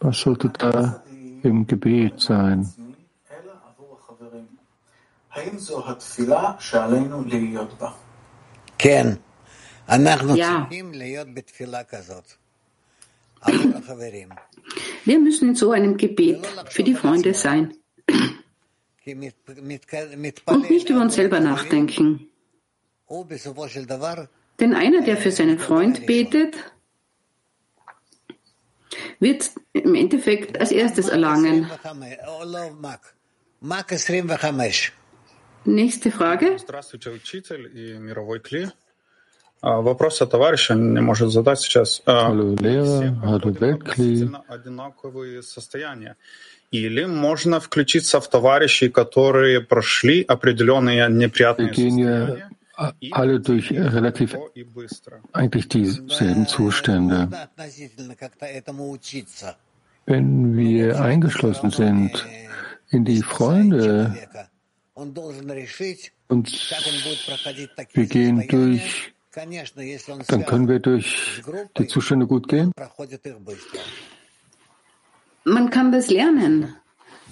Was 0.00 0.16
sollte 0.16 0.48
da 0.60 1.02
im 1.44 1.66
Gebet 1.66 2.20
sein? 2.20 2.66
Ja. 10.36 10.68
Wir 15.04 15.18
müssen 15.18 15.50
in 15.50 15.54
so 15.54 15.72
einem 15.72 15.96
Gebet 15.96 16.46
für 16.70 16.82
die 16.82 16.94
Freunde 16.94 17.34
sein. 17.34 17.74
Und 20.46 20.70
nicht 20.70 20.88
über 20.88 21.00
uns 21.02 21.14
selber 21.14 21.40
nachdenken. 21.40 22.28
Denn 24.60 24.74
einer, 24.74 25.02
der 25.02 25.16
für 25.16 25.30
seinen 25.30 25.58
Freund 25.58 26.06
betet, 26.06 26.54
wird 29.20 29.50
im 29.72 29.94
Endeffekt 29.94 30.58
als 30.58 30.70
erstes 30.70 31.08
erlangen. 31.08 31.70
Nächste 35.65 36.11
Frage. 36.11 36.57
Здравствуйте, 36.57 37.09
учитель 37.11 37.69
и 37.73 37.97
мировой 37.97 38.39
кли. 38.39 38.69
Вопрос 39.61 40.21
от 40.21 40.31
товарища 40.31 40.73
не 40.73 41.01
может 41.01 41.31
задать 41.31 41.59
сейчас. 41.59 42.01
Hallo 42.05 42.55
Lehrer, 42.55 43.13
hallo 43.21 43.51
Weltkli. 43.59 44.15
Действительно 44.15 44.43
одинаковые 44.47 45.43
состояния. 45.43 46.15
Или 46.71 47.05
можно 47.05 47.59
включиться 47.59 48.19
в 48.21 48.29
товарищей, 48.29 48.89
которые 48.89 49.59
прошли 49.59 50.23
определенные 50.23 51.07
Wir 51.07 51.09
неприятные 51.09 51.71
gehen 51.71 51.97
состояния 51.97 52.37
ja 52.37 52.49
alle 53.11 53.39
durch 53.39 53.71
relativ 53.71 54.35
и 54.55 54.63
быстро. 54.63 55.21
eigentlich 55.33 55.67
dieselben 55.67 56.47
Zustände. 56.47 57.27
Wenn 60.05 60.55
wir 60.55 61.01
eingeschlossen 61.01 61.71
sind 61.71 62.25
in 62.89 63.03
die 63.03 63.21
Freunde 63.21 64.15
und 64.94 65.16
wir 67.92 68.06
gehen 68.06 68.48
durch, 68.48 69.12
dann 70.28 70.46
können 70.46 70.68
wir 70.68 70.78
durch 70.78 71.42
die 71.76 71.86
Zustände 71.86 72.26
gut 72.26 72.48
gehen. 72.48 72.72
Man 75.44 75.70
kann 75.70 75.92
das 75.92 76.10
lernen 76.10 76.74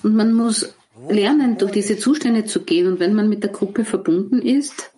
und 0.03 0.15
man 0.15 0.33
muss 0.33 0.75
lernen, 1.09 1.59
durch 1.59 1.73
diese 1.73 1.99
Zustände 1.99 2.45
zu 2.45 2.65
gehen. 2.65 2.87
Und 2.87 3.01
wenn 3.01 3.15
man 3.15 3.29
mit 3.29 3.43
der 3.43 3.51
Gruppe 3.51 3.85
verbunden 3.85 4.43
ist, 4.43 4.93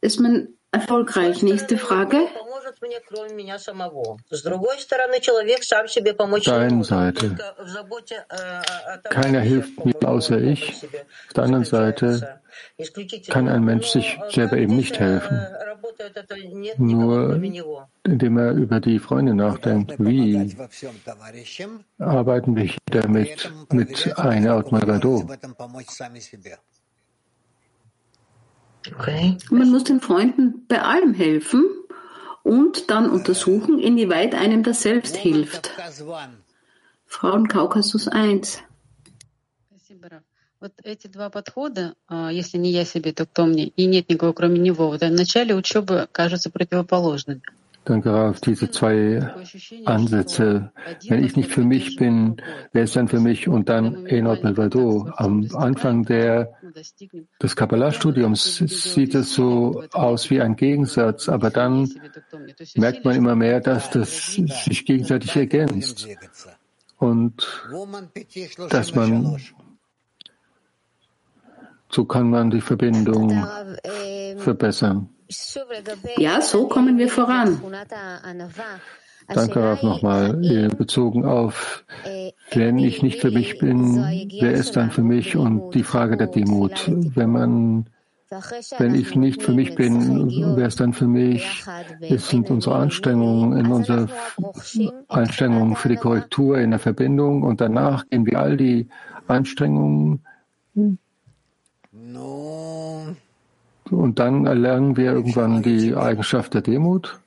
ist 0.00 0.20
man 0.20 0.48
erfolgreich. 0.70 1.42
Nächste 1.42 1.78
Frage. 1.78 2.28
Auf 6.32 6.42
der 6.42 6.54
einen 6.56 6.84
Seite, 6.84 7.36
keiner 9.04 9.40
hilft 9.40 9.84
mir 9.84 9.94
außer 10.04 10.38
ich. 10.38 10.84
Auf 11.28 11.32
der 11.34 11.44
anderen 11.44 11.64
Seite 11.64 12.40
kann 13.28 13.48
ein 13.48 13.64
Mensch 13.64 13.88
sich 13.88 14.18
selber 14.30 14.56
eben 14.56 14.76
nicht 14.76 14.98
helfen, 14.98 15.40
nur 16.78 17.40
indem 18.04 18.38
er 18.38 18.52
über 18.52 18.80
die 18.80 18.98
Freunde 18.98 19.34
nachdenkt. 19.34 19.94
Wie 19.98 20.56
arbeiten 21.98 22.56
wir 22.56 22.64
hier 22.64 22.78
damit 22.86 23.52
mit 23.72 24.18
einer 24.18 24.56
Automatado? 24.56 25.26
Okay. 28.94 29.36
Man 29.50 29.70
muss 29.70 29.84
den 29.84 30.00
Freunden 30.00 30.64
bei 30.68 30.80
allem 30.80 31.12
helfen. 31.14 31.64
Und 32.46 32.90
dann 32.90 33.10
untersuchen, 33.10 33.80
inwieweit 33.80 34.34
einem 34.34 34.62
das 34.62 34.82
selbst 34.82 35.16
hilft. 35.16 35.72
Frauen 37.06 37.48
Kaukasus 37.48 38.06
1. 38.06 38.62
Вот 40.60 40.72
эти 40.84 41.08
два 41.08 41.28
подхода, 41.28 41.94
если 42.30 42.56
не 42.58 42.70
я 42.70 42.84
себе, 42.84 43.12
то 43.12 43.26
кто 43.26 43.46
мне, 43.46 43.66
и 43.66 43.84
нет 43.86 44.08
никого 44.08 44.32
кроме 44.32 44.58
него, 44.58 44.88
в 44.88 44.98
начале 45.00 45.54
учебы 45.54 46.08
кажутся 46.12 46.50
противоположными. 46.50 47.42
Danke, 47.86 48.12
Ralf. 48.12 48.40
Diese 48.40 48.68
zwei 48.68 49.32
Ansätze. 49.84 50.72
Wenn 51.08 51.24
ich 51.24 51.36
nicht 51.36 51.52
für 51.52 51.62
mich 51.62 51.94
bin, 51.94 52.36
wer 52.72 52.82
ist 52.82 52.96
dann 52.96 53.06
für 53.06 53.20
mich? 53.20 53.46
Und 53.46 53.68
dann 53.68 54.06
Enot 54.06 54.42
Melvado. 54.42 55.08
Am 55.16 55.48
Anfang 55.54 56.04
der, 56.04 56.52
des 57.40 57.54
Kabbalah-Studiums 57.54 58.56
sieht 58.56 59.14
es 59.14 59.32
so 59.32 59.84
aus 59.92 60.28
wie 60.30 60.40
ein 60.40 60.56
Gegensatz, 60.56 61.28
aber 61.28 61.50
dann 61.50 61.88
merkt 62.74 63.04
man 63.04 63.14
immer 63.14 63.36
mehr, 63.36 63.60
dass 63.60 63.88
das 63.90 64.34
sich 64.34 64.84
gegenseitig 64.84 65.36
ergänzt. 65.36 66.08
Und 66.98 67.46
dass 68.68 68.96
man 68.96 69.38
so 71.88 72.04
kann 72.04 72.30
man 72.30 72.50
die 72.50 72.60
Verbindung 72.60 73.46
verbessern. 74.38 75.08
Ja, 76.18 76.40
so 76.40 76.68
kommen 76.68 76.98
wir 76.98 77.08
voran. 77.08 77.60
Danke, 79.28 79.60
Rav, 79.60 79.82
nochmal 79.82 80.34
bezogen 80.78 81.24
auf, 81.24 81.84
wenn 82.52 82.78
ich 82.78 83.02
nicht 83.02 83.20
für 83.20 83.32
mich 83.32 83.58
bin, 83.58 83.96
wer 84.40 84.52
ist 84.52 84.76
dann 84.76 84.90
für 84.90 85.02
mich? 85.02 85.36
Und 85.36 85.74
die 85.74 85.82
Frage 85.82 86.16
der 86.16 86.28
Demut. 86.28 86.84
Wenn 86.86 87.30
man, 87.30 87.86
wenn 88.78 88.94
ich 88.94 89.16
nicht 89.16 89.42
für 89.42 89.52
mich 89.52 89.74
bin, 89.74 90.30
wer 90.56 90.68
ist 90.68 90.78
dann 90.78 90.92
für 90.92 91.08
mich? 91.08 91.64
Es 92.00 92.28
sind 92.28 92.50
unsere 92.50 92.76
Anstrengungen, 92.76 93.58
in 93.58 93.72
unserer 93.72 94.08
Anstrengungen 95.08 95.74
für 95.74 95.88
die 95.88 95.96
Korrektur 95.96 96.58
in 96.58 96.70
der 96.70 96.80
Verbindung 96.80 97.42
und 97.42 97.60
danach 97.60 98.08
gehen 98.08 98.26
wir 98.26 98.38
all 98.38 98.56
die 98.56 98.88
Anstrengungen 99.26 100.24
und 103.90 104.18
dann 104.18 104.46
erlernen 104.46 104.96
wir 104.96 105.12
irgendwann 105.12 105.62
die 105.62 105.94
Eigenschaft 105.94 106.54
der 106.54 106.62
Demut? 106.62 107.18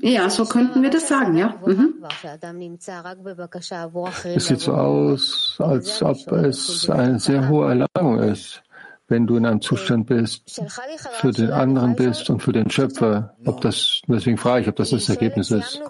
Ja, 0.00 0.30
so 0.30 0.44
könnten 0.44 0.82
wir 0.82 0.90
das 0.90 1.08
sagen, 1.08 1.36
ja. 1.36 1.54
Mhm. 1.66 1.94
Es 4.24 4.46
sieht 4.46 4.60
so 4.60 4.72
aus, 4.72 5.56
als 5.58 6.02
ob 6.02 6.32
es 6.32 6.88
eine 6.88 7.18
sehr 7.18 7.48
hohe 7.48 7.68
Erlangung 7.68 8.18
ist, 8.20 8.62
wenn 9.10 9.26
du 9.26 9.36
in 9.36 9.44
einem 9.44 9.60
Zustand 9.60 10.06
bist, 10.06 10.62
für 11.20 11.32
den 11.32 11.50
anderen 11.50 11.96
bist 11.96 12.30
und 12.30 12.42
für 12.42 12.52
den 12.52 12.70
Schöpfer. 12.70 13.34
Ob 13.44 13.60
das, 13.60 14.02
deswegen 14.06 14.38
frage 14.38 14.62
ich, 14.62 14.68
ob 14.68 14.76
das 14.76 14.90
das 14.90 15.08
Ergebnis 15.08 15.50
ist. 15.50 15.80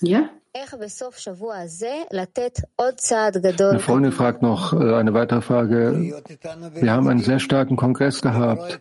Ja? 0.00 0.28
Eine 3.70 3.78
Freundin 3.78 4.12
fragt 4.12 4.42
noch 4.42 4.74
äh, 4.74 4.94
eine 4.94 5.14
weitere 5.14 5.40
Frage. 5.40 6.22
Wir 6.74 6.92
haben 6.92 7.08
einen 7.08 7.20
sehr 7.20 7.38
starken 7.38 7.76
Kongress 7.76 8.20
gehabt. 8.20 8.80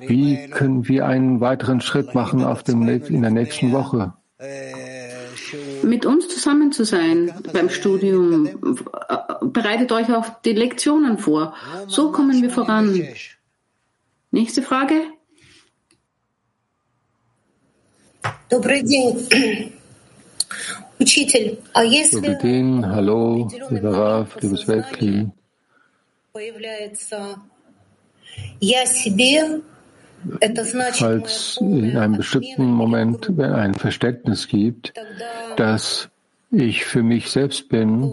Wie 0.00 0.48
können 0.48 0.88
wir 0.88 1.06
einen 1.06 1.40
weiteren 1.40 1.80
Schritt 1.80 2.14
machen 2.14 2.42
auf 2.42 2.64
dem, 2.64 2.88
in 2.88 3.22
der 3.22 3.30
nächsten 3.30 3.70
Woche? 3.70 4.14
Mit 5.83 6.05
uns 6.05 6.27
zusammen 6.27 6.71
zu 6.71 6.83
sein 6.83 7.33
beim 7.53 7.69
Studium. 7.69 8.49
Bereitet 9.41 9.91
euch 9.91 10.13
auf 10.13 10.41
die 10.41 10.53
Lektionen 10.53 11.17
vor. 11.17 11.53
So 11.87 12.11
kommen 12.11 12.41
wir 12.41 12.49
voran. 12.49 13.07
Nächste 14.31 14.61
Frage. 14.61 14.95
Добрый 18.49 18.81
день. 18.81 19.73
Учитель, 20.99 21.59
а 21.73 21.83
если 21.83 22.39
день, 22.41 22.83
hallo, 22.83 23.47
lieber 23.69 23.91
Rav, 23.91 24.35
liebes 24.41 24.67
Weltkli. 24.67 25.31
появляется 26.33 27.37
«я 28.59 28.85
себе», 28.85 29.37
это 29.37 29.43
значит, 29.43 29.63
Falls 30.94 31.58
in 31.60 31.96
einem 31.96 32.16
bestimmten 32.16 32.64
Moment 32.72 33.28
ein 33.38 33.74
Verständnis 33.74 34.46
gibt, 34.48 34.92
dass 35.56 36.08
ich 36.50 36.84
für 36.84 37.02
mich 37.02 37.30
selbst 37.30 37.68
bin, 37.68 38.12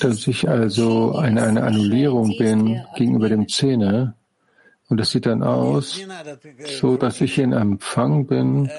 dass 0.00 0.26
ich 0.26 0.48
also 0.48 1.14
eine, 1.14 1.42
eine 1.42 1.62
Annullierung 1.62 2.36
bin 2.38 2.82
gegenüber 2.96 3.28
dem 3.28 3.46
Zehner, 3.48 4.14
und 4.88 5.00
es 5.00 5.10
sieht 5.10 5.26
dann 5.26 5.42
aus, 5.42 6.00
so 6.78 6.96
dass 6.98 7.20
ich 7.22 7.38
in 7.38 7.52
Empfang 7.52 8.26
bin 8.26 8.70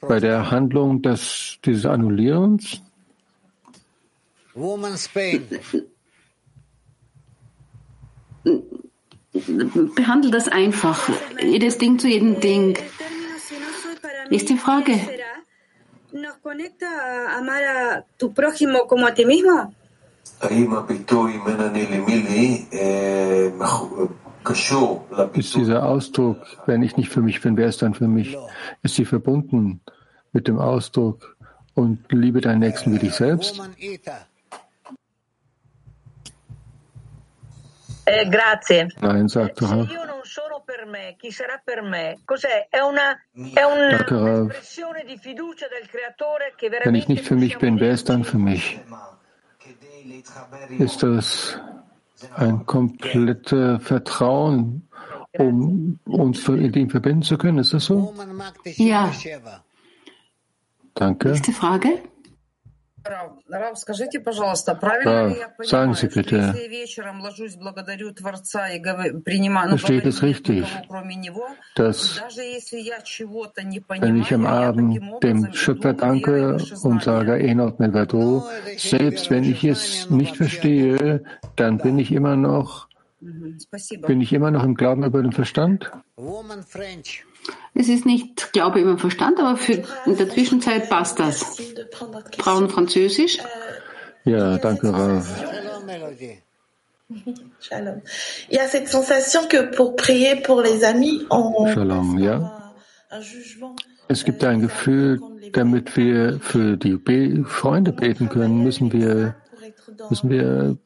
bei 0.00 0.20
der 0.20 0.50
Handlung 0.50 1.02
des, 1.02 1.58
dieses 1.64 1.84
Annullierens. 1.84 2.80
Behandle 9.94 10.30
das 10.30 10.48
einfach. 10.48 11.08
Jedes 11.40 11.78
Ding 11.78 11.98
zu 11.98 12.08
jedem 12.08 12.40
Ding. 12.40 12.78
Ist 14.30 14.48
die 14.48 14.56
Frage. 14.56 14.92
Ist 25.32 25.54
dieser 25.54 25.86
Ausdruck, 25.86 26.36
wenn 26.66 26.82
ich 26.82 26.96
nicht 26.96 27.08
für 27.08 27.20
mich 27.20 27.40
bin, 27.40 27.56
wer 27.56 27.66
ist 27.68 27.82
dann 27.82 27.94
für 27.94 28.08
mich? 28.08 28.36
Ist 28.82 28.94
sie 28.94 29.04
verbunden 29.04 29.80
mit 30.32 30.48
dem 30.48 30.58
Ausdruck 30.58 31.36
und 31.74 32.04
liebe 32.10 32.40
deinen 32.40 32.60
Nächsten 32.60 32.92
wie 32.92 32.98
dich 32.98 33.12
selbst? 33.14 33.60
Eh, 33.78 33.98
grazie. 33.98 34.06
Nein, 34.08 34.14
sagt 34.16 34.26
Se 37.88 37.95
io 37.95 37.95
non 37.95 37.95
sono 37.95 37.95
per 37.95 37.95
me, 37.95 37.95
chi 37.95 37.95
sarà 37.95 37.95
per 37.95 37.95
me? 37.95 37.95
Cos'è? 37.95 37.95
È 37.95 37.95
una, 37.95 37.95
è 37.95 37.95
un'espressione 43.66 45.04
di 45.04 45.18
fiducia 45.18 45.66
del 45.68 45.88
creatore 45.88 46.54
che 46.56 46.68
veramente 46.68 46.84
Wenn 46.84 46.94
ich 46.94 47.08
nicht 47.08 47.24
für 47.24 47.36
mich 47.36 47.58
bin, 47.58 47.80
wer 47.80 47.92
ist 47.92 48.08
dann 48.08 48.24
für 48.24 48.38
mich? 48.38 48.78
Ist 50.78 51.02
das 51.02 51.60
ein 52.34 52.64
komplettes 52.64 53.82
Vertrauen, 53.82 54.88
um 55.38 55.98
uns 56.04 56.48
mit 56.48 56.76
ihm 56.76 56.90
verbinden 56.90 57.22
zu 57.22 57.36
können. 57.36 57.58
Ist 57.58 57.72
das 57.72 57.84
so? 57.84 58.14
Ja. 58.76 59.12
Danke. 60.94 61.28
Nächste 61.28 61.52
Frage. 61.52 62.00
Sagen 65.62 65.94
Sie 65.94 66.08
bitte, 66.08 66.54
versteht 69.68 70.06
es 70.06 70.22
richtig, 70.22 70.64
dass 71.74 72.22
wenn 74.00 74.20
ich 74.20 74.34
am 74.34 74.46
Abend 74.46 75.22
dem 75.22 75.52
Schöpfer 75.52 75.92
danke 75.94 76.58
und 76.82 77.02
sage 77.02 77.38
Enot 77.38 77.78
Melvado, 77.80 78.44
selbst 78.76 79.30
wenn 79.30 79.44
ich 79.44 79.64
es 79.64 80.10
nicht 80.10 80.36
verstehe, 80.36 81.22
dann 81.56 81.78
bin 81.78 81.98
ich 81.98 82.12
immer 82.12 82.36
noch, 82.36 82.88
bin 83.20 84.20
ich 84.20 84.32
immer 84.32 84.50
noch 84.50 84.64
im 84.64 84.74
Glauben 84.74 85.04
über 85.04 85.22
den 85.22 85.32
Verstand? 85.32 85.90
Woman 86.16 86.62
French. 86.62 87.24
Es 87.74 87.88
ist 87.88 88.06
nicht 88.06 88.52
Glaube 88.52 88.80
über 88.80 88.92
den 88.94 88.98
Verstand, 88.98 89.38
aber 89.38 89.56
für, 89.56 89.82
in 90.06 90.16
der 90.16 90.30
Zwischenzeit 90.30 90.88
passt 90.88 91.18
das. 91.18 91.58
Frauen 92.38 92.70
Französisch. 92.70 93.38
Ja, 94.24 94.56
danke, 94.58 94.92
Rav. 94.92 95.26
Shalom. 97.60 98.02
Il 98.48 98.56
y 98.56 98.58
a 98.58 98.66
cette 98.66 98.88
sensation 98.88 99.46
que 99.48 99.70
pour 99.76 99.94
prier 99.94 100.36
pour 100.42 100.62
les 100.62 100.82
amis, 100.82 101.24
on 101.30 101.72
Shalom, 101.72 102.18
ja. 102.18 102.74
Es 104.08 104.24
gibt 104.24 104.42
ein 104.44 104.60
Gefühl, 104.60 105.20
damit 105.52 105.96
wir 105.96 106.40
für 106.40 106.76
die 106.76 106.96
Be 106.96 107.44
Freunde 107.46 107.92
beten 107.92 108.28
können, 108.28 108.62
müssen 108.62 108.92
wir, 108.92 109.36
müssen 110.10 110.30
wir 110.30 110.76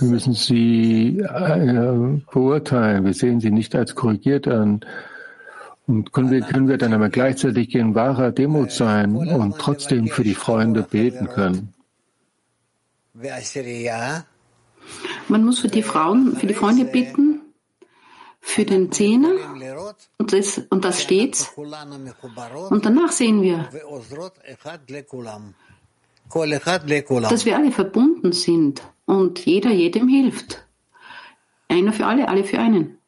müssen 0.00 0.34
sie 0.34 1.18
äh, 1.18 2.20
beurteilen. 2.32 3.04
Wir 3.04 3.14
sehen 3.14 3.40
sie 3.40 3.50
nicht 3.50 3.74
als 3.74 3.94
korrigiert 3.94 4.46
an. 4.46 4.84
Und 5.86 6.12
können 6.12 6.30
wir, 6.30 6.42
können 6.42 6.68
wir 6.68 6.76
dann 6.76 6.92
aber 6.92 7.08
gleichzeitig 7.08 7.74
in 7.74 7.94
wahrer 7.94 8.30
Demut 8.30 8.70
sein 8.70 9.16
und 9.16 9.58
trotzdem 9.58 10.08
für 10.08 10.22
die 10.22 10.34
Freunde 10.34 10.82
beten 10.82 11.28
können. 11.28 11.74
Man 15.28 15.44
muss 15.44 15.60
für 15.60 15.68
die 15.68 15.82
Frauen, 15.82 16.36
für 16.36 16.46
die 16.46 16.54
Freunde 16.54 16.84
bitten, 16.84 17.40
für 18.40 18.64
den 18.64 18.92
Zehner 18.92 19.34
und 20.18 20.32
das, 20.32 20.58
und 20.70 20.84
das 20.84 21.02
stets. 21.02 21.50
Und 21.56 22.84
danach 22.84 23.10
sehen 23.10 23.42
wir, 23.42 23.68
dass 27.22 27.44
wir 27.46 27.56
alle 27.56 27.72
verbunden 27.72 28.32
sind 28.32 28.82
und 29.08 29.44
jeder 29.46 29.70
jedem 29.70 30.06
hilft. 30.06 30.64
Einer 31.68 31.92
für 31.92 32.06
alle, 32.06 32.28
alle 32.28 32.44
für 32.44 32.58
einen. 32.58 32.98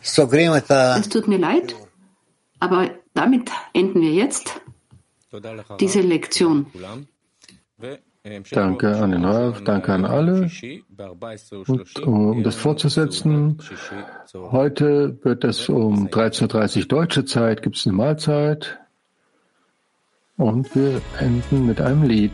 Es 0.00 1.08
tut 1.08 1.28
mir 1.28 1.38
leid, 1.38 1.76
aber 2.58 2.90
damit 3.14 3.50
enden 3.72 4.02
wir 4.02 4.12
jetzt 4.12 4.60
diese 5.78 6.00
Lektion. 6.00 6.66
Danke 8.50 8.96
an 8.96 9.12
den 9.12 9.24
Rav, 9.24 9.62
danke 9.62 9.92
an 9.92 10.04
alle. 10.04 10.50
Und 11.66 12.06
um 12.06 12.42
das 12.42 12.56
fortzusetzen, 12.56 13.58
heute 14.34 15.18
wird 15.22 15.44
es 15.44 15.68
um 15.68 16.08
13.30 16.08 16.78
Uhr 16.80 16.84
deutsche 16.86 17.24
Zeit, 17.24 17.62
gibt 17.62 17.76
es 17.76 17.86
eine 17.86 17.94
Mahlzeit. 17.94 18.80
Und 20.38 20.72
wir 20.76 21.00
enden 21.18 21.66
mit 21.66 21.80
einem 21.80 22.04
Lied. 22.04 22.30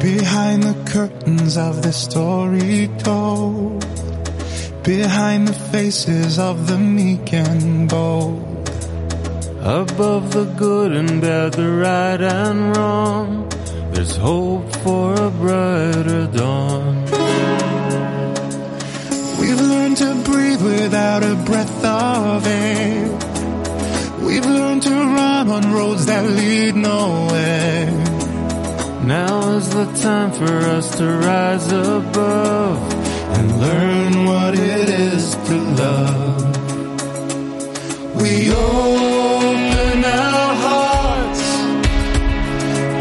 Behind 0.00 0.64
the 0.64 0.74
curtains 0.90 1.58
of 1.58 1.82
the 1.82 1.92
story 1.92 2.88
told. 3.02 3.84
Behind 4.82 5.48
the 5.48 5.54
faces 5.72 6.38
of 6.38 6.66
the 6.66 6.78
meek 6.78 7.34
and 7.34 7.86
bold. 7.86 8.70
Above 9.60 10.32
the 10.32 10.46
good 10.56 10.92
and 10.92 11.20
bad, 11.20 11.52
the 11.52 11.68
right 11.68 12.20
and 12.22 12.74
wrong. 12.74 13.46
There's 13.92 14.16
hope 14.16 14.74
for 14.76 15.12
a 15.14 15.30
brighter 15.30 16.28
dawn 16.28 17.13
breathe 20.34 20.62
without 20.62 21.22
a 21.22 21.34
breath 21.48 21.84
of 21.84 22.46
air 22.46 23.08
We've 24.26 24.46
learned 24.58 24.82
to 24.82 24.90
run 24.90 25.48
on 25.48 25.72
roads 25.72 26.06
that 26.06 26.24
lead 26.24 26.74
nowhere 26.74 27.90
Now 29.04 29.56
is 29.56 29.68
the 29.70 29.86
time 30.06 30.32
for 30.32 30.54
us 30.76 30.86
to 30.98 31.06
rise 31.06 31.70
above 31.70 32.78
and 33.36 33.60
learn 33.60 34.26
what 34.26 34.54
it 34.54 34.88
is 34.88 35.34
to 35.48 35.56
love. 35.82 36.42
We 38.20 38.50
open 38.50 40.04
our 40.04 40.54
hearts 40.66 41.44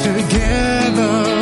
together. 0.04 1.33